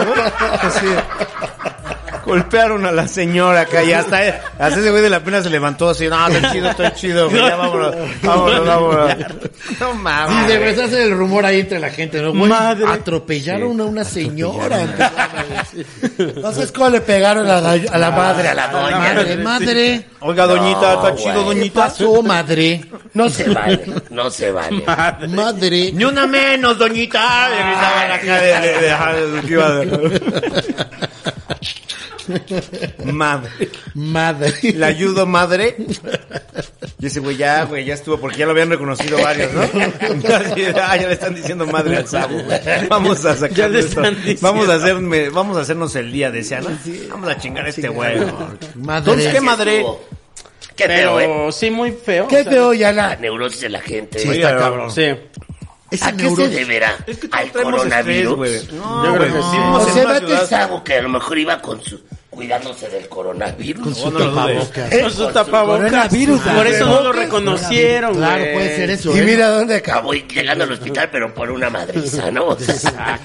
Así. 0.62 0.86
Golpearon 2.30 2.86
a 2.86 2.92
la 2.92 3.06
señora 3.08 3.62
acá 3.62 3.82
y 3.82 3.92
hasta, 3.92 4.18
hasta 4.58 4.80
ese 4.80 4.90
güey 4.90 5.02
de 5.02 5.10
la 5.10 5.20
pena 5.22 5.42
se 5.42 5.50
levantó 5.50 5.88
así, 5.90 6.08
no, 6.08 6.28
está 6.28 6.52
chido, 6.52 6.70
está 6.70 6.94
chido, 6.94 7.28
güey, 7.30 7.42
ya 7.42 7.56
vámonos, 7.56 7.94
vámonos, 8.22 8.66
vámonos. 8.66 9.16
No 9.18 9.92
Sí, 9.92 9.98
mames. 9.98 10.46
se 10.46 10.54
empezó 10.54 10.82
a 10.82 10.84
hacer 10.84 11.00
el 11.02 11.10
rumor 11.16 11.44
ahí 11.44 11.60
entre 11.60 11.78
la 11.80 11.90
gente, 11.90 12.20
¿no? 12.22 12.32
Güey, 12.32 12.48
Madre. 12.48 12.86
atropellaron 12.88 13.80
a 13.80 13.84
una 13.84 14.04
señora. 14.04 14.78
Entonces, 16.18 16.72
¿cómo 16.72 16.88
le 16.90 17.00
pegaron 17.00 17.48
a 17.48 17.60
la, 17.60 17.72
a 17.72 17.98
la 17.98 18.10
madre, 18.10 18.48
a 18.48 18.54
la 18.54 18.68
doña? 18.68 18.98
Madre, 18.98 19.36
madre. 19.36 20.06
Oiga, 20.20 20.46
doñita, 20.46 20.94
está 20.94 21.10
No, 21.10 21.16
chido, 21.16 21.32
güey. 21.44 21.54
¿Qué 21.54 21.60
doñita. 21.60 21.80
pasó, 21.86 22.22
madre? 22.22 22.84
No 23.14 23.28
se 23.28 23.48
vale, 23.48 23.80
no 24.10 24.30
se 24.30 24.52
vale. 24.52 24.84
Madre. 25.28 25.90
Ni 25.92 26.04
una 26.04 26.26
menos, 26.26 26.78
doñita. 26.78 27.48
Le 27.48 27.56
gritaban 27.56 28.12
acá 28.12 28.40
de, 28.40 28.46
de, 28.46 28.60
de- 28.60 29.86
de- 29.86 30.10
de- 30.20 30.20
Madre. 33.04 33.50
Madre. 33.94 34.54
Le 34.62 34.84
ayudo, 34.86 35.26
madre. 35.26 35.76
Y 37.00 37.06
ese 37.06 37.20
güey 37.20 37.36
ya, 37.36 37.64
güey, 37.64 37.84
ya 37.84 37.94
estuvo, 37.94 38.18
porque 38.18 38.38
ya 38.38 38.44
lo 38.46 38.52
habían 38.52 38.70
reconocido 38.70 39.20
varios, 39.22 39.52
¿no? 39.52 39.62
Ah, 40.82 40.96
ya 40.96 41.08
le 41.08 41.14
están 41.14 41.34
diciendo 41.34 41.66
madre 41.66 41.96
al 41.96 42.06
sabo, 42.06 42.38
güey. 42.42 42.60
Vamos 42.88 43.24
a 43.24 43.34
sacar 43.34 43.56
Ya 43.56 43.68
le 43.68 43.80
esto. 43.80 44.00
están 44.00 44.14
diciendo. 44.16 44.42
Vamos 44.42 44.68
a 44.68 44.74
hacerme, 44.74 45.30
vamos 45.30 45.56
a 45.56 45.60
hacernos 45.62 45.94
el 45.96 46.12
día, 46.12 46.30
decían, 46.30 46.64
¿no? 46.64 46.70
Vamos 47.08 47.28
a 47.28 47.38
chingar 47.38 47.66
a 47.66 47.68
este 47.68 47.88
güey. 47.88 48.18
Madre. 48.76 48.98
Entonces, 49.12 49.32
¿qué 49.32 49.40
madre? 49.40 49.86
Qué 50.76 50.86
feo, 50.86 51.20
¿eh? 51.20 51.24
Pero 51.26 51.52
sí, 51.52 51.70
muy 51.70 51.92
feo. 51.92 52.28
Qué 52.28 52.40
o 52.40 52.42
sea, 52.42 52.52
feo 52.52 52.72
ya 52.74 52.92
la 52.92 53.16
neurosis 53.16 53.60
de 53.62 53.68
la 53.70 53.80
gente. 53.80 54.18
Sí, 54.18 54.28
está 54.30 54.56
cabrón. 54.56 54.90
Sí. 54.90 55.08
Esa 55.90 56.08
¿A 56.08 56.12
qué 56.16 56.30
se 56.30 56.48
deberá? 56.48 56.96
Es 57.06 57.18
que 57.18 57.28
¿Al 57.32 57.50
coronavirus? 57.52 58.48
estrés, 58.48 58.68
güey. 58.70 58.78
No, 58.80 59.04
Yo 59.04 59.14
creo 59.14 59.16
güey, 59.18 59.32
que 59.32 59.42
sí. 59.42 59.56
vivimos 59.56 59.82
O 60.42 60.46
sea, 60.46 60.70
que 60.84 60.94
a 60.94 61.02
lo 61.02 61.08
mejor 61.08 61.38
iba 61.38 61.60
con 61.60 61.82
su 61.82 62.00
cuidándose 62.30 62.88
del 62.88 63.08
coronavirus. 63.08 63.82
Con 63.82 63.94
su 63.94 64.10
No, 64.10 64.18
no 64.20 64.30
tapabocas. 64.30 65.12
Su 65.12 65.32
coronavirus, 65.50 66.40
Por 66.42 66.66
eso 66.66 66.86
no 66.86 67.00
lo 67.02 67.12
reconocieron, 67.12 68.14
Claro, 68.14 68.42
güey. 68.42 68.54
puede 68.54 68.76
ser 68.76 68.90
eso. 68.90 69.16
Y 69.16 69.18
¿eh? 69.18 69.22
mira 69.22 69.48
dónde 69.48 69.74
acabó 69.76 70.14
y 70.14 70.22
llegando 70.28 70.64
al 70.64 70.72
hospital, 70.72 71.08
pero 71.10 71.34
por 71.34 71.50
una 71.50 71.68
madriza, 71.70 72.30
¿no? 72.30 72.44
O 72.50 72.58
sea, 72.58 73.18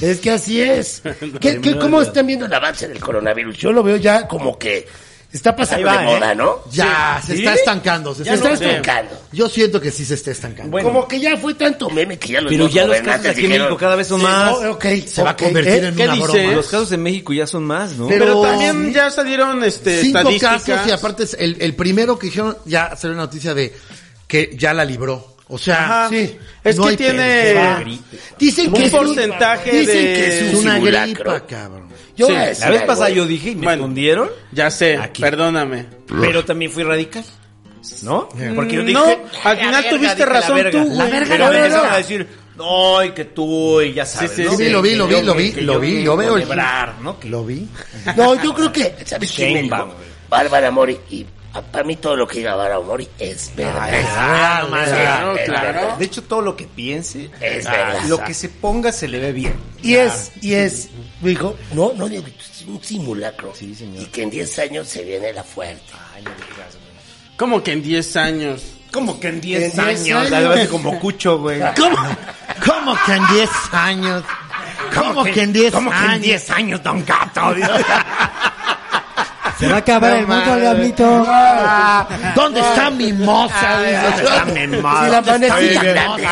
Es 0.00 0.18
que 0.18 0.30
así 0.32 0.60
es. 0.60 1.02
¿Qué, 1.40 1.60
qué, 1.60 1.78
¿Cómo 1.78 2.02
están 2.02 2.26
viendo 2.26 2.46
el 2.46 2.52
avance 2.54 2.88
del 2.88 2.98
coronavirus? 2.98 3.56
Yo 3.56 3.72
lo 3.72 3.82
veo 3.84 3.96
ya 3.96 4.26
como 4.26 4.58
que 4.58 4.88
está 5.32 5.56
pasando 5.56 5.86
va, 5.86 5.98
de 5.98 6.04
moda, 6.06 6.32
¿eh? 6.32 6.34
¿no? 6.36 6.58
Ya, 6.70 7.20
se 7.24 7.32
¿Sí? 7.34 7.38
está 7.40 7.54
estancando. 7.54 8.14
Se 8.14 8.24
Se 8.24 8.34
está 8.34 8.52
está 8.52 8.66
estancando. 8.66 9.20
Yo 9.32 9.48
siento 9.48 9.80
que 9.80 9.90
sí 9.90 10.04
se 10.04 10.14
está 10.14 10.30
estancando. 10.30 10.78
Como 10.82 11.08
que 11.08 11.18
ya 11.20 11.36
fue 11.36 11.54
tanto 11.54 11.88
meme 11.90 12.18
que 12.18 12.32
ya 12.34 12.40
los 12.40 12.50
Pero 12.50 12.68
ya 12.68 12.86
los 12.86 12.98
casos 12.98 13.26
aquí 13.26 13.44
en 13.44 13.50
México 13.50 13.76
cada 13.76 13.96
vez 13.96 14.06
son 14.06 14.20
sí, 14.20 14.26
más. 14.26 14.60
no, 14.60 14.70
ok, 14.72 14.84
se 15.06 15.22
va 15.22 15.30
a 15.30 15.36
convertir 15.36 15.84
¿eh? 15.84 15.88
en 15.88 15.96
¿qué 15.96 16.04
una 16.04 16.14
dice? 16.14 16.26
broma. 16.26 16.52
Los 16.52 16.68
casos 16.68 16.92
en 16.92 17.02
México 17.02 17.32
ya 17.32 17.46
son 17.46 17.64
más, 17.64 17.92
¿no? 17.92 18.08
Pero 18.08 18.24
Pero- 18.26 18.42
también 18.42 18.92
ya 18.92 19.10
salieron 19.10 19.62
este, 19.64 20.02
Cinco 20.02 20.18
estadísticas. 20.18 20.62
casos 20.64 20.88
y 20.88 20.90
aparte 20.90 21.22
es 21.24 21.36
el, 21.38 21.56
el 21.60 21.74
primero 21.74 22.18
que 22.18 22.26
dijeron 22.26 22.56
ya 22.64 22.94
salió 22.96 23.14
una 23.14 23.24
noticia 23.24 23.54
de 23.54 23.72
que 24.26 24.54
ya 24.56 24.72
la 24.74 24.84
libró. 24.84 25.32
O 25.48 25.58
sea, 25.58 25.84
Ajá. 26.04 26.08
sí. 26.08 26.38
Es 26.64 26.76
no 26.78 26.86
que 26.86 26.96
tiene. 26.96 27.54
Dicen 28.38 28.68
un 28.68 28.72
que 28.74 28.86
es 28.86 28.92
un- 28.94 28.98
porcentaje 29.00 29.70
dicen 29.70 29.96
de- 29.96 30.02
que 30.14 30.26
es 30.28 30.34
Es 30.44 30.54
un 30.54 30.60
una 30.60 30.74
simulacro. 30.76 31.12
gripa, 31.32 31.46
cabrón. 31.46 31.91
Yo 32.16 32.26
Sí. 32.26 32.32
voy 32.32 32.42
a 32.42 32.46
decir 32.46 32.64
La 32.64 32.70
vez 32.70 32.82
pasada 32.82 33.08
¿eh? 33.10 33.14
yo 33.14 33.26
dije 33.26 33.50
y 33.50 33.54
me 33.56 33.64
Bueno. 33.64 33.82
confundieron, 33.82 34.30
Ya 34.52 34.70
sé, 34.70 34.96
Aquí. 34.96 35.22
perdóname. 35.22 35.86
pero 36.20 36.44
también 36.44 36.70
fui 36.70 36.82
radical. 36.82 37.24
¿No? 38.02 38.28
Porque 38.54 38.76
yo 38.76 38.82
dije, 38.82 38.92
No, 38.92 39.04
al 39.04 39.18
"La 39.56 39.56
final 39.56 39.72
verga", 39.82 39.90
tuviste 39.90 40.18
"La 40.20 40.26
razón 40.26 40.54
verga". 40.56 40.70
tú, 40.70 40.84
güey. 40.86 40.98
La 40.98 41.04
verga, 41.06 41.26
pero 41.28 41.44
no, 41.46 41.50
me 41.50 41.58
no, 41.58 41.64
empezaron 41.64 41.88
no. 41.88 41.94
a 41.94 41.98
decir, 41.98 42.28
no, 42.56 43.04
y 43.04 43.10
que 43.10 43.24
tú, 43.24 43.80
y 43.80 43.92
ya 43.92 44.06
sabes, 44.06 44.30
sí, 44.36 44.42
¿no? 44.44 44.50
sí, 44.52 44.56
Que- 44.58 44.70
lo 44.70 44.82
vi, 44.82 44.94
lo 44.94 45.06
vi, 45.08 45.22
lo 45.22 45.34
vi, 45.34 45.52
lo 45.52 45.80
vi, 45.80 46.02
yo 46.04 46.16
veo 46.16 46.38
¿no? 47.02 47.18
Que- 47.18 47.28
Lo 47.28 47.44
vi. 47.44 47.66
No, 48.16 48.40
yo 48.40 48.54
creo 48.54 48.72
que, 48.72 48.94
¿sabes 49.04 49.36
güey. 49.36 49.68
Bárbara 50.28 50.70
Mori. 50.70 50.96
Y 51.10 51.26
para 51.60 51.84
mí 51.84 51.96
todo 51.96 52.16
lo 52.16 52.26
que 52.26 52.38
diga 52.38 52.80
Mori 52.80 53.08
es 53.18 53.52
verdad. 53.54 53.90
Ah, 54.16 54.66
madre. 54.70 54.90
Claro, 54.92 55.36
Es 55.36 55.44
claro. 55.48 55.66
verdad. 55.66 55.96
De 55.98 56.04
hecho, 56.04 56.22
todo 56.22 56.40
lo 56.40 56.56
que 56.56 56.66
piense, 56.66 57.30
Es 57.40 57.66
ah, 57.66 57.72
verdad. 57.72 58.04
lo 58.06 58.24
que 58.24 58.32
se 58.32 58.48
ponga 58.48 58.90
se 58.90 59.06
le 59.08 59.18
ve 59.18 59.32
bien. 59.32 59.54
Y 59.82 59.96
es, 59.96 60.32
y 60.40 60.54
es, 60.54 60.88
dijo, 61.20 61.56
no, 61.74 61.92
no, 61.94 62.06
es 62.06 62.22
un 62.66 62.82
simulacro. 62.82 63.52
Sí, 63.54 63.74
señor. 63.74 64.02
Y 64.02 64.06
que 64.06 64.22
en 64.22 64.30
10 64.30 64.58
años 64.60 64.88
se 64.88 65.04
viene 65.04 65.32
la 65.32 65.42
fuerte. 65.44 65.92
Como 67.36 67.62
que 67.62 67.72
en 67.72 67.82
10 67.82 68.16
años. 68.16 68.62
Como 68.92 69.18
que 69.18 69.28
en 69.28 69.40
10 69.40 69.62
En 69.62 69.70
10 69.70 69.78
años, 69.78 70.32
años. 70.32 70.68
como 70.68 70.98
cucho, 71.00 71.38
güey. 71.38 71.60
¿Cómo? 71.76 71.96
¿Cómo 72.64 72.96
que 73.06 73.12
en 73.12 73.26
10 73.26 73.50
años? 73.72 74.24
¿Cómo 74.94 75.24
que 75.24 75.42
en 75.42 75.52
10 75.52 75.72
¿Cómo 75.72 75.90
que 75.90 75.96
en 75.96 76.02
años? 76.04 76.22
10 76.22 76.50
años, 76.50 76.82
don 76.82 77.04
Gato? 77.04 77.54
Se 79.62 79.68
va 79.68 79.74
a 79.76 79.78
acabar 79.78 80.16
el 80.16 80.26
mundo, 80.26 80.56
Diablito. 80.56 81.24
Ah, 81.26 82.08
¿Dónde 82.34 82.60
está 82.60 82.90
mi 82.90 83.12
moza? 83.12 83.78
Si 84.54 85.10
la 85.10 85.22
manecilla 85.22 85.82
grande. 85.82 86.28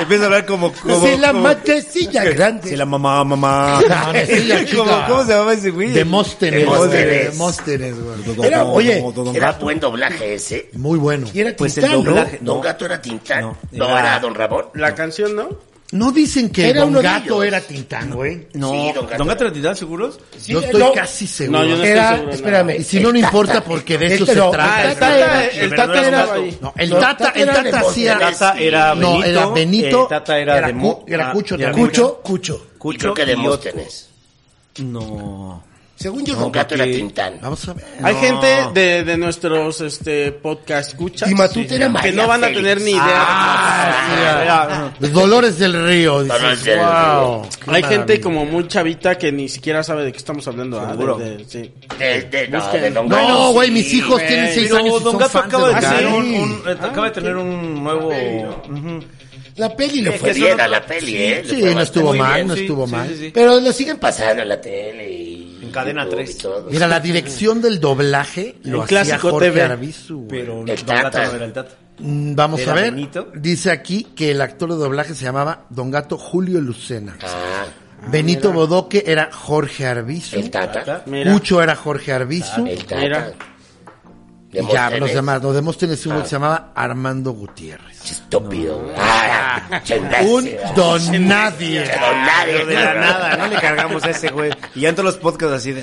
Empieza 0.00 0.22
a 0.22 0.26
hablar 0.26 0.46
como... 0.46 0.72
como 0.72 1.06
Si 1.06 1.16
la 1.18 1.32
manecilla 1.32 2.24
grande. 2.24 2.68
Si 2.70 2.76
la 2.76 2.86
mamá, 2.86 3.22
mamá. 3.24 3.80
manecilla 4.06 4.64
chica. 4.64 4.78
¿Cómo, 4.78 5.06
¿Cómo 5.08 5.24
se 5.24 5.32
llama 5.34 5.52
ese 5.52 5.70
güey? 5.70 5.90
Demóstenes. 5.90 6.60
Demóstenes. 6.60 7.32
Demóstenes, 7.32 7.94
güey. 8.00 8.46
Era, 8.46 8.64
oye, 8.64 9.04
Era 9.34 9.52
buen 9.52 9.78
doblaje 9.80 10.34
ese. 10.34 10.70
Muy 10.74 10.98
bueno. 10.98 11.26
y 11.32 11.40
era 11.40 11.54
Pues 11.56 11.76
el 11.78 11.84
Tintán, 11.84 12.04
¿no? 12.04 12.10
doblaje. 12.10 12.38
Don. 12.40 12.60
Gato 12.60 12.86
era 12.86 13.00
Tintán. 13.02 13.52
No, 13.72 13.84
era- 13.86 14.00
era 14.00 14.20
Don 14.20 14.34
Ramón. 14.34 14.64
La 14.74 14.94
canción, 14.94 15.36
¿no? 15.36 15.48
¿No 15.94 16.10
dicen 16.10 16.50
que 16.50 16.68
Era 16.70 16.80
Don 16.80 16.88
uno 16.90 16.98
de 16.98 17.04
Gato 17.04 17.42
ellos. 17.42 17.46
era 17.46 17.60
Tintán, 17.60 18.10
güey? 18.10 18.48
No, 18.54 18.70
Sí, 18.72 18.76
Don 18.76 18.94
Don 18.94 19.06
Gato. 19.06 19.24
Gato, 19.26 19.44
era 19.44 19.52
Titán, 19.52 19.76
seguros? 19.76 20.18
Sí, 20.36 20.52
Yo 20.52 20.60
estoy 20.60 20.80
no, 20.80 20.92
casi 20.92 21.26
seguro. 21.28 21.58
No, 21.60 21.64
yo 21.64 21.70
no 21.70 21.74
estoy 21.76 21.88
Era, 21.90 22.08
seguro, 22.10 22.26
no. 22.28 22.34
espérame. 22.34 22.70
Y 22.80 22.82
si 22.84 23.00
no, 23.00 23.12
no 23.12 23.18
importa 23.20 23.62
porque 23.64 23.96
de 23.98 24.06
eso 24.14 24.26
Tata- 24.26 24.32
se 24.34 24.38
no, 24.40 24.50
trata. 24.50 24.82
El 24.90 24.94
Tata 24.98 25.16
era- 25.16 25.44
el 25.46 25.68
pero 25.70 25.76
Tata 25.76 25.86
no 25.86 26.06
era 26.08 26.26
Gato. 26.26 26.44
No, 26.60 26.74
el 26.76 26.90
No, 26.90 26.96
Tata, 26.98 27.16
Tata 27.26 27.32
el 27.40 27.42
era 27.48 27.62
de 27.62 27.70
Tata 27.70 27.88
hacía... 27.88 28.12
El 28.14 28.18
Tata 28.18 28.54
era 28.58 28.94
No, 28.96 29.10
Benito. 29.12 29.24
era 29.28 29.46
Benito. 29.46 30.02
El 30.02 30.08
Tata 30.08 30.38
era, 30.38 30.58
era 30.58 30.66
de 30.66 30.72
Cu- 30.72 30.78
Mo- 30.80 31.04
era 31.06 31.30
ah, 31.30 31.32
Cucho 31.32 31.58
también. 31.58 31.86
Cucho, 31.86 32.20
Cucho. 32.22 32.66
Y 32.74 32.78
Cucho 32.78 32.98
creo 32.98 33.14
que 33.14 33.22
y 33.22 33.34
otro. 33.34 33.42
Demóstenes. 33.72 34.08
No. 34.80 35.62
Según 36.04 36.22
yo, 36.22 36.34
Don 36.34 36.52
Gato 36.52 36.74
era 36.74 36.84
Tintán. 36.84 37.38
Vamos 37.40 37.66
a 37.66 37.72
ver. 37.72 37.82
Hay 38.02 38.12
No. 38.12 38.20
gente 38.20 38.46
de, 38.78 39.04
de 39.04 39.16
nuestros 39.16 39.80
este 39.80 40.32
podcast 40.32 40.90
escuchas 40.90 41.30
Y 41.30 41.34
Matute 41.34 41.76
era 41.76 41.90
que 42.02 42.12
no 42.12 42.26
van 42.28 42.44
a 42.44 42.48
tener 42.48 42.78
ni 42.82 42.90
idea. 42.90 43.00
Ah, 43.06 44.92
Dolores 45.00 45.58
del 45.58 45.82
Río. 45.86 46.22
dices, 46.22 46.36
Dolores 46.38 46.62
del 46.64 46.78
wow, 46.78 47.48
qué 47.64 47.70
Hay 47.70 47.82
gente 47.84 48.20
como 48.20 48.44
muy 48.44 48.68
chavita 48.68 49.16
que 49.16 49.32
ni 49.32 49.48
siquiera 49.48 49.82
sabe 49.82 50.04
de 50.04 50.12
qué 50.12 50.18
estamos 50.18 50.46
hablando. 50.46 50.78
ah, 50.78 50.94
de- 50.94 51.36
de- 51.38 51.44
sí. 51.48 51.72
De, 51.98 52.20
de, 52.24 52.48
no, 52.48 52.60
Don 52.92 53.08
No, 53.08 53.52
güey, 53.54 53.68
sí, 53.68 53.72
mis 53.72 53.94
hijos 53.94 54.10
güey. 54.16 54.26
tienen 54.28 54.52
seis 54.52 54.72
años 54.74 55.02
Don 55.02 55.16
Gato 55.16 55.38
acaba 55.38 55.68
de 55.70 55.80
tener 55.80 56.06
un, 56.06 56.34
un- 56.34 56.68
acaba 56.68 57.06
de 57.06 57.12
tener 57.12 57.34
un 57.34 57.82
nuevo... 57.82 58.10
La 59.56 59.74
peli 59.74 60.00
le 60.02 60.10
fue 60.18 60.32
bien 60.32 60.60
a 60.60 60.66
la 60.66 60.84
peli, 60.84 61.16
¿eh? 61.16 61.44
Sí, 61.48 61.62
no 61.62 61.80
estuvo 61.80 62.12
mal, 62.12 62.44
no 62.44 62.54
Sí, 62.56 62.62
estuvo 62.62 62.86
sí, 62.86 62.92
mal. 62.92 63.08
sí, 63.08 63.14
sí. 63.16 63.30
Pero 63.32 63.60
lo 63.60 63.72
siguen 63.72 63.98
Pasando 63.98 64.42
en 64.42 64.48
la 64.48 64.60
tele 64.60 65.08
En 65.62 65.70
Cadena 65.70 66.04
YouTube 66.04 66.20
y 66.20 66.24
3. 66.24 66.38
todo. 66.38 66.66
Mira, 66.70 66.86
la 66.86 67.00
dirección 67.00 67.60
del 67.62 67.80
doblaje 67.80 68.56
lo 68.64 68.82
hacía 68.82 69.02
Clásico 69.04 69.30
Jorge 69.30 69.50
TV. 69.50 69.62
Arbizu. 69.62 70.26
Pero 70.28 70.60
El 70.60 70.66
Don 70.66 70.76
Gato 70.76 70.84
Tata. 71.10 71.26
no 71.26 71.32
era 71.36 71.44
el 71.44 71.52
Tata. 71.52 71.74
Mm, 71.98 72.34
Vamos 72.34 72.60
¿Era 72.60 72.72
a 72.72 72.74
ver. 72.74 72.90
Benito? 72.92 73.28
Dice 73.34 73.70
aquí 73.70 74.08
que 74.16 74.30
el 74.32 74.40
actor 74.40 74.68
de 74.70 74.76
doblaje 74.76 75.14
se 75.14 75.24
llamaba 75.24 75.66
Don 75.70 75.90
Gato 75.90 76.18
Julio 76.18 76.60
Lucena. 76.60 77.16
Ah, 77.22 77.64
Benito 78.10 78.52
Bodoque 78.52 79.04
era 79.06 79.30
Jorge 79.32 79.86
Arbizu. 79.86 80.36
el 80.36 80.50
Tata. 80.50 81.02
Mira. 81.06 81.30
Mucho 81.30 81.62
era 81.62 81.74
Jorge 81.76 82.12
Arbizu. 82.12 82.66
El 82.66 82.84
Tata. 82.84 82.96
Mira. 83.00 83.32
Y 84.54 84.72
ya, 84.72 84.90
Demóstenes. 84.90 85.00
los 85.00 85.12
demás. 85.14 85.42
Los 85.42 85.54
Demóstenes 85.54 86.06
uno 86.06 86.22
que 86.22 86.28
se 86.28 86.32
llamaba 86.36 86.72
Armando 86.74 87.32
Gutiérrez. 87.32 88.10
Estúpido. 88.10 88.80
Ah, 88.96 89.80
chingaste. 89.82 90.26
Un 90.26 90.50
don 90.76 91.28
nadie. 91.28 91.80
Don 91.80 92.22
nadie. 92.26 92.52
Pero 92.52 92.66
de 92.66 92.74
la 92.74 92.94
nada, 92.94 93.36
no 93.36 93.46
le 93.48 93.56
cargamos 93.56 94.04
a 94.04 94.10
ese 94.10 94.28
güey. 94.30 94.50
Y 94.74 94.80
ya 94.82 94.90
en 94.90 94.94
todos 94.94 95.06
los 95.06 95.16
podcasts 95.16 95.54
así 95.56 95.72
de... 95.72 95.82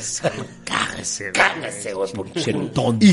Cágese. 0.64 1.32
Cágase, 1.32 1.94
güey, 1.94 2.12
por 2.14 2.28
Y, 2.34 2.42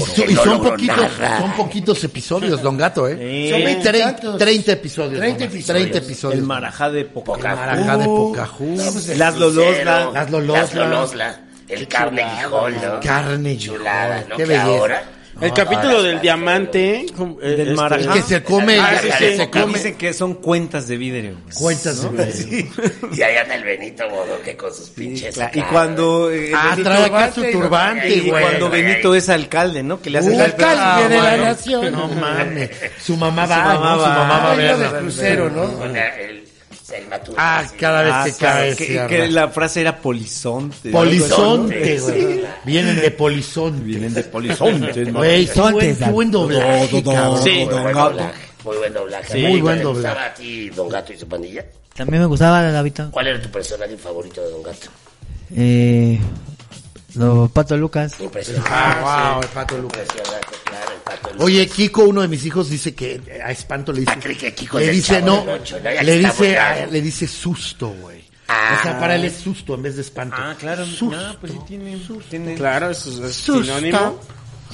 so- 0.00 0.24
y 0.28 0.34
no 0.34 0.44
son 0.44 0.62
poquitos, 0.62 1.18
nada. 1.18 1.40
son 1.40 1.52
poquitos 1.52 2.04
episodios, 2.04 2.62
Don 2.62 2.76
Gato, 2.76 3.08
¿eh? 3.08 3.16
Sí. 3.18 3.50
Son 3.50 3.60
Tre- 3.60 3.64
veintitantos. 3.64 4.38
30 4.38 4.72
episodios. 4.72 5.18
30 5.20 5.26
Don 5.26 5.32
Gato, 5.38 5.44
episodios. 5.56 5.82
30 5.90 5.98
episodios. 5.98 6.38
El 6.40 6.46
marajá 6.46 6.90
de 6.90 7.04
poca. 7.04 7.32
Poca. 7.32 7.56
Marajá 7.56 7.96
de 7.96 8.04
Pocahú. 8.04 8.76
Laszlo 9.16 9.50
Losla. 9.50 10.10
Laszlo 10.12 10.40
Losla. 10.40 10.60
Laszlo 10.62 10.86
Losla. 10.88 11.40
El 11.68 11.86
carne 11.86 12.22
guijol, 12.24 12.74
¿no? 12.76 13.00
Carne 13.00 13.50
Guijol, 13.54 13.82
¿no? 14.28 14.36
qué 14.36 14.44
belleza. 14.46 14.64
ahora... 14.64 15.02
El 15.40 15.52
capítulo 15.52 16.02
del 16.02 16.20
diamante. 16.20 17.06
eh, 17.06 17.06
Del 17.48 17.60
este, 17.60 17.74
marajá. 17.74 18.12
Que 18.14 18.22
se 18.22 18.42
come, 18.42 18.78
Ah, 18.80 18.92
el- 18.94 18.98
sí, 18.98 19.18
que 19.18 19.30
sí. 19.32 19.36
se 19.36 19.50
come 19.50 19.72
dicen 19.74 19.94
que 19.94 20.12
son 20.12 20.34
cuentas 20.34 20.88
de 20.88 20.96
vidrio. 20.96 21.36
cuentas 21.54 22.02
de 22.02 22.66
Y 23.16 23.22
ahí 23.22 23.36
anda 23.36 23.54
el 23.54 23.62
Benito 23.64 24.08
Bodoque 24.10 24.56
con 24.56 24.74
sus 24.74 24.88
pinches... 24.90 25.34
Claro, 25.34 25.52
Y 25.54 25.62
cuando... 25.62 26.30
eh, 26.32 26.50
Ah, 26.54 26.76
trae 26.82 27.04
acá 27.04 27.32
su 27.32 27.42
turbante, 27.52 28.08
Y 28.08 28.20
güey. 28.30 28.42
cuando 28.42 28.68
Benito 28.68 29.14
es 29.14 29.28
alcalde, 29.28 29.82
¿no? 29.84 30.00
Que 30.02 30.10
le 30.10 30.18
hace 30.18 30.30
Un 30.30 30.40
alcalde 30.40 31.08
de 31.14 31.20
la 31.22 31.36
nación. 31.36 31.92
No 31.92 32.08
mames. 32.08 32.70
Su 33.00 33.16
mamá 33.16 33.46
va. 33.46 33.56
Su 33.74 33.78
va. 34.02 34.08
mamá 34.08 34.38
va 34.40 34.52
a 34.52 34.56
verla. 34.56 34.92
del 34.92 35.00
crucero, 35.02 35.50
¿no? 35.50 35.62
La- 36.90 36.96
Selma 36.96 37.20
Ah, 37.36 37.64
sí. 37.70 37.76
cada 37.76 38.02
vez 38.02 38.12
Ah, 38.14 38.24
que 38.24 38.32
cae. 38.96 39.06
que, 39.08 39.28
la 39.28 39.48
frase 39.48 39.80
era 39.82 39.98
polizonte. 40.00 40.90
Polizonte, 40.90 41.98
güey. 42.00 42.44
Vienen 42.64 42.96
de 43.00 43.10
polizonte. 43.10 43.82
Vienen 43.84 44.14
de 44.14 44.24
polizonte. 44.24 45.04
¿no? 45.06 45.18
Güey, 45.18 45.46
qué 45.46 45.60
buen, 45.60 45.72
Sontes, 45.74 45.98
qué 45.98 46.10
buen 46.10 46.30
doblaje, 46.30 47.02
cabrón. 47.02 47.42
Sí. 47.44 47.50
Muy 47.50 47.64
buen 47.66 47.84
Don 47.84 47.84
Gato. 47.94 48.10
doblaje. 48.10 48.38
Muy 48.64 48.76
buen 48.78 48.92
doblaje. 48.94 49.24
Sí, 49.32 49.38
¿A 49.38 49.46
ti 49.46 49.52
muy 49.52 49.60
buen 49.60 49.76
te 49.78 49.82
doblaje. 49.84 50.08
gustaba 50.08 50.26
a 50.26 50.34
ti 50.34 50.70
Don 50.70 50.88
Gato 50.88 51.12
y 51.12 51.18
su 51.18 51.28
pandilla? 51.28 51.64
También 51.94 52.20
me 52.22 52.26
gustaba, 52.26 52.62
Gabito. 52.62 53.10
¿Cuál 53.10 53.26
era 53.26 53.42
tu 53.42 53.50
personaje 53.50 53.96
favorito 53.96 54.40
de 54.42 54.50
Don 54.50 54.62
Gato? 54.62 54.86
Eh, 55.56 56.18
lo 57.14 57.48
Pato 57.48 57.76
Lucas. 57.76 58.14
Impresionante. 58.20 58.70
Ah, 58.72 59.32
wow, 59.34 59.42
el 59.42 59.48
Pato 59.48 59.76
Lucas. 59.78 60.00
Impresionante, 60.02 60.56
claro, 60.64 60.87
el 60.87 60.87
Pato 60.87 60.87
Lucas. 60.87 60.87
Oye, 61.38 61.66
Kiko, 61.66 62.04
uno 62.04 62.22
de 62.22 62.28
mis 62.28 62.44
hijos, 62.44 62.68
dice 62.68 62.94
que 62.94 63.20
a 63.44 63.50
espanto 63.50 63.92
le 63.92 64.00
dice. 64.00 64.12
Ah, 64.16 64.20
que 64.20 64.54
Kiko 64.54 64.78
le 64.78 64.90
dice, 64.90 65.22
no, 65.22 65.44
le 66.02 66.18
dice, 66.18 66.58
ah, 66.58 66.86
le 66.86 67.00
dice 67.00 67.26
susto, 67.26 67.88
güey. 68.00 68.24
Ah. 68.48 68.78
O 68.78 68.82
sea, 68.82 68.98
para 68.98 69.16
él 69.16 69.24
es 69.24 69.36
susto 69.36 69.74
en 69.74 69.82
vez 69.82 69.96
de 69.96 70.02
espanto. 70.02 70.36
Ah, 70.38 70.56
claro. 70.58 70.86
Susto. 70.86 71.16
No, 71.16 71.38
pues 71.38 71.52
sí 71.52 71.58
tiene... 71.66 72.00
tiene 72.30 72.54
Claro, 72.54 72.90
eso 72.90 73.26
es 73.26 73.34
Susto. 73.34 73.62
sinónimo. 73.62 74.18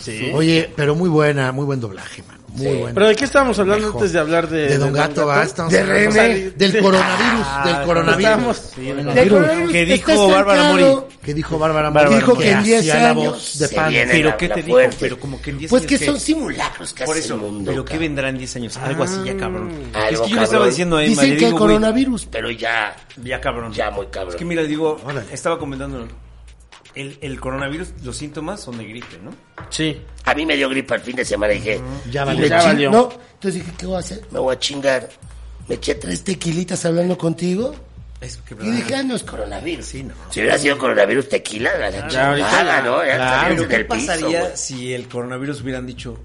Sí. 0.00 0.30
Oye, 0.32 0.72
pero 0.76 0.94
muy 0.94 1.08
buena, 1.08 1.50
muy 1.52 1.64
buen 1.64 1.80
doblaje, 1.80 2.22
mano. 2.22 2.43
Muy 2.54 2.66
Sí. 2.68 2.72
bueno. 2.78 2.90
Pero 2.94 3.08
¿de 3.08 3.16
qué 3.16 3.24
estábamos 3.24 3.58
hablando 3.58 3.86
Mejor. 3.88 4.00
antes 4.00 4.12
de 4.12 4.18
hablar 4.20 4.48
de... 4.48 4.68
de 4.68 4.78
Don 4.78 4.92
Gato, 4.92 5.26
va, 5.26 5.42
estamos 5.42 5.72
De 5.72 5.82
René. 5.84 6.50
del 6.50 6.78
coronavirus, 6.80 7.46
Ah, 7.46 7.62
del 7.66 7.86
coronavirus. 7.86 8.30
Estamos- 8.30 8.76
De 9.14 9.28
coronavirus 9.28 9.72
¿Qué 9.72 9.82
está 9.94 10.12
dijo 10.12 10.28
Bárbara. 10.28 10.62
Mori? 10.70 10.84
¿Qué 11.24 11.34
dijo 11.34 11.58
Bárbara 11.58 11.90
Mori? 11.90 12.14
Dijo 12.14 12.38
que 12.38 12.50
en 12.52 12.62
10 12.62 12.80
hacía 12.80 12.94
la 12.94 13.10
años 13.10 13.32
voz 13.32 13.58
de 13.58 13.68
pan. 13.70 13.92
Pero 13.92 14.28
la- 14.28 14.36
¿qué 14.36 14.48
te 14.48 14.62
dijo? 14.62 14.78
Pero 15.00 15.18
como 15.20 15.42
que 15.42 15.50
en 15.50 15.58
10 15.58 15.70
Pues 15.70 15.82
años 15.82 15.88
que 15.90 15.98
¿qué? 15.98 16.04
son 16.06 16.20
simulacros 16.20 16.92
casi 16.94 17.06
Por 17.06 17.16
eso, 17.16 17.34
el 17.34 17.40
mundo. 17.40 17.70
pero 17.72 17.84
¿qué 17.84 17.88
cabrón. 17.90 18.00
vendrá 18.08 18.28
en 18.28 18.38
10 18.38 18.56
años? 18.56 18.76
Algo 18.76 19.02
así 19.04 19.16
ya 19.24 19.36
cabrón. 19.36 19.70
es 20.10 20.20
que 20.20 20.28
yo 20.30 20.36
le 20.36 20.42
estaba 20.44 20.66
diciendo 20.66 20.96
a 20.96 21.04
Emma, 21.04 21.22
Dicen 21.22 21.36
que 21.38 21.46
el 21.48 21.54
coronavirus. 21.54 22.26
Pero 22.30 22.50
ya, 22.52 22.94
ya 23.22 23.40
cabrón. 23.40 23.72
ya 23.72 23.90
muy 23.90 24.06
cabrón. 24.06 24.30
Es 24.34 24.36
que 24.36 24.44
mira, 24.44 24.62
digo, 24.62 24.98
estaba 25.32 25.58
comentando, 25.58 26.06
el, 26.94 27.18
el 27.20 27.40
coronavirus, 27.40 27.88
los 28.02 28.16
síntomas 28.16 28.60
son 28.60 28.78
de 28.78 28.84
gripe, 28.84 29.18
¿no? 29.22 29.30
Sí. 29.70 30.00
A 30.24 30.34
mí 30.34 30.46
me 30.46 30.56
dio 30.56 30.68
gripa 30.68 30.94
el 30.94 31.00
fin 31.02 31.16
de 31.16 31.24
semana 31.24 31.52
y 31.52 31.56
dije, 31.58 31.80
Ya 32.10 32.24
valió. 32.24 32.42
me 32.42 32.48
Ya 32.48 32.62
valió. 32.62 32.90
No, 32.90 33.08
entonces 33.34 33.60
dije, 33.62 33.72
¿qué 33.78 33.86
voy 33.86 33.96
a 33.96 33.98
hacer? 33.98 34.22
me 34.30 34.38
voy 34.38 34.54
a 34.54 34.58
chingar. 34.58 35.08
Me 35.68 35.76
eché 35.76 35.94
tres 35.94 36.22
tequilitas 36.24 36.84
hablando 36.84 37.16
contigo. 37.16 37.74
Es 38.20 38.36
que, 38.38 38.54
Y 38.54 38.70
dije, 38.70 38.94
ah, 38.94 39.02
no 39.02 39.16
es 39.16 39.22
coronavirus. 39.22 39.84
sí, 39.84 40.02
no. 40.02 40.14
Si 40.30 40.40
hubiera 40.40 40.56
sido 40.58 40.78
coronavirus, 40.78 41.28
tequila, 41.28 41.76
la 41.78 41.90
Ya, 41.90 42.08
chingada, 42.08 42.28
ahorita 42.30 42.82
¿no? 42.82 43.04
Ya 43.04 43.16
Claro, 43.16 43.54
pero 43.56 43.68
¿qué 43.68 43.84
piso, 43.84 44.06
pasaría 44.06 44.56
si 44.56 44.94
el 44.94 45.08
coronavirus 45.08 45.60
hubieran 45.62 45.86
dicho, 45.86 46.18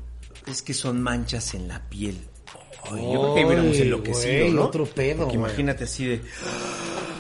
es 0.48 0.62
que 0.62 0.74
son 0.74 1.02
manchas 1.02 1.54
en 1.56 1.68
la 1.68 1.82
piel? 1.90 2.18
Ay, 2.86 3.02
yo 3.14 3.22
creo 3.22 3.36
que 3.36 3.46
hubiéramos 3.46 3.78
enloquecido, 3.78 4.40
güey, 4.40 4.52
¿no? 4.52 4.64
otro 4.64 4.86
pedo, 4.86 5.18
Porque 5.24 5.36
imagínate 5.36 5.84
así 5.84 6.06
de... 6.06 6.22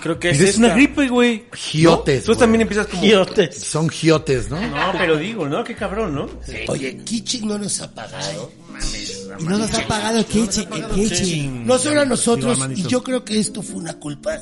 Creo 0.01 0.18
que 0.18 0.30
Es, 0.30 0.39
es, 0.39 0.57
una 0.57 0.74
gripe, 0.74 1.10
güey. 1.10 1.43
Giotes, 1.53 2.24
Tú 2.24 2.32
güey. 2.32 2.39
también 2.39 2.62
empiezas 2.62 2.88
como... 2.88 3.01
Giotes. 3.01 3.55
Son 3.57 3.89
giotes, 3.89 4.49
¿no? 4.49 4.60
No, 4.62 4.93
pero 4.97 5.18
digo, 5.18 5.47
¿no? 5.47 5.62
Qué 5.64 5.76
cabrón, 5.76 6.16
¿no? 6.16 6.30
Oye, 6.70 6.97
Kichi 7.03 7.41
no 7.45 7.57
nos 7.57 7.82
ha 7.82 7.93
pagado. 7.93 8.49
Y 9.40 9.44
no 9.44 9.58
nos 9.58 9.74
ha 9.74 9.88
pagado 9.88 10.20
el 10.20 10.26
Kichi. 10.26 10.68
El 10.72 10.88
Kichi. 10.88 11.48
No 11.66 11.78
solo 11.78 12.02
a 12.02 12.06
nosotros, 12.06 12.60
y 12.76 12.84
yo 12.84 13.04
creo 13.04 13.24
que 13.24 13.40
esto 13.40 13.62
fue 13.62 13.78
una 13.78 13.94
culpa 13.94 14.38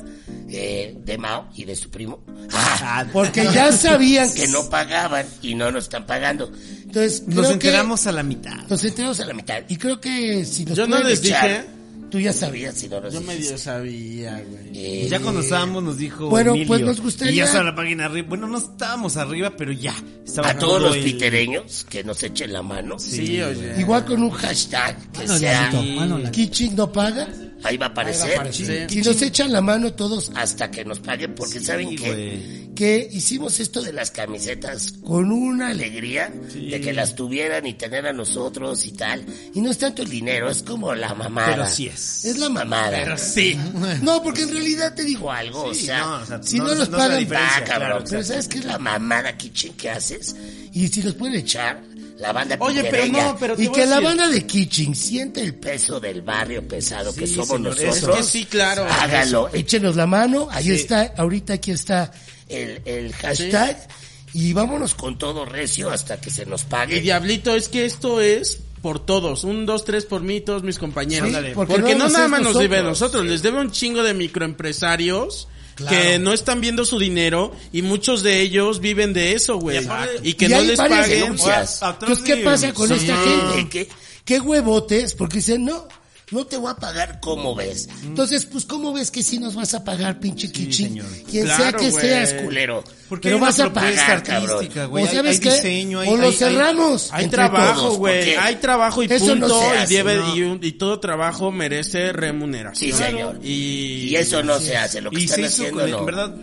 Eh, 0.50 0.96
de 1.04 1.18
Mao 1.18 1.50
y 1.54 1.64
de 1.64 1.76
su 1.76 1.90
primo. 1.90 2.20
Ah, 2.52 3.04
porque 3.12 3.44
ya 3.52 3.70
sabían 3.70 4.32
que 4.32 4.48
no 4.48 4.68
pagaban 4.70 5.26
y 5.42 5.54
no 5.54 5.70
nos 5.70 5.84
están 5.84 6.06
pagando. 6.06 6.50
Entonces, 6.84 7.26
Nos 7.28 7.50
enteramos 7.50 8.06
a 8.06 8.12
la 8.12 8.22
mitad. 8.22 8.66
nos 8.68 8.82
enteramos 8.82 9.20
a 9.20 9.26
la 9.26 9.34
mitad. 9.34 9.62
Y 9.68 9.76
creo 9.76 10.00
que 10.00 10.44
si 10.46 10.64
nos 10.64 10.74
Yo 10.76 10.86
no 10.86 11.02
les 11.02 11.22
echar, 11.22 11.48
dije. 11.48 11.64
Tú 12.10 12.18
ya 12.18 12.32
sabías 12.32 12.74
si 12.74 12.88
no 12.88 13.00
nos 13.00 13.12
Yo 13.12 13.20
dijiste. 13.20 13.42
medio 13.42 13.58
sabía, 13.58 14.42
güey. 14.48 14.70
Eh, 14.74 15.08
Ya 15.10 15.20
cuando 15.20 15.40
estábamos 15.40 15.82
nos 15.82 15.98
dijo 15.98 16.28
Bueno, 16.30 16.50
Emilio, 16.52 16.68
pues 16.68 16.80
nos 16.82 17.00
gustaría- 17.00 17.32
Y 17.32 17.36
ya 17.36 17.44
está 17.44 17.62
la 17.62 17.74
página 17.74 18.06
arriba. 18.06 18.28
Bueno, 18.30 18.46
no 18.48 18.56
estábamos 18.58 19.16
arriba, 19.16 19.52
pero 19.56 19.72
ya. 19.72 19.94
A 20.42 20.56
todos 20.58 20.80
los 20.80 20.96
el- 20.96 21.04
pitereños 21.04 21.84
que 21.88 22.02
nos 22.04 22.22
echen 22.22 22.52
la 22.52 22.62
mano. 22.62 22.98
Sí, 22.98 23.40
oye. 23.42 23.74
Igual 23.78 24.04
con 24.06 24.22
un 24.22 24.30
hashtag 24.30 24.96
que 25.12 25.18
Mano, 25.26 25.38
sea 25.38 25.70
mano, 25.96 26.30
Kichi 26.30 26.70
no 26.70 26.90
paga. 26.90 27.28
Ahí 27.64 27.76
va 27.76 27.86
a 27.86 27.88
aparecer. 27.88 28.86
Y 28.90 28.96
nos 29.02 29.20
echan 29.20 29.52
la 29.52 29.60
mano 29.60 29.92
todos 29.92 30.30
Hasta 30.36 30.70
que 30.70 30.84
nos 30.84 31.00
paguen, 31.00 31.34
porque 31.34 31.58
saben 31.60 31.96
que, 31.96 32.70
que 32.76 33.08
hicimos 33.12 33.58
esto 33.58 33.82
de 33.82 33.92
las 33.92 34.10
camisetas 34.12 34.92
con 35.04 35.32
una 35.32 35.68
alegría 35.70 36.28
de 36.54 36.80
que 36.80 36.92
las 36.92 37.16
tuvieran 37.16 37.66
y 37.66 37.74
tener 37.74 38.06
a 38.06 38.12
nosotros 38.12 38.86
y 38.86 38.92
tal. 38.92 39.24
Y 39.54 39.60
no 39.60 39.70
es 39.70 39.78
tanto 39.78 40.02
el 40.02 40.08
dinero, 40.08 40.48
es 40.50 40.62
como 40.62 40.94
la 40.94 41.14
mamada. 41.14 41.50
Pero 41.50 41.66
sí 41.66 41.88
es. 41.88 42.24
Es 42.24 42.38
la 42.38 42.48
mamada. 42.48 42.90
Pero 42.96 43.18
sí. 43.18 43.58
No, 44.02 44.22
porque 44.22 44.42
en 44.42 44.52
realidad 44.52 44.94
te 44.94 45.02
digo 45.04 45.30
algo, 45.32 45.64
o 45.64 45.74
Sí, 45.74 45.86
sea, 45.86 45.98
no, 46.00 46.14
o 46.22 46.26
sea, 46.26 46.42
si 46.42 46.58
no- 46.58 46.64
no, 46.68 46.74
nos 46.76 46.88
no 46.90 46.98
pagan, 46.98 47.24
va, 47.24 47.64
cabrón. 47.64 47.64
claro, 47.88 48.04
pero. 48.08 48.22
¿sabes 48.24 48.46
qué 48.48 48.58
es 48.58 48.64
la 48.64 48.78
mamada 48.78 49.36
kitchen 49.36 49.72
que 49.74 49.90
haces? 49.90 50.36
Y 50.72 50.86
si 50.88 51.02
nos 51.02 51.14
pueden 51.14 51.34
echar 51.36 51.82
la 52.18 52.32
banda 52.32 52.56
Oye, 52.60 52.84
pero 52.90 53.06
no, 53.06 53.36
pero 53.38 53.54
y 53.56 53.68
que 53.70 53.86
la 53.86 54.00
banda 54.00 54.28
de 54.28 54.44
Kitchen 54.44 54.94
siente 54.94 55.40
el 55.40 55.54
peso 55.54 56.00
del 56.00 56.22
barrio 56.22 56.66
pesado 56.66 57.14
que 57.14 57.26
somos 57.26 57.48
señor, 57.48 57.60
nosotros. 57.76 57.96
Es 57.96 58.06
que 58.16 58.22
sí, 58.24 58.44
claro. 58.44 58.84
Hágalo, 58.88 59.48
échenos 59.52 59.94
la 59.96 60.06
mano, 60.06 60.48
ahí 60.50 60.64
Sí. 60.64 60.72
está, 60.72 61.12
ahorita 61.16 61.54
aquí 61.54 61.70
está 61.70 62.10
el, 62.48 62.82
el 62.84 63.12
hashtag 63.14 63.88
y 64.34 64.52
vámonos 64.52 64.94
con 64.94 65.16
todo 65.16 65.44
recio 65.44 65.90
hasta 65.90 66.20
que 66.20 66.30
se 66.30 66.44
nos 66.44 66.62
Y 66.62 66.66
pague. 66.66 67.00
Diablito, 67.00 67.54
es 67.54 67.68
que 67.68 67.84
esto 67.84 68.20
es 68.20 68.58
por 68.82 69.04
todos. 69.04 69.44
Un, 69.44 69.64
dos, 69.66 69.84
tres 69.84 70.04
por 70.04 70.22
mí 70.22 70.36
y 70.36 70.40
todos 70.40 70.62
mis 70.62 70.78
compañeros. 70.78 71.30
Sí, 71.30 71.36
porque 71.54 71.74
porque 71.74 71.94
no 71.94 72.06
no 72.06 72.10
nada 72.10 72.28
más 72.28 72.42
nos 72.42 72.58
debe 72.58 72.78
a 72.78 72.82
nosotros, 72.82 73.24
les 73.24 73.42
debe 73.42 73.60
un 73.60 73.70
chingo 73.70 74.02
de 74.02 74.14
microempresarios 74.14 75.48
que 75.88 76.18
no 76.18 76.32
están 76.32 76.60
viendo 76.60 76.84
su 76.84 76.98
dinero 76.98 77.52
y 77.72 77.82
muchos 77.82 78.22
de 78.22 78.40
ellos 78.40 78.80
viven 78.80 79.12
de 79.12 79.32
eso, 79.34 79.58
güey. 79.58 79.86
Y, 80.22 80.34
que 80.34 80.46
Y 80.46 80.48
no 80.48 80.56
hay 80.56 80.66
les 80.66 80.76
paguen. 80.78 81.24
Entonces, 81.34 82.24
¿qué 82.24 82.36
pasa 82.38 82.72
con 82.72 82.88
Sí. 82.88 82.94
esta 82.94 83.16
gente? 83.16 83.68
¿Qué, 83.70 83.88
qué 84.24 84.40
huevotes? 84.40 85.14
Porque 85.14 85.36
dicen, 85.36 85.64
no, 85.64 85.86
no 86.30 86.46
te 86.46 86.56
voy 86.56 86.70
a 86.70 86.74
pagar, 86.76 87.20
¿cómo 87.20 87.54
ves? 87.54 87.88
Entonces, 88.04 88.44
pues, 88.44 88.64
¿cómo 88.64 88.92
ves 88.92 89.10
que 89.10 89.22
sí 89.22 89.38
nos 89.38 89.54
vas 89.54 89.74
a 89.74 89.84
pagar, 89.84 90.20
pinche 90.20 90.48
señor. 90.48 91.06
Quien 91.30 91.46
sea 91.46 91.72
que 91.72 91.90
güey. 91.90 92.02
seas, 92.04 92.34
culero. 92.42 92.84
Porque 93.08 93.28
Pero 93.28 93.38
vas 93.40 93.58
a 93.60 93.72
pagar, 93.72 94.22
cabrón. 94.22 94.68
güey. 94.90 95.04
O 95.04 95.08
Hay- 95.08 95.14
sabes 95.16 95.36
hay 95.36 95.40
qué? 95.40 95.50
diseño, 95.54 96.00
hay- 96.00 96.08
o 96.10 96.16
lo 96.16 96.26
hay- 96.26 96.32
cerramos. 96.34 97.08
Hay 97.12 97.28
trabajo, 97.28 97.96
güey. 97.96 98.34
Hay 98.34 98.56
trabajo 98.56 99.02
y 99.02 99.08
no 99.08 99.18
punto. 99.18 99.62
y, 99.88 99.94
debe- 99.94 100.16
no. 100.16 100.58
y, 100.62 100.72
todo 100.72 101.00
trabajo 101.00 101.50
merece 101.50 102.12
remuneración. 102.12 102.92
Sí, 102.92 102.96
señor. 102.96 103.40
Y, 103.42 104.08
Y 104.10 104.16
eso 104.16 104.42
no 104.42 104.58
se 104.60 104.76
hace. 104.76 105.00
Lo 105.00 105.10
que 105.10 105.20
Y 105.20 105.24
están 105.24 105.36
se 105.36 105.42
hizo 105.46 105.62
haciendo, 105.62 105.80
con, 105.80 105.90
no. 105.90 105.98
en 106.00 106.04
verdad, 106.06 106.34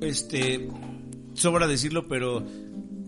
este, 0.00 0.68
sobra 1.34 1.66
decirlo, 1.66 2.06
pero 2.08 2.46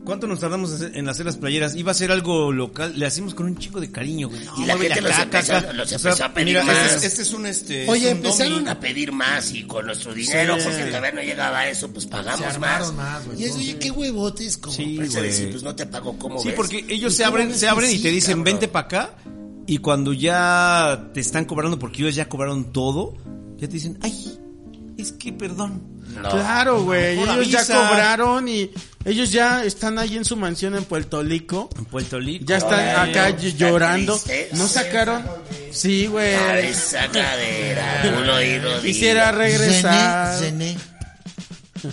¿cuánto 0.07 0.27
nos 0.27 0.41
tardamos 0.41 0.81
en 0.81 1.07
hacer- 1.09 1.27
las 1.27 1.37
playeras? 1.37 1.77
Iba 1.77 1.91
a 1.91 1.95
ser 1.95 2.11
algo 2.11 2.51
local, 2.53 2.95
le 2.99 3.05
hacimos 3.05 3.35
con 3.35 3.45
un 3.45 3.59
chico 3.59 3.79
de 3.81 3.91
cariño, 3.93 4.29
güey. 4.31 4.43
No, 4.43 4.63
Y 4.63 4.65
la 4.65 4.79
gente 4.79 5.03
los 5.03 5.19
empezó- 5.19 5.57
acá. 5.57 5.73
los 5.75 5.93
O 5.93 5.95
empezó 5.97 6.17
sea, 6.17 6.27
a 6.27 6.33
pedir 6.33 6.47
mira, 6.55 6.65
más. 6.65 6.77
Este, 6.79 6.97
es- 6.97 7.05
este 7.05 7.23
es 7.23 7.33
un, 7.35 7.45
este, 7.47 7.89
Oye, 7.91 8.07
es 8.07 8.13
un 8.13 8.17
empezaron 8.17 8.69
a 8.69 8.81
pedir 8.81 9.13
más 9.13 9.53
y 9.53 9.65
con 9.65 9.85
nuestro 9.85 10.15
dinero, 10.15 10.57
Sí. 10.59 10.63
porque 10.65 10.85
todavía 10.87 11.13
no 11.13 11.21
llegaba 11.23 11.59
a 11.59 11.69
eso, 11.69 11.91
pues 11.91 12.07
pagamos 12.07 12.53
Se 12.55 12.59
más. 12.59 12.93
y 13.37 13.45
eso, 13.45 13.59
oye, 13.59 13.77
qué 13.79 13.91
huevotes, 13.91 14.57
como 14.57 14.75
Sí, 14.75 14.97
decir, 14.97 15.51
pues 15.51 15.63
no 15.63 15.75
te 15.75 15.85
pago, 15.85 16.19
¿cómo 16.19 16.41
Sí, 16.41 16.49
ves? 16.49 16.57
porque 16.57 16.87
ellos 16.89 17.13
¿Y 17.13 17.17
se 17.17 17.25
abren, 17.25 17.53
se 17.55 17.69
abren 17.69 17.91
y 17.91 17.99
te 17.99 18.09
dicen, 18.11 18.39
cabrón? 18.39 18.45
vente 18.45 18.69
para 18.69 18.87
acá. 18.87 19.11
Y 19.67 19.79
cuando 19.79 20.13
ya 20.13 21.11
te 21.13 21.19
están 21.21 21.45
cobrando, 21.45 21.77
porque 21.79 22.03
ellos 22.03 22.15
ya 22.15 22.29
cobraron 22.29 22.73
todo, 22.73 23.15
ya 23.59 23.67
te 23.67 23.75
dicen, 23.75 23.99
ay, 24.01 24.39
es 24.99 25.13
que 25.13 25.33
perdón. 25.33 25.83
No. 26.15 26.31
Claro, 26.31 26.83
güey. 26.85 27.19
Ellos 27.19 27.51
ya 27.51 27.65
cobraron 27.67 28.49
y 28.49 28.71
ellos 29.05 29.31
ya 29.31 29.65
están 29.65 29.99
ahí 29.99 30.17
en 30.17 30.25
su 30.25 30.37
mansión 30.37 30.75
en 30.75 30.85
Puerto 30.85 31.23
Rico. 31.23 31.69
En 31.77 31.85
Puerto 31.85 32.19
Rico. 32.19 32.45
Ya 32.47 32.57
están 32.57 32.81
Ay, 32.81 33.11
acá 33.11 33.31
llorando. 33.31 34.15
triste. 34.15 34.49
No 34.53 34.67
sacaron. 34.67 35.25
Sí, 35.71 36.07
güey. 36.07 36.35
Cabeza, 36.35 37.07
cadera, 37.13 38.15
un 38.23 38.29
oído 38.31 38.81
Quisiera 38.81 39.31
regresar. 39.33 40.39
Zené, 40.39 40.77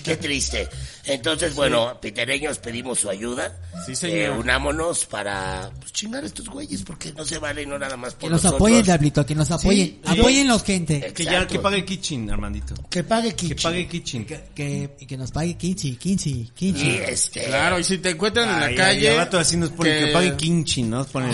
Qué 0.03 0.15
triste. 0.17 0.69
Entonces, 1.05 1.53
bueno, 1.55 1.99
pitereños 1.99 2.59
pedimos 2.59 2.99
su 2.99 3.09
ayuda. 3.09 3.57
Sí, 3.85 3.95
señor. 3.95 4.17
Eh, 4.17 4.29
unámonos 4.29 5.05
para 5.05 5.69
pues, 5.79 5.91
chingar 5.91 6.23
a 6.23 6.27
estos 6.27 6.47
güeyes, 6.47 6.83
porque 6.83 7.11
no 7.11 7.25
se 7.25 7.37
vale 7.39 7.65
no 7.65 7.77
nada 7.77 7.97
más 7.97 8.13
por 8.13 8.21
Que 8.21 8.29
nos 8.29 8.43
nosotros. 8.43 8.55
apoyen, 8.61 8.83
Diablito, 8.83 9.25
que 9.25 9.35
nos 9.35 9.51
apoyen. 9.51 9.87
sí. 9.87 9.99
Apóyenlos, 10.05 10.63
gente. 10.63 11.13
Que 11.13 11.25
ya, 11.25 11.31
Exacto. 11.33 11.53
que 11.53 11.59
pague 11.59 11.83
Kitchen, 11.85 12.31
Armandito. 12.31 12.73
Que 12.89 13.03
pague 13.03 13.29
Que 13.31 13.47
Kitchen. 13.47 13.57
pague 13.63 13.87
Kitchen. 13.87 14.25
Que, 14.25 14.43
que, 14.55 15.05
que 15.05 15.17
nos 15.17 15.31
pague 15.31 15.55
15, 15.57 15.95
15, 15.97 16.29
Y 16.29 16.51
15. 16.55 17.11
este... 17.11 17.43
Claro, 17.45 17.79
y 17.79 17.83
si 17.83 17.97
te 17.97 18.11
encuentran 18.11 18.47
en 18.49 18.59
la 18.61 18.65
Ay, 18.67 18.75
calle. 18.75 19.07
ay, 19.09 19.13
al 19.13 19.17
rato 19.17 19.39
así 19.39 19.57
nos 19.57 19.71
ponen 19.71 19.99
que, 19.99 20.05
que- 20.05 20.11
pague 20.13 20.35
Kinchi, 20.37 20.83
¿no? 20.83 20.97
Nos 20.99 21.07
ponen 21.07 21.33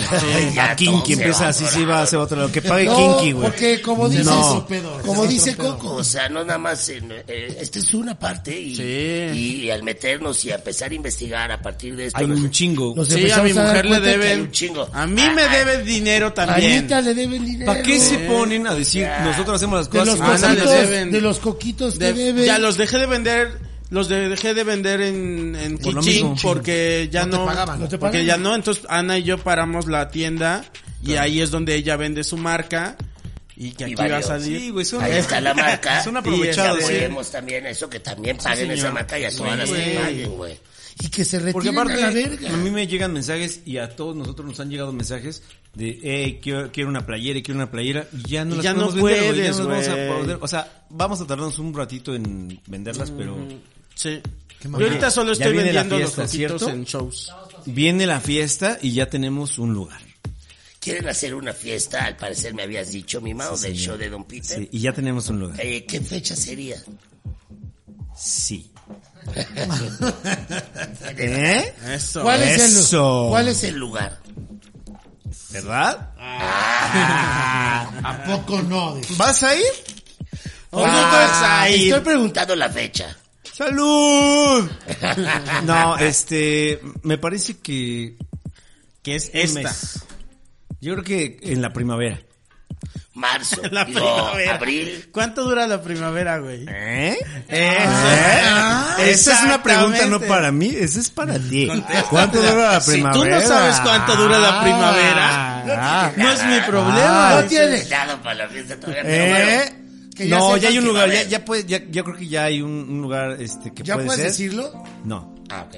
ya 0.54 0.72
a 0.72 0.76
Kinky, 0.76 1.12
empieza 1.12 1.48
así, 1.48 1.64
sí 1.66 1.84
va 1.84 2.00
a 2.00 2.02
hacer 2.02 2.18
otro 2.18 2.36
lado. 2.38 2.50
Que 2.50 2.62
pague 2.62 2.86
No, 2.86 2.96
Kinky, 3.18 3.32
güey. 3.32 3.44
porque 3.50 3.80
como 3.80 4.08
dice, 4.08 4.24
No. 4.24 4.66
como 5.06 5.26
dice 5.26 5.54
Coco, 5.56 5.94
o 5.94 6.04
sea, 6.04 6.28
no 6.28 6.42
nada 6.44 6.58
más, 6.58 6.88
en, 6.88 7.12
eh, 7.12 7.56
esta 7.60 7.78
es 7.78 7.94
una 7.94 8.18
parte 8.18 8.58
y, 8.58 8.74
Sí. 8.74 8.82
y 9.38 9.59
al 9.68 9.82
meternos 9.82 10.44
y 10.44 10.52
a 10.52 10.54
empezar 10.54 10.92
a 10.92 10.94
investigar 10.94 11.50
a 11.50 11.60
partir 11.60 11.96
de 11.96 12.06
esto. 12.06 12.18
Hay 12.18 12.24
un 12.26 12.50
chingo. 12.50 12.94
nos 12.96 13.08
Sí, 13.08 13.30
a 13.30 13.42
mi 13.42 13.52
mujer 13.52 13.84
le 13.84 14.00
deben. 14.00 14.40
un 14.42 14.50
chingo. 14.52 14.88
A 14.92 15.06
mí 15.06 15.22
me 15.34 15.42
Ah, 15.42 15.48
debe 15.48 15.82
dinero 15.82 16.32
también. 16.32 16.78
Anita 16.78 17.00
le 17.00 17.12
deben 17.14 17.44
dinero. 17.44 17.66
¿Para 17.66 17.82
qué 17.82 17.98
se 17.98 18.18
ponen 18.20 18.66
a 18.68 18.74
decir, 18.74 19.06
nosotros 19.24 19.56
hacemos 19.56 19.78
las 19.80 19.90
de 19.90 19.98
cosas 19.98 20.06
los 20.06 20.16
y 20.18 20.20
Ana, 20.22 20.30
pasan 20.30 20.54
le 20.54 20.60
coquitos, 20.62 20.80
deben. 20.88 21.10
de 21.10 21.20
los 21.20 21.38
coquitos 21.40 21.98
que 21.98 22.04
De- 22.04 22.12
deben. 22.12 22.44
ya 22.46 22.58
los 22.58 22.76
dejé 22.76 22.98
de 22.98 23.06
vender, 23.06 23.58
los 23.90 24.08
de- 24.08 24.28
dejé 24.28 24.54
de 24.54 24.62
vender 24.64 25.00
en, 25.00 25.56
en 25.56 25.78
Por 25.78 25.94
porque 26.40 27.08
ya 27.10 27.24
No 27.26 27.30
te 27.32 27.36
no, 27.38 27.44
pagaban. 27.46 27.80
No 27.80 27.88
te 27.88 27.98
porque 27.98 28.18
pagaban. 28.18 28.26
ya 28.26 28.36
no, 28.36 28.54
entonces 28.54 28.84
Ana 28.88 29.18
y 29.18 29.24
yo 29.24 29.38
paramos 29.38 29.86
la 29.88 30.08
tienda 30.10 30.64
y 31.02 31.14
ahí 31.14 31.40
es 31.40 31.50
donde 31.50 31.74
ella 31.74 31.96
vende 31.96 32.22
su 32.24 32.36
marca 32.36 32.96
y 33.62 33.72
que 33.72 33.84
Y 33.90 33.92
aquí 33.92 34.08
va 34.10 34.16
a 34.16 34.22
salir. 34.22 34.58
Sí, 34.58 34.70
güey, 34.70 34.86
son, 34.86 35.04
Ahí 35.04 35.12
está 35.18 35.38
la 35.40 35.52
marca. 35.52 36.02
Son 36.04 36.14
Y 36.14 36.18
aprovechados, 36.18 36.78
Y 36.78 36.80
sí. 36.80 36.86
apoyemos 36.94 37.30
también 37.30 37.66
eso, 37.66 37.90
que 37.90 38.00
también 38.00 38.38
paguen 38.38 38.70
esa 38.70 38.90
marca 38.90 39.18
y 39.18 39.24
a 39.26 39.30
todas 39.36 39.58
las 39.58 39.70
que 39.70 39.98
paguen, 40.02 40.30
güey. 40.36 40.58
Y 41.02 41.08
que 41.08 41.24
se 41.24 41.38
Porque 41.52 41.68
retiren 41.68 41.78
aparte, 41.78 42.02
a 42.02 42.06
la 42.08 42.12
verga. 42.12 42.48
a 42.54 42.56
mí 42.56 42.70
me 42.70 42.86
llegan 42.86 43.12
mensajes 43.12 43.60
y 43.66 43.76
a 43.78 43.88
todos 43.94 44.16
nosotros 44.16 44.48
nos 44.48 44.60
han 44.60 44.70
llegado 44.70 44.92
mensajes 44.92 45.42
de, 45.74 45.98
eh, 46.02 46.40
quiero, 46.42 46.70
quiero 46.72 46.88
una 46.90 47.04
playera 47.06 47.38
y 47.38 47.42
quiero 47.42 47.58
una 47.58 47.70
playera 47.70 48.06
y 48.12 48.30
ya 48.30 48.44
no 48.46 48.54
Y 48.54 48.56
las 48.56 48.64
ya 48.64 48.72
no 48.74 48.88
podemos 48.88 49.02
vender, 49.10 49.34
güey, 49.34 49.42
ya 49.44 49.50
no 49.52 49.58
las 49.58 49.66
vamos 49.68 49.88
a 49.88 49.92
poder- 49.92 50.38
o 50.40 50.48
sea, 50.48 50.82
vamos 50.90 51.20
a 51.20 51.26
tardarnos 51.26 51.58
un 51.58 51.72
ratito 51.74 52.14
en 52.14 52.60
venderlas, 52.66 53.10
pero 53.10 53.36
Sí. 53.94 54.20
Yo 54.62 54.70
ahorita 54.86 55.10
solo 55.10 55.32
estoy 55.32 55.54
vendiendo 55.54 55.96
fiesta, 55.96 56.22
los 56.22 56.30
¿cierto? 56.30 56.68
en 56.68 56.84
shows. 56.84 57.32
viene 57.66 58.06
la 58.06 58.20
fiesta 58.20 58.78
y 58.82 58.92
ya 58.92 59.06
tenemos 59.08 59.58
un 59.58 59.72
lugar. 59.72 60.00
Quieren 60.80 61.08
hacer 61.08 61.34
una 61.34 61.52
fiesta, 61.52 62.04
al 62.06 62.16
parecer 62.16 62.54
me 62.54 62.62
habías 62.62 62.90
dicho, 62.90 63.20
mi 63.20 63.34
mao, 63.34 63.56
del 63.56 63.74
show 63.74 63.96
de 63.98 64.08
Don 64.08 64.24
Peter. 64.24 64.58
Sí, 64.58 64.68
y 64.72 64.80
ya 64.80 64.92
tenemos 64.94 65.28
un 65.28 65.40
lugar. 65.40 65.60
Eh, 65.60 65.84
¿Qué 65.86 66.00
fecha 66.00 66.34
sería? 66.34 66.82
Sí. 68.16 68.72
¿Eh? 71.18 71.74
Eso. 71.86 72.22
¿Cuál 72.22 72.42
es, 72.42 72.54
el, 72.54 72.60
Eso. 72.78 73.26
¿Cuál 73.28 73.48
es 73.48 73.62
el 73.64 73.74
lugar? 73.76 74.18
¿Verdad? 75.50 76.12
¿A 76.18 78.24
poco 78.26 78.62
no? 78.62 78.98
¿Vas 79.16 79.42
a 79.42 79.54
ir? 79.54 79.62
Ah, 80.72 81.66
estoy 81.68 82.00
preguntando 82.00 82.56
la 82.56 82.70
fecha. 82.70 83.14
¡Salud! 83.52 84.70
No, 85.64 85.98
este, 85.98 86.80
me 87.02 87.18
parece 87.18 87.58
que 87.58 88.16
Que 89.02 89.16
es 89.16 89.30
esta. 89.34 89.60
mes. 89.60 89.98
Yo 90.80 90.92
creo 90.94 91.04
que 91.04 91.38
en 91.42 91.62
la 91.62 91.72
primavera. 91.72 92.20
Marzo, 93.14 93.60
La 93.70 93.84
digo, 93.84 94.00
primavera. 94.00 94.54
abril. 94.54 95.08
¿Cuánto 95.12 95.44
dura 95.44 95.66
la 95.66 95.82
primavera, 95.82 96.38
güey? 96.38 96.64
¿Eh? 96.68 97.18
Ah, 97.50 98.96
Esa 99.00 99.34
es 99.34 99.42
una 99.44 99.62
pregunta 99.62 100.06
no 100.06 100.20
para 100.20 100.50
mí, 100.52 100.68
esa 100.74 101.00
es 101.00 101.10
para 101.10 101.38
ti. 101.38 101.68
¿Cuánto 102.08 102.38
dura 102.40 102.72
la 102.72 102.80
Si 102.80 102.86
tú 102.92 102.92
primavera? 102.92 103.40
no 103.40 103.46
sabes 103.46 103.80
cuánto 103.80 104.16
dura 104.16 104.38
la 104.38 104.62
primavera, 104.62 105.56
Ah. 105.72 106.12
no 106.16 106.30
es 106.32 106.44
mi 106.46 106.60
problema. 106.60 107.30
no 107.34 107.42
dices. 107.42 107.48
tiene 107.88 107.88
nada 107.90 108.22
para 108.22 108.34
la 108.34 108.48
fiesta 108.48 108.78
todavía, 108.80 109.02
pero 109.02 109.28
bueno, 109.30 109.50
¿Eh? 109.50 109.74
ya 110.28 110.38
no, 110.38 110.56
ya 110.56 110.68
hay 110.68 110.78
un 110.78 110.84
lugar, 110.86 111.10
ya, 111.10 111.22
ya 111.24 111.44
puede, 111.44 111.64
ya, 111.64 111.80
yo 111.90 112.04
creo 112.04 112.16
que 112.16 112.28
ya 112.28 112.44
hay 112.44 112.62
un, 112.62 112.70
un 112.72 113.02
lugar 113.02 113.36
este 113.40 113.72
que 113.72 113.82
¿Ya 113.82 113.94
puede 113.94 114.06
puedes 114.06 114.22
ser. 114.22 114.30
decirlo? 114.30 114.82
No, 115.04 115.34
Ah, 115.50 115.66
ok. 115.68 115.76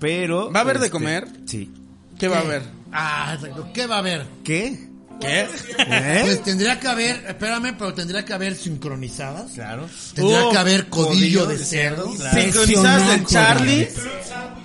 pero 0.00 0.50
¿Va 0.52 0.60
a 0.60 0.62
haber 0.62 0.78
de 0.78 0.86
este, 0.86 0.90
comer? 0.98 1.26
Sí. 1.46 1.70
¿Qué 2.22 2.28
va 2.28 2.36
a 2.36 2.40
haber? 2.42 2.62
Ah, 2.92 3.32
exacto. 3.34 3.68
¿qué 3.74 3.84
va 3.88 3.96
a 3.96 3.98
haber? 3.98 4.24
¿Qué? 4.44 4.78
¿Qué? 5.20 5.40
¿Eh? 5.78 6.20
Pues 6.22 6.44
tendría 6.44 6.78
que 6.78 6.86
haber, 6.86 7.16
espérame, 7.26 7.74
pero 7.76 7.92
tendría 7.94 8.24
que 8.24 8.32
haber 8.32 8.54
sincronizadas. 8.54 9.50
Claro. 9.54 9.88
Tendría 10.14 10.46
Oh, 10.46 10.52
que 10.52 10.58
haber 10.58 10.86
codillo, 10.88 11.40
codillo 11.40 11.46
de 11.46 11.58
de 11.58 11.64
cerdo. 11.64 12.16
cerdo, 12.16 12.40
Sincronizadas 12.40 13.08
del 13.08 13.26
Charlie. 13.26 13.80
Es 13.82 13.96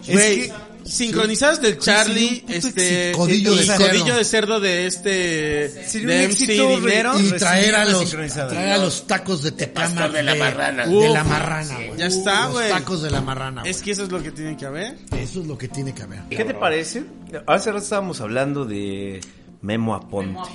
Güey, 0.07 0.35
que- 0.49 0.53
sincronizadas 0.87 1.61
del 1.61 1.77
Charlie, 1.79 2.43
este, 2.47 3.11
Codillo 3.13 3.55
de 3.55 3.63
cerdo. 3.63 3.87
codillo 3.87 4.15
de 4.15 4.23
cerdo 4.23 4.59
de 4.59 4.87
este, 4.87 5.69
Sería 5.87 6.07
de 6.07 6.25
un 6.25 6.31
MC 6.31 6.43
éxito, 6.43 6.67
Dinero. 6.79 7.19
Y 7.19 7.31
traer 7.33 7.75
a 7.75 7.85
los, 7.85 8.09
traer 8.09 8.71
a 8.73 8.77
los 8.77 9.07
tacos 9.07 9.43
de. 9.43 9.51
Pastor 9.67 10.11
de 10.11 10.23
la 10.23 10.35
marrana. 10.35 10.85
De 10.87 11.09
la 11.09 11.23
marrana, 11.23 11.75
güey. 11.75 11.97
Ya 11.97 12.07
está, 12.07 12.45
Los 12.45 12.53
güey. 12.53 12.69
tacos 12.69 13.01
de 13.01 13.11
la 13.11 13.21
marrana, 13.21 13.63
Es 13.65 13.81
que 13.81 13.91
eso 13.91 14.03
es 14.03 14.11
lo 14.11 14.21
que 14.23 14.31
tiene 14.31 14.55
que 14.57 14.65
haber. 14.65 14.97
Eso 15.17 15.41
es 15.41 15.47
lo 15.47 15.57
que 15.57 15.67
tiene 15.67 15.93
que 15.93 16.03
haber. 16.03 16.19
¿Qué 16.29 16.45
te 16.45 16.53
parece? 16.53 17.03
Hace 17.45 17.71
rato 17.71 17.83
estábamos 17.83 18.21
hablando 18.21 18.65
de 18.65 19.19
Memo 19.61 19.95
Aponte. 19.95 20.49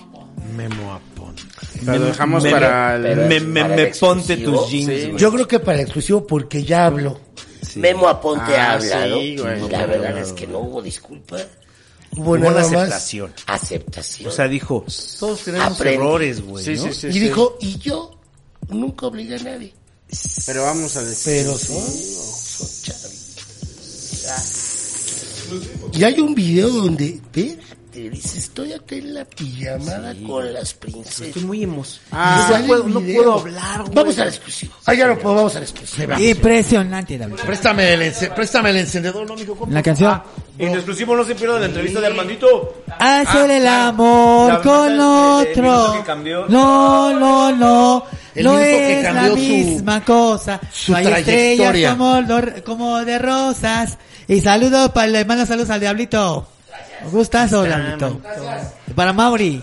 Memo 0.56 0.94
Apon. 0.94 1.34
Lo 1.84 1.98
dejamos 2.06 2.44
para 2.46 2.96
el- 2.96 3.28
me, 3.28 3.40
me, 3.40 3.60
para 3.62 3.76
me 3.76 3.82
el 3.84 3.94
ponte 3.98 4.32
exclusivo. 4.34 4.62
tus 4.62 4.70
jeans. 4.70 5.20
Yo 5.20 5.32
creo 5.32 5.46
que 5.46 5.60
para 5.60 5.80
exclusivo 5.82 6.26
porque 6.26 6.64
ya 6.64 6.86
hablo. 6.86 7.20
Sí. 7.72 7.78
Memo 7.80 8.08
Aponte 8.08 8.54
Ah, 8.56 8.70
ha 8.70 8.72
hablado. 8.74 9.20
sí, 9.20 9.36
güey. 9.36 9.64
y 9.64 9.68
la 9.68 9.86
verdad 9.86 10.18
es 10.18 10.32
que 10.32 10.46
no 10.46 10.58
hubo 10.60 10.82
disculpa. 10.82 11.38
Hubo 12.16 12.32
una 12.32 12.50
más 12.50 12.66
aceptación. 12.66 13.32
aceptación. 13.46 14.28
O 14.28 14.32
sea, 14.32 14.46
dijo, 14.48 14.84
todos 15.18 15.40
tenemos 15.44 15.66
Aprende. 15.74 15.94
errores, 15.94 16.42
güey, 16.42 16.62
Sí, 16.64 16.74
¿no? 16.74 16.82
sí, 16.82 16.92
sí. 16.92 17.06
y 17.08 17.12
sí. 17.14 17.18
dijo, 17.20 17.56
y 17.60 17.78
yo 17.78 18.10
nunca 18.68 19.06
obligué 19.06 19.36
a 19.36 19.42
nadie. 19.42 19.72
Pero 20.46 20.64
vamos 20.64 20.94
a 20.96 21.02
decir. 21.04 21.32
Pero 21.44 21.56
son, 21.56 21.82
son 21.82 22.68
chavitos. 22.82 23.22
Y 25.92 26.04
hay 26.04 26.20
un 26.20 26.34
video 26.34 26.68
donde, 26.68 27.20
ve, 27.32 27.58
te 27.68 27.71
dice, 28.00 28.38
estoy 28.38 28.72
acá 28.72 28.94
en 28.94 29.14
la 29.14 29.24
pijamada 29.24 30.14
con 30.26 30.52
las 30.52 30.74
princesas. 30.74 31.20
Estoy 31.28 31.44
muy 31.44 31.62
emos. 31.62 32.00
Ah, 32.10 32.48
no, 32.60 32.66
puedo, 32.66 32.86
el 32.86 32.92
no 32.94 33.00
puedo 33.00 33.32
hablar, 33.40 33.80
güey. 33.82 33.94
Vamos 33.94 34.18
al 34.18 34.28
exclusivo. 34.28 34.74
Ah, 34.86 34.94
ya 34.94 35.06
no 35.06 35.18
puedo, 35.18 35.34
vamos 35.36 35.56
al 35.56 35.62
exclusivo. 35.62 36.12
Impresionante, 36.18 37.18
David. 37.18 37.34
Préstame 37.46 37.92
el, 37.94 38.02
ence- 38.02 38.34
préstame 38.34 38.70
el 38.70 38.76
encendedor, 38.78 39.26
¿no, 39.26 39.34
amigo? 39.34 39.56
La 39.70 39.82
canción. 39.82 40.22
En 40.58 40.74
exclusivo 40.74 41.16
no 41.16 41.24
se 41.24 41.34
pierda 41.34 41.58
la 41.58 41.66
entrevista 41.66 42.00
de 42.00 42.06
Armandito. 42.06 42.82
Hacer 42.98 43.50
el 43.50 43.66
amor 43.66 44.52
La- 44.54 44.60
con 44.62 44.86
el- 44.86 44.92
el 44.94 45.00
otro. 45.00 45.92
que 45.94 46.02
cambió. 46.04 46.46
No, 46.48 47.12
no, 47.18 47.52
no. 47.52 48.04
El 48.34 48.44
no 48.44 48.52
minuto 48.52 48.66
que 48.78 48.98
es 49.00 49.14
la 49.14 49.28
su- 49.28 49.36
misma 49.36 50.04
cosa. 50.04 50.60
su 50.72 50.92
no 50.92 50.98
hay 50.98 51.04
trayectoria. 51.04 51.90
estrellas 51.90 51.96
como, 51.96 52.64
como 52.64 53.04
de 53.04 53.18
rosas. 53.18 53.98
Y 54.28 54.40
saludos 54.40 54.90
para 54.92 55.06
le 55.08 55.24
mando 55.24 55.44
saludos 55.44 55.68
al 55.70 55.80
Diablito. 55.80 56.48
Gustazo, 57.10 57.64
Diablito. 57.64 58.20
Para 58.94 59.12
Mauri. 59.12 59.62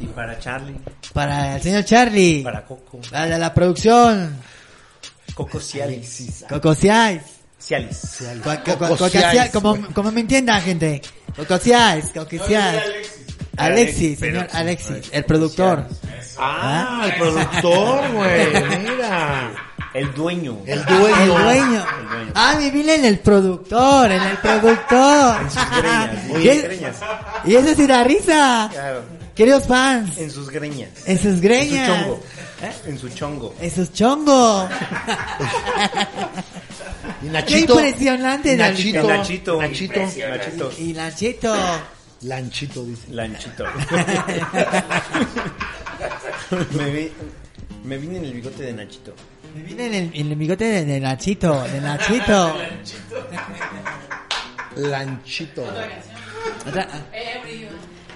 Y 0.00 0.06
para 0.06 0.38
Charlie, 0.38 0.76
Para 1.12 1.56
el 1.56 1.62
señor 1.62 1.84
Charlie. 1.84 2.42
para 2.44 2.64
Coco. 2.64 3.00
Para 3.10 3.36
la 3.38 3.52
producción. 3.52 4.36
Coco 5.34 5.60
Cialis. 5.60 6.44
Cocosiais. 6.48 7.22
Cialis. 7.60 8.18
Cocosiais, 8.78 9.50
Como, 9.50 9.76
como 9.92 10.12
me 10.12 10.20
entiendan, 10.20 10.60
gente. 10.62 11.02
Cocosiais, 11.36 12.10
Cocosiais. 12.14 13.17
Alexis, 13.58 14.16
Pero 14.20 14.40
señor 14.40 14.56
Alexis, 14.56 15.08
el 15.12 15.24
productor. 15.24 15.86
Ah, 16.38 17.02
el 17.06 17.14
productor, 17.18 18.12
güey, 18.12 18.46
mira. 18.80 19.50
El 19.94 20.12
dueño. 20.14 20.58
El 20.66 20.84
dueño. 20.84 21.22
El 21.22 21.28
dueño. 21.28 21.86
Ah, 22.34 22.56
vine 22.72 22.94
en 22.96 23.04
el 23.06 23.18
productor, 23.20 24.12
en 24.12 24.22
el 24.22 24.36
productor. 24.36 25.40
En 25.42 25.50
sus 25.50 25.70
greñas. 25.70 26.24
y, 26.28 26.32
Oye, 26.36 26.52
es- 26.52 26.62
greñas. 26.64 26.96
y 27.44 27.54
eso 27.56 27.74
sí 27.74 27.86
da 27.86 28.04
risa. 28.04 28.68
Claro. 28.72 29.02
Queridos 29.34 29.66
fans, 29.66 30.18
En 30.18 30.30
sus 30.30 30.50
greñas. 30.50 30.90
en 31.06 31.16
sus 31.16 31.26
En 31.26 31.36
su 31.36 31.42
greñas, 31.42 31.88
chongo. 32.02 32.20
En 32.86 32.98
su 32.98 33.08
chongo. 33.08 33.54
en 33.60 33.70
sus 33.70 33.92
chongos. 33.92 34.68
Y 37.20 37.24
Qué 37.26 37.30
Nachito. 37.32 37.74
impresionante, 37.74 38.56
Nachito. 38.56 39.08
Nachito. 39.08 39.60
Nachito. 39.60 40.00
Nachito. 40.00 40.72
Y 40.78 40.92
Nachito. 40.92 41.54
Lanchito, 42.22 42.84
dice. 42.84 43.12
Lanchito. 43.12 43.64
me, 46.76 46.90
vi, 46.90 47.12
me 47.84 47.98
vine 47.98 48.18
en 48.18 48.24
el 48.24 48.32
bigote 48.34 48.62
de 48.64 48.72
Nachito. 48.72 49.14
Me 49.54 49.62
vine 49.62 49.86
en 49.86 49.94
el, 49.94 50.10
en 50.14 50.30
el 50.32 50.36
bigote 50.36 50.64
de, 50.64 50.84
de 50.84 51.00
Nachito, 51.00 51.62
de 51.64 51.80
Nachito. 51.80 52.56
Lanchito. 54.76 55.64
Otra- 56.66 56.88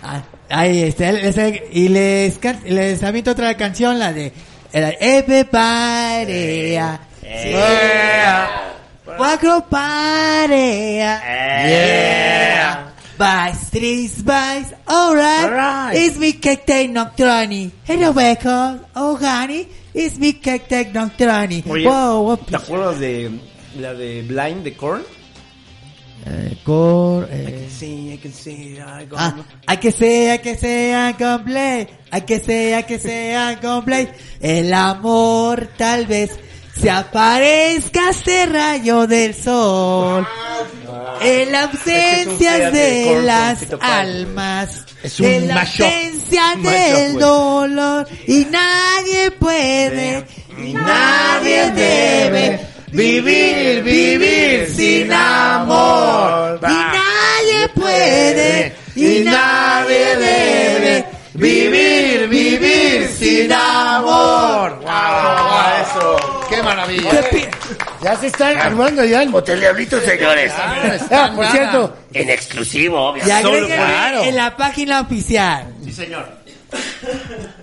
ah, 0.03 0.23
ahí 0.51 0.83
este, 0.83 1.13
les- 1.13 1.63
y 1.73 1.89
les, 1.89 2.39
can- 2.39 2.61
les 2.65 3.03
aviento 3.03 3.31
otra 3.33 3.57
canción, 3.57 3.99
la 3.99 4.13
de 4.13 4.33
Everybody. 4.73 6.77
ah, 6.77 7.01
yeah. 7.23 8.51
Cuatro 9.17 9.67
parea. 9.69 11.21
Yeah. 11.67 12.92
Vice, 13.19 13.71
tres 13.71 14.23
vice, 14.25 14.75
alright. 14.89 15.45
Alright. 15.45 15.97
It's 15.97 16.17
me 16.19 16.33
cake 16.35 16.89
nocturni. 16.91 17.71
Hello, 17.85 18.13
record. 18.13 18.81
Oh, 18.97 19.17
honey. 19.17 19.69
It's 19.95 20.19
me 20.19 20.33
cake 20.35 20.93
nocturni. 20.93 21.63
Oye, 21.69 21.87
Wow, 21.87 22.23
what 22.29 22.39
¿te 22.41 22.57
acuerdas 22.57 22.99
de 22.99 23.31
la 23.79 23.95
de 23.95 24.23
Blind 24.23 24.65
de 24.65 24.75
Korn? 24.75 25.03
Eh, 26.25 26.57
eh, 26.65 27.69
Sí, 27.69 28.13
I 28.13 28.19
can 28.19 28.33
see, 28.33 28.79
I 28.79 29.07
go- 29.07 29.17
Ah, 29.19 29.35
hay 29.67 29.77
que 29.79 29.91
ser, 29.91 30.31
hay 30.31 30.39
que 30.39 30.57
ser 30.57 31.17
complete, 31.17 31.99
hay 32.13 32.21
que 32.23 32.39
ser, 32.39 32.75
hay 32.75 32.85
que 32.85 32.99
ser 32.99 33.59
complete. 33.61 34.15
El 34.41 34.73
amor 34.73 35.69
tal 35.77 36.07
vez 36.07 36.31
se 36.77 36.91
aparezca 36.91 38.11
ese 38.11 38.47
rayo 38.47 39.07
del 39.09 39.35
sol. 39.35 40.27
En 41.25 41.53
la 41.53 41.63
ausencia 41.65 42.57
Es 42.69 42.73
que 42.73 43.01
es 43.03 43.07
un 43.07 43.15
de 43.17 43.23
las 43.23 43.59
almas. 43.81 44.85
Es 45.03 45.21
un 45.21 45.27
en 45.27 45.49
la 45.49 45.61
ausencia 45.61 46.43
del 46.63 47.19
dolor. 47.19 48.07
Y 48.27 48.45
nadie 48.47 49.31
puede, 49.33 50.25
y 50.59 50.73
nadie 50.75 51.71
debe 51.73 52.61
vivir, 52.93 53.83
vivir 53.83 54.73
sin 54.75 55.13
amor. 55.13 56.61
Y 56.63 56.67
nadie 56.67 57.69
puede, 57.75 58.77
y 58.95 59.25
nadie 59.25 60.17
debe 60.17 61.05
vivir, 61.35 62.29
vivir 62.29 63.09
sin 63.19 63.53
amor. 63.53 64.79
eso. 65.83 66.17
Qué 66.49 66.63
maravilla. 66.63 67.11
¿Qué 67.11 67.23
pi- 67.37 67.49
Ya 68.03 68.17
se 68.17 68.27
están 68.27 68.57
armando 68.59 69.05
ya. 69.05 69.23
el- 69.23 69.35
Hotel 69.35 69.61
Diablito, 69.61 70.01
señores. 70.01 70.53
Ah, 71.11 71.33
por 71.35 71.47
cierto, 71.47 71.97
En 72.13 72.29
exclusivo, 72.31 73.01
obvio. 73.11 73.23
Y 73.23 73.27
Claro. 73.27 74.25
en 74.25 74.37
la 74.37 74.57
página 74.57 75.01
oficial. 75.01 75.73
Sí, 75.85 75.93
señor. 75.93 76.29